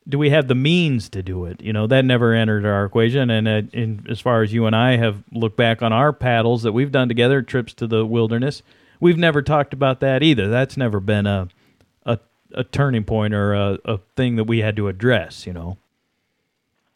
do 0.09 0.18
we 0.18 0.31
have 0.31 0.49
the 0.49 0.55
means 0.55 1.09
to 1.11 1.23
do 1.23 1.45
it. 1.45 1.62
You 1.62 1.73
know, 1.73 1.87
that 1.87 2.05
never 2.05 2.33
entered 2.35 2.64
our 2.64 2.85
equation. 2.85 3.31
And 3.31 3.47
uh, 3.47 3.62
in, 3.73 4.07
as 4.09 4.21
far 4.21 4.43
as 4.43 4.53
you 4.53 4.66
and 4.66 4.75
I 4.75 4.97
have 4.97 5.23
looked 5.33 5.57
back 5.57 5.83
on 5.83 5.93
our 5.93 6.12
paddles 6.12 6.62
that 6.62 6.73
we've 6.73 6.91
done 6.91 7.09
together, 7.09 7.43
trips 7.43 7.75
to 7.75 7.87
the 7.87 8.05
wilderness, 8.05 8.62
we've 8.99 9.18
never 9.18 9.43
talked 9.43 9.73
about 9.73 10.01
that 10.01 10.23
either. 10.23 10.49
That's 10.49 10.77
never 10.77 11.01
been 11.01 11.27
a 11.27 11.49
a, 12.05 12.18
a 12.55 12.64
turning 12.64 13.05
point 13.05 13.34
or 13.34 13.55
a, 13.55 13.78
a 13.84 13.98
thing 14.16 14.36
that 14.36 14.44
we 14.44 14.59
had 14.59 14.76
to 14.76 14.88
address. 14.88 15.46
You 15.46 15.53
know. 15.53 15.78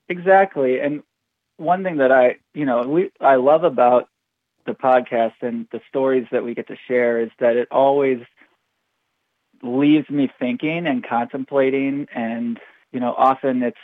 Exactly, 0.08 0.80
and 0.80 1.02
one 1.56 1.84
thing 1.84 1.98
that 1.98 2.12
I, 2.12 2.36
you 2.52 2.66
know, 2.66 2.82
we 2.82 3.10
I 3.20 3.36
love 3.36 3.64
about 3.64 4.08
the 4.66 4.72
podcast 4.72 5.34
and 5.42 5.66
the 5.72 5.80
stories 5.88 6.26
that 6.32 6.44
we 6.44 6.54
get 6.54 6.68
to 6.68 6.76
share 6.88 7.20
is 7.20 7.30
that 7.38 7.56
it 7.56 7.68
always 7.70 8.18
leaves 9.62 10.08
me 10.10 10.30
thinking 10.38 10.86
and 10.86 11.06
contemplating 11.06 12.06
and 12.14 12.58
you 12.92 13.00
know 13.00 13.14
often 13.16 13.62
it's 13.62 13.76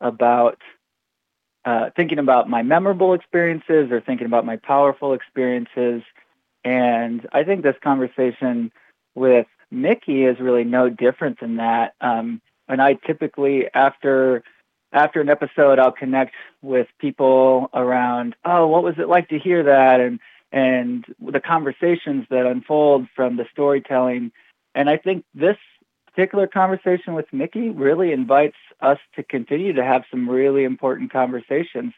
about 0.00 0.58
uh, 1.64 1.90
thinking 1.96 2.18
about 2.18 2.48
my 2.48 2.62
memorable 2.62 3.14
experiences 3.14 3.90
or 3.90 4.00
thinking 4.00 4.26
about 4.26 4.46
my 4.46 4.56
powerful 4.56 5.12
experiences 5.12 6.02
and 6.64 7.28
i 7.32 7.44
think 7.44 7.62
this 7.62 7.76
conversation 7.82 8.72
with 9.14 9.46
nikki 9.70 10.24
is 10.24 10.38
really 10.40 10.64
no 10.64 10.88
different 10.88 11.40
than 11.40 11.56
that. 11.56 11.94
Um, 12.00 12.40
and 12.68 12.82
i 12.82 12.94
typically 12.94 13.66
after 13.74 14.42
after 14.92 15.20
an 15.20 15.28
episode 15.28 15.78
i'll 15.78 15.92
connect 15.92 16.34
with 16.62 16.86
people 16.98 17.70
around 17.74 18.34
oh 18.44 18.66
what 18.66 18.82
was 18.82 18.94
it 18.98 19.08
like 19.08 19.28
to 19.28 19.38
hear 19.38 19.62
that? 19.64 20.00
And 20.00 20.20
and 20.52 21.04
the 21.20 21.40
conversations 21.40 22.26
that 22.30 22.46
unfold 22.46 23.06
from 23.14 23.36
the 23.36 23.46
storytelling. 23.52 24.32
And 24.74 24.88
I 24.88 24.96
think 24.96 25.24
this 25.34 25.56
particular 26.06 26.46
conversation 26.46 27.14
with 27.14 27.26
Nikki 27.32 27.68
really 27.68 28.12
invites 28.12 28.56
us 28.80 28.98
to 29.16 29.22
continue 29.22 29.74
to 29.74 29.84
have 29.84 30.04
some 30.10 30.28
really 30.28 30.64
important 30.64 31.12
conversations 31.12 31.92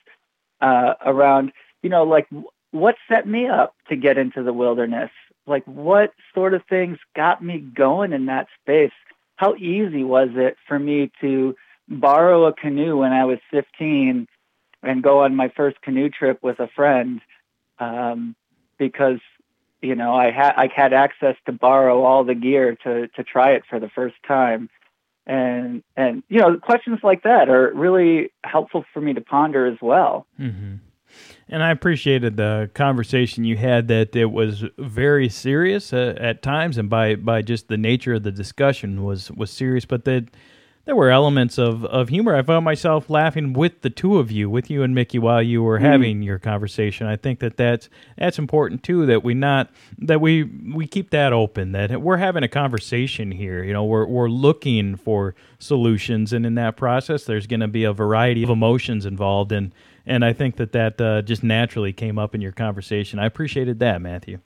uh, 0.61 0.95
around, 1.05 1.53
you 1.83 1.91
know, 1.91 2.05
like 2.05 2.29
what 2.73 2.97
set 3.09 3.27
me 3.27 3.47
up 3.47 3.75
to 3.89 3.97
get 3.97 4.19
into 4.19 4.43
the 4.43 4.53
wilderness? 4.53 5.11
Like 5.51 5.65
what 5.65 6.13
sort 6.35 6.55
of 6.55 6.63
things 6.71 6.99
got 7.15 7.43
me 7.43 7.59
going 7.59 8.13
in 8.13 8.27
that 8.27 8.47
space? 8.63 8.93
How 9.37 9.55
easy 9.57 10.05
was 10.05 10.29
it 10.35 10.57
for 10.67 10.79
me 10.79 11.11
to 11.21 11.57
borrow 11.89 12.47
a 12.47 12.53
canoe 12.53 12.99
when 12.99 13.13
I 13.13 13.25
was 13.25 13.39
15 13.51 14.29
and 14.83 15.03
go 15.03 15.25
on 15.25 15.35
my 15.35 15.49
first 15.55 15.83
canoe 15.83 16.09
trip 16.09 16.39
with 16.43 16.61
a 16.61 16.69
friend? 16.69 17.21
Um, 17.79 18.37
because 18.79 19.19
you 19.83 19.95
know, 19.95 20.15
I 20.15 20.31
had 20.31 20.55
I 20.57 20.69
had 20.75 20.93
access 20.93 21.37
to 21.47 21.53
borrow 21.53 22.03
all 22.03 22.25
the 22.25 22.35
gear 22.35 22.77
to 22.85 23.09
to 23.09 23.25
try 23.25 23.53
it 23.53 23.63
for 23.69 23.81
the 23.81 23.89
first 23.89 24.17
time, 24.27 24.69
and 25.27 25.83
and 25.97 26.23
you 26.29 26.39
know, 26.39 26.59
questions 26.59 26.99
like 27.03 27.23
that 27.23 27.49
are 27.49 27.73
really 27.73 28.31
helpful 28.45 28.85
for 28.93 29.01
me 29.01 29.15
to 29.15 29.21
ponder 29.21 29.67
as 29.67 29.79
well. 29.81 30.27
Mm-hmm. 30.39 30.77
And 31.53 31.65
I 31.65 31.71
appreciated 31.73 32.37
the 32.37 32.71
conversation 32.75 33.43
you 33.43 33.57
had. 33.57 33.89
That 33.89 34.15
it 34.15 34.27
was 34.27 34.65
very 34.79 35.29
serious 35.29 35.93
uh, 35.93 36.15
at 36.17 36.43
times, 36.43 36.79
and 36.79 36.89
by 36.89 37.17
by 37.17 37.43
just 37.43 37.67
the 37.67 37.77
nature 37.77 38.15
of 38.15 38.23
the 38.23 38.31
discussion 38.31 39.03
was 39.03 39.33
was 39.33 39.51
serious, 39.51 39.85
but 39.85 40.05
that 40.05 40.29
there 40.91 40.97
were 40.97 41.11
elements 41.11 41.57
of, 41.57 41.85
of 41.85 42.09
humor. 42.09 42.35
I 42.35 42.43
found 42.43 42.65
myself 42.65 43.09
laughing 43.09 43.53
with 43.53 43.83
the 43.83 43.91
two 43.91 44.19
of 44.19 44.33
you, 44.33 44.51
with 44.51 44.69
you 44.69 44.83
and 44.83 44.93
Nikki, 44.93 45.21
while 45.21 45.41
you 45.41 45.63
were 45.63 45.79
mm. 45.79 45.83
having 45.83 46.21
your 46.21 46.41
conversation. 46.41 47.07
I 47.07 47.15
think 47.15 47.39
that 47.39 47.57
that's 47.57 47.89
that's 48.19 48.41
important 48.41 48.83
too. 48.83 49.07
That 49.07 49.23
we 49.23 49.33
not 49.33 49.71
that 49.99 50.21
we 50.21 50.43
we 50.43 50.89
keep 50.89 51.11
that 51.11 51.33
open. 51.33 51.71
That 51.71 52.03
we're 52.03 52.17
having 52.17 52.43
a 52.43 52.49
conversation 52.49 53.31
here. 53.31 53.63
You 53.63 53.73
know, 53.73 53.85
we're 53.85 54.05
we're 54.05 54.29
looking 54.29 54.97
for 54.97 55.37
solutions, 55.61 56.33
and 56.33 56.45
in 56.45 56.57
that 56.57 56.77
process, 56.77 57.23
there's 57.23 57.47
going 57.47 57.61
to 57.61 57.69
be 57.69 57.85
a 57.85 57.93
variety 57.93 58.43
of 58.43 58.51
emotions 58.51 59.07
involved. 59.07 59.53
And 59.53 59.73
and 60.07 60.25
I 60.25 60.33
think 60.33 60.57
that 60.57 60.73
that 60.73 61.01
uh, 61.01 61.23
just 61.23 61.45
naturally 61.45 61.93
came 61.93 62.19
up 62.19 62.35
in 62.35 62.41
your 62.41 62.51
conversation. 62.51 63.21
I 63.21 63.27
appreciated 63.27 63.79
that, 63.79 64.03
Matthew. 64.03 64.41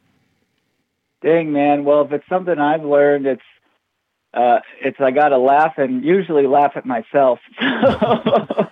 Dang 1.22 1.52
man, 1.52 1.86
well, 1.86 2.02
if 2.02 2.12
it's 2.12 2.28
something 2.28 2.58
I've 2.58 2.84
learned, 2.84 3.24
it's 3.24 3.40
uh, 4.34 4.60
it's 4.82 4.96
I 5.00 5.10
got 5.10 5.28
to 5.28 5.38
laugh 5.38 5.74
and 5.76 6.04
usually 6.04 6.46
laugh 6.46 6.72
at 6.76 6.84
myself. 6.84 7.38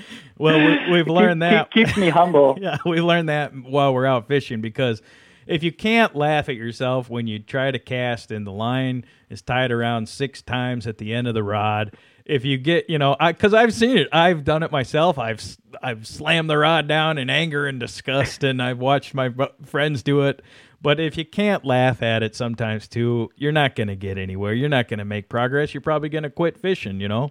well, 0.38 0.90
we, 0.90 0.98
have 0.98 1.08
learned 1.08 1.42
that 1.42 1.70
keep, 1.70 1.86
keeps 1.86 1.98
me 1.98 2.08
humble. 2.08 2.56
yeah, 2.60 2.76
we 2.86 3.00
learned 3.00 3.28
that 3.28 3.52
while 3.54 3.92
we're 3.92 4.06
out 4.06 4.28
fishing 4.28 4.60
because 4.60 5.02
if 5.46 5.62
you 5.62 5.72
can't 5.72 6.14
laugh 6.14 6.48
at 6.48 6.54
yourself 6.54 7.10
when 7.10 7.26
you 7.26 7.40
try 7.40 7.70
to 7.70 7.78
cast 7.78 8.30
and 8.30 8.46
the 8.46 8.52
line 8.52 9.04
is 9.28 9.42
tied 9.42 9.72
around 9.72 10.08
six 10.08 10.40
times 10.40 10.86
at 10.86 10.98
the 10.98 11.12
end 11.12 11.26
of 11.26 11.34
the 11.34 11.42
rod, 11.42 11.96
if 12.24 12.44
you 12.44 12.56
get, 12.56 12.88
you 12.88 12.98
know, 12.98 13.16
because 13.20 13.52
I've 13.52 13.74
seen 13.74 13.98
it, 13.98 14.08
I've 14.12 14.44
done 14.44 14.62
it 14.62 14.70
myself. 14.70 15.18
I've 15.18 15.42
I've 15.82 16.06
slammed 16.06 16.48
the 16.48 16.58
rod 16.58 16.86
down 16.86 17.18
in 17.18 17.28
anger 17.28 17.66
and 17.66 17.80
disgust, 17.80 18.44
and 18.44 18.62
I've 18.62 18.78
watched 18.78 19.14
my 19.14 19.30
friends 19.64 20.04
do 20.04 20.22
it 20.22 20.42
but 20.82 20.98
if 20.98 21.16
you 21.16 21.24
can't 21.24 21.64
laugh 21.64 22.02
at 22.02 22.22
it 22.22 22.34
sometimes 22.34 22.88
too, 22.88 23.30
you're 23.36 23.52
not 23.52 23.76
going 23.76 23.88
to 23.88 23.96
get 23.96 24.18
anywhere. 24.18 24.52
You're 24.52 24.68
not 24.68 24.88
going 24.88 24.98
to 24.98 25.04
make 25.04 25.28
progress. 25.28 25.72
You're 25.72 25.80
probably 25.80 26.08
going 26.08 26.24
to 26.24 26.30
quit 26.30 26.58
fishing, 26.58 27.00
you 27.00 27.08
know? 27.08 27.30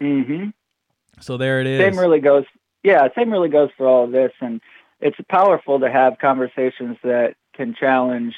Mhm. 0.00 0.52
So 1.20 1.36
there 1.36 1.60
it 1.60 1.66
is. 1.66 1.80
Same 1.80 1.98
really 1.98 2.20
goes 2.20 2.44
Yeah, 2.82 3.08
same 3.14 3.30
really 3.30 3.48
goes 3.48 3.70
for 3.76 3.86
all 3.86 4.04
of 4.04 4.12
this 4.12 4.32
and 4.40 4.60
it's 5.00 5.16
powerful 5.28 5.80
to 5.80 5.90
have 5.90 6.18
conversations 6.18 6.96
that 7.02 7.34
can 7.54 7.74
challenge 7.74 8.34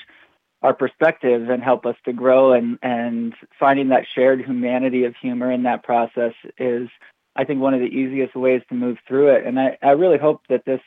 our 0.62 0.74
perspective 0.74 1.48
and 1.48 1.62
help 1.62 1.86
us 1.86 1.96
to 2.04 2.12
grow 2.12 2.52
and 2.52 2.78
and 2.82 3.34
finding 3.58 3.88
that 3.88 4.06
shared 4.12 4.44
humanity 4.44 5.04
of 5.04 5.14
humor 5.16 5.50
in 5.52 5.62
that 5.64 5.84
process 5.84 6.34
is 6.58 6.88
I 7.36 7.44
think 7.44 7.60
one 7.60 7.74
of 7.74 7.80
the 7.80 7.86
easiest 7.86 8.34
ways 8.34 8.62
to 8.68 8.74
move 8.74 8.98
through 9.06 9.28
it. 9.28 9.46
And 9.46 9.60
I, 9.60 9.78
I 9.80 9.90
really 9.90 10.18
hope 10.18 10.42
that 10.48 10.64
this 10.64 10.80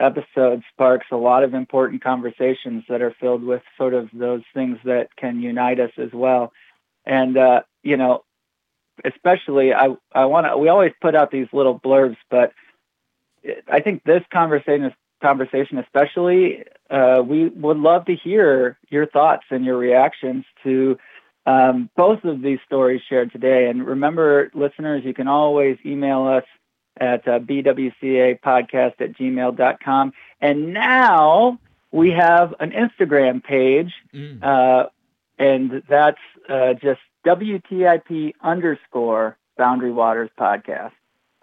episode 0.00 0.62
sparks 0.72 1.06
a 1.10 1.16
lot 1.16 1.44
of 1.44 1.54
important 1.54 2.02
conversations 2.02 2.84
that 2.88 3.02
are 3.02 3.14
filled 3.20 3.44
with 3.44 3.62
sort 3.76 3.94
of 3.94 4.08
those 4.12 4.42
things 4.54 4.78
that 4.84 5.14
can 5.16 5.40
unite 5.40 5.78
us 5.78 5.92
as 5.98 6.12
well. 6.12 6.52
And 7.04 7.36
uh, 7.36 7.62
you 7.82 7.96
know, 7.96 8.24
especially 9.04 9.72
I 9.72 9.96
I 10.12 10.24
want 10.24 10.46
to 10.46 10.56
we 10.56 10.68
always 10.68 10.92
put 11.00 11.14
out 11.14 11.30
these 11.30 11.48
little 11.52 11.78
blurbs, 11.78 12.16
but 12.30 12.52
I 13.68 13.80
think 13.80 14.04
this 14.04 14.22
conversation 14.32 14.92
conversation 15.22 15.78
especially 15.78 16.64
uh, 16.90 17.22
we 17.24 17.48
would 17.48 17.76
love 17.76 18.06
to 18.06 18.16
hear 18.16 18.78
your 18.88 19.06
thoughts 19.06 19.44
and 19.50 19.64
your 19.64 19.76
reactions 19.76 20.44
to 20.64 20.98
um, 21.46 21.90
both 21.96 22.24
of 22.24 22.42
these 22.42 22.58
stories 22.66 23.00
shared 23.08 23.32
today. 23.32 23.68
And 23.68 23.86
remember, 23.86 24.50
listeners, 24.54 25.04
you 25.04 25.14
can 25.14 25.28
always 25.28 25.78
email 25.84 26.26
us 26.26 26.44
at 27.00 27.26
uh, 27.26 27.38
bwcapodcast 27.38 29.00
at 29.00 29.12
gmail.com. 29.16 30.12
And 30.40 30.74
now 30.74 31.58
we 31.90 32.10
have 32.10 32.54
an 32.60 32.72
Instagram 32.72 33.42
page, 33.42 33.92
mm. 34.14 34.42
uh, 34.42 34.88
and 35.38 35.82
that's 35.88 36.18
uh, 36.48 36.74
just 36.74 37.00
WTIP 37.26 38.34
underscore 38.42 39.36
Boundary 39.56 39.92
Waters 39.92 40.30
Podcast. 40.38 40.92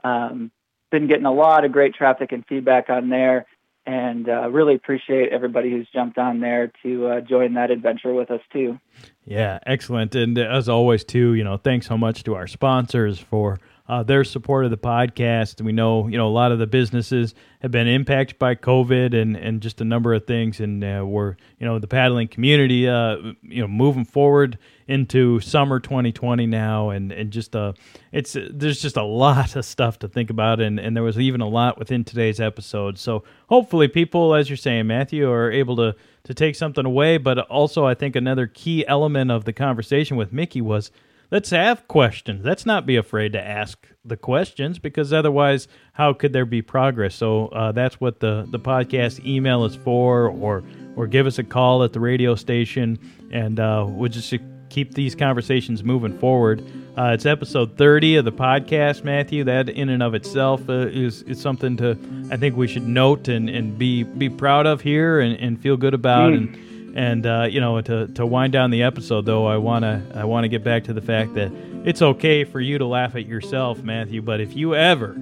Um, 0.03 0.51
been 0.89 1.07
getting 1.07 1.25
a 1.25 1.33
lot 1.33 1.65
of 1.65 1.71
great 1.71 1.95
traffic 1.95 2.31
and 2.31 2.45
feedback 2.47 2.89
on 2.89 3.09
there, 3.09 3.45
and 3.85 4.29
uh, 4.29 4.49
really 4.49 4.75
appreciate 4.75 5.31
everybody 5.31 5.69
who's 5.69 5.87
jumped 5.93 6.17
on 6.17 6.39
there 6.39 6.71
to 6.83 7.07
uh, 7.07 7.21
join 7.21 7.55
that 7.55 7.71
adventure 7.71 8.13
with 8.13 8.31
us 8.31 8.41
too. 8.53 8.79
Yeah, 9.25 9.59
excellent. 9.65 10.15
And 10.15 10.37
as 10.37 10.69
always, 10.69 11.03
too, 11.03 11.33
you 11.33 11.43
know, 11.43 11.57
thanks 11.57 11.87
so 11.87 11.97
much 11.97 12.23
to 12.23 12.35
our 12.35 12.47
sponsors 12.47 13.19
for 13.19 13.59
uh, 13.89 14.03
their 14.03 14.23
support 14.23 14.65
of 14.65 14.71
the 14.71 14.77
podcast. 14.77 15.61
We 15.61 15.71
know, 15.71 16.07
you 16.07 16.17
know, 16.17 16.27
a 16.27 16.29
lot 16.29 16.51
of 16.51 16.59
the 16.59 16.67
businesses 16.67 17.33
have 17.61 17.71
been 17.71 17.87
impacted 17.87 18.37
by 18.37 18.55
COVID 18.55 19.19
and, 19.19 19.37
and 19.37 19.61
just 19.61 19.79
a 19.79 19.85
number 19.85 20.13
of 20.13 20.25
things. 20.25 20.59
And 20.59 20.83
uh, 20.83 21.03
we're, 21.05 21.37
you 21.57 21.65
know, 21.65 21.79
the 21.79 21.87
paddling 21.87 22.27
community, 22.27 22.87
uh, 22.87 23.15
you 23.41 23.61
know, 23.61 23.67
moving 23.67 24.03
forward 24.03 24.57
into 24.87 25.39
summer 25.39 25.79
2020 25.79 26.45
now. 26.47 26.89
And, 26.89 27.11
and 27.13 27.31
just, 27.31 27.55
uh, 27.55 27.73
it's, 28.11 28.35
there's 28.51 28.81
just 28.81 28.97
a 28.97 29.03
lot 29.03 29.55
of 29.55 29.63
stuff 29.63 29.99
to 29.99 30.09
think 30.09 30.29
about. 30.29 30.59
And, 30.59 30.79
and 30.79 30.95
there 30.95 31.03
was 31.03 31.17
even 31.17 31.39
a 31.39 31.47
lot 31.47 31.79
within 31.79 32.03
today's 32.03 32.41
episode. 32.41 32.97
So 32.97 33.23
hopefully 33.47 33.87
people, 33.87 34.35
as 34.35 34.49
you're 34.49 34.57
saying, 34.57 34.87
Matthew, 34.87 35.31
are 35.31 35.49
able 35.49 35.77
to, 35.77 35.95
to 36.25 36.33
take 36.33 36.55
something 36.55 36.85
away. 36.85 37.17
But 37.17 37.39
also, 37.39 37.85
I 37.85 37.93
think 37.93 38.17
another 38.17 38.47
key 38.47 38.85
element 38.85 39.31
of 39.31 39.45
the 39.45 39.53
conversation 39.53 40.17
with 40.17 40.33
Nikki 40.33 40.59
was 40.59 40.91
let's 41.31 41.49
have 41.49 41.87
questions. 41.87 42.45
Let's 42.45 42.65
not 42.65 42.85
be 42.85 42.95
afraid 42.95 43.33
to 43.33 43.45
ask 43.45 43.87
the 44.05 44.17
questions 44.17 44.79
because 44.79 45.11
otherwise, 45.11 45.67
how 45.93 46.13
could 46.13 46.33
there 46.33 46.45
be 46.45 46.61
progress? 46.61 47.15
So 47.15 47.47
uh, 47.47 47.71
that's 47.71 47.99
what 47.99 48.19
the 48.19 48.47
the 48.49 48.59
podcast 48.59 49.25
email 49.25 49.65
is 49.65 49.75
for, 49.75 50.27
or 50.27 50.63
or 50.95 51.07
give 51.07 51.27
us 51.27 51.39
a 51.39 51.43
call 51.43 51.83
at 51.83 51.93
the 51.93 51.99
radio 51.99 52.35
station, 52.35 52.99
and 53.31 53.59
uh, 53.59 53.85
we'll 53.87 54.09
just 54.09 54.33
keep 54.69 54.93
these 54.93 55.15
conversations 55.15 55.83
moving 55.83 56.17
forward. 56.17 56.61
Uh, 56.97 57.11
it's 57.13 57.25
episode 57.25 57.77
30 57.77 58.17
of 58.17 58.25
the 58.25 58.31
podcast, 58.31 59.03
Matthew. 59.03 59.43
That 59.43 59.69
in 59.69 59.89
and 59.89 60.01
of 60.01 60.15
itself 60.15 60.67
uh, 60.67 60.87
is, 60.87 61.21
is 61.23 61.39
something 61.39 61.77
to 61.77 61.97
I 62.31 62.37
think 62.37 62.55
we 62.55 62.67
should 62.67 62.87
note 62.87 63.27
and, 63.27 63.49
and 63.49 63.77
be 63.77 64.03
be 64.03 64.29
proud 64.29 64.65
of 64.65 64.81
here 64.81 65.19
and, 65.19 65.39
and 65.39 65.61
feel 65.61 65.77
good 65.77 65.93
about 65.93 66.33
mm. 66.33 66.37
and 66.37 66.66
and 66.97 67.25
uh, 67.27 67.47
you 67.49 67.61
know, 67.61 67.79
to, 67.79 68.07
to 68.07 68.25
wind 68.25 68.51
down 68.51 68.71
the 68.71 68.81
episode, 68.81 69.25
though, 69.25 69.45
I 69.45 69.57
wanna 69.57 70.03
I 70.15 70.25
wanna 70.25 70.47
get 70.47 70.63
back 70.63 70.83
to 70.85 70.93
the 70.93 71.01
fact 71.01 71.35
that 71.35 71.51
it's 71.85 72.01
okay 72.01 72.43
for 72.43 72.59
you 72.59 72.79
to 72.79 72.85
laugh 72.85 73.15
at 73.15 73.27
yourself, 73.27 73.83
Matthew. 73.83 74.23
But 74.23 74.41
if 74.41 74.55
you 74.55 74.73
ever 74.73 75.15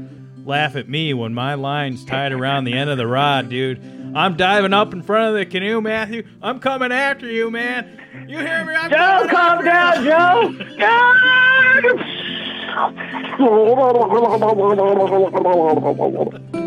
laugh 0.45 0.77
at 0.77 0.87
me 0.87 1.13
when 1.13 1.33
my 1.33 1.55
line's 1.55 2.05
tied 2.05 2.31
around 2.31 2.63
the 2.63 2.73
end 2.73 2.89
of 2.89 2.97
the 2.97 3.05
rod, 3.05 3.49
dude, 3.49 3.81
I'm 4.15 4.37
diving 4.37 4.73
up 4.73 4.93
in 4.93 5.03
front 5.03 5.35
of 5.35 5.35
the 5.35 5.45
canoe, 5.45 5.81
Matthew. 5.81 6.25
I'm 6.41 6.61
coming 6.61 6.93
after 6.93 7.29
you, 7.29 7.51
man. 7.51 7.99
You 8.25 8.37
hear 8.37 8.63
me? 8.63 8.73
I'm 8.73 8.89
Joe, 8.89 9.27
calm 9.29 9.65
down, 9.65 10.03
Joe. 10.05 10.55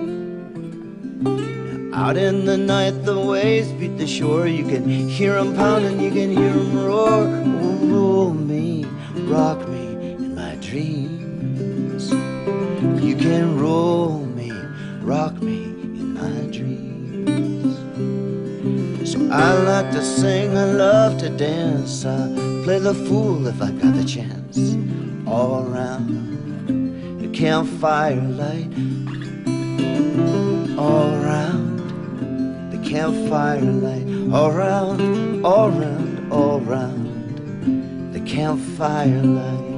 Out 1.98 2.16
in 2.16 2.44
the 2.44 2.56
night, 2.56 3.04
the 3.04 3.18
waves 3.18 3.72
beat 3.72 3.98
the 3.98 4.06
shore. 4.06 4.46
You 4.46 4.64
can 4.64 4.88
hear 4.88 5.34
them 5.34 5.56
pounding, 5.56 5.98
you 6.00 6.12
can 6.12 6.30
hear 6.30 6.52
them 6.52 6.86
roar. 6.86 7.26
Oh, 7.60 7.76
roll 7.92 8.32
me, 8.32 8.84
rock 9.26 9.68
me 9.68 10.12
in 10.12 10.32
my 10.36 10.54
dreams. 10.60 12.12
You 13.02 13.16
can 13.16 13.58
roll 13.58 14.20
me, 14.20 14.52
rock 15.02 15.42
me 15.42 15.64
in 15.64 16.14
my 16.14 16.40
dreams. 16.56 17.76
So 19.10 19.18
I 19.32 19.54
like 19.54 19.90
to 19.90 20.04
sing, 20.04 20.56
I 20.56 20.66
love 20.66 21.18
to 21.18 21.30
dance. 21.30 22.04
I 22.04 22.28
play 22.62 22.78
the 22.78 22.94
fool 22.94 23.48
if 23.48 23.60
I 23.60 23.72
got 23.72 23.94
the 23.96 24.04
chance. 24.04 24.76
All 25.26 25.66
around 25.66 26.06
the 27.20 27.28
campfire 27.36 28.22
light, 28.22 28.70
all 30.78 31.12
around 31.20 31.77
campfire 32.88 33.60
light 33.60 34.32
all 34.32 34.50
round, 34.50 35.44
all 35.44 35.70
round, 35.70 36.32
all 36.32 36.60
round 36.60 38.14
the 38.14 38.20
campfire 38.20 39.22
light. 39.22 39.68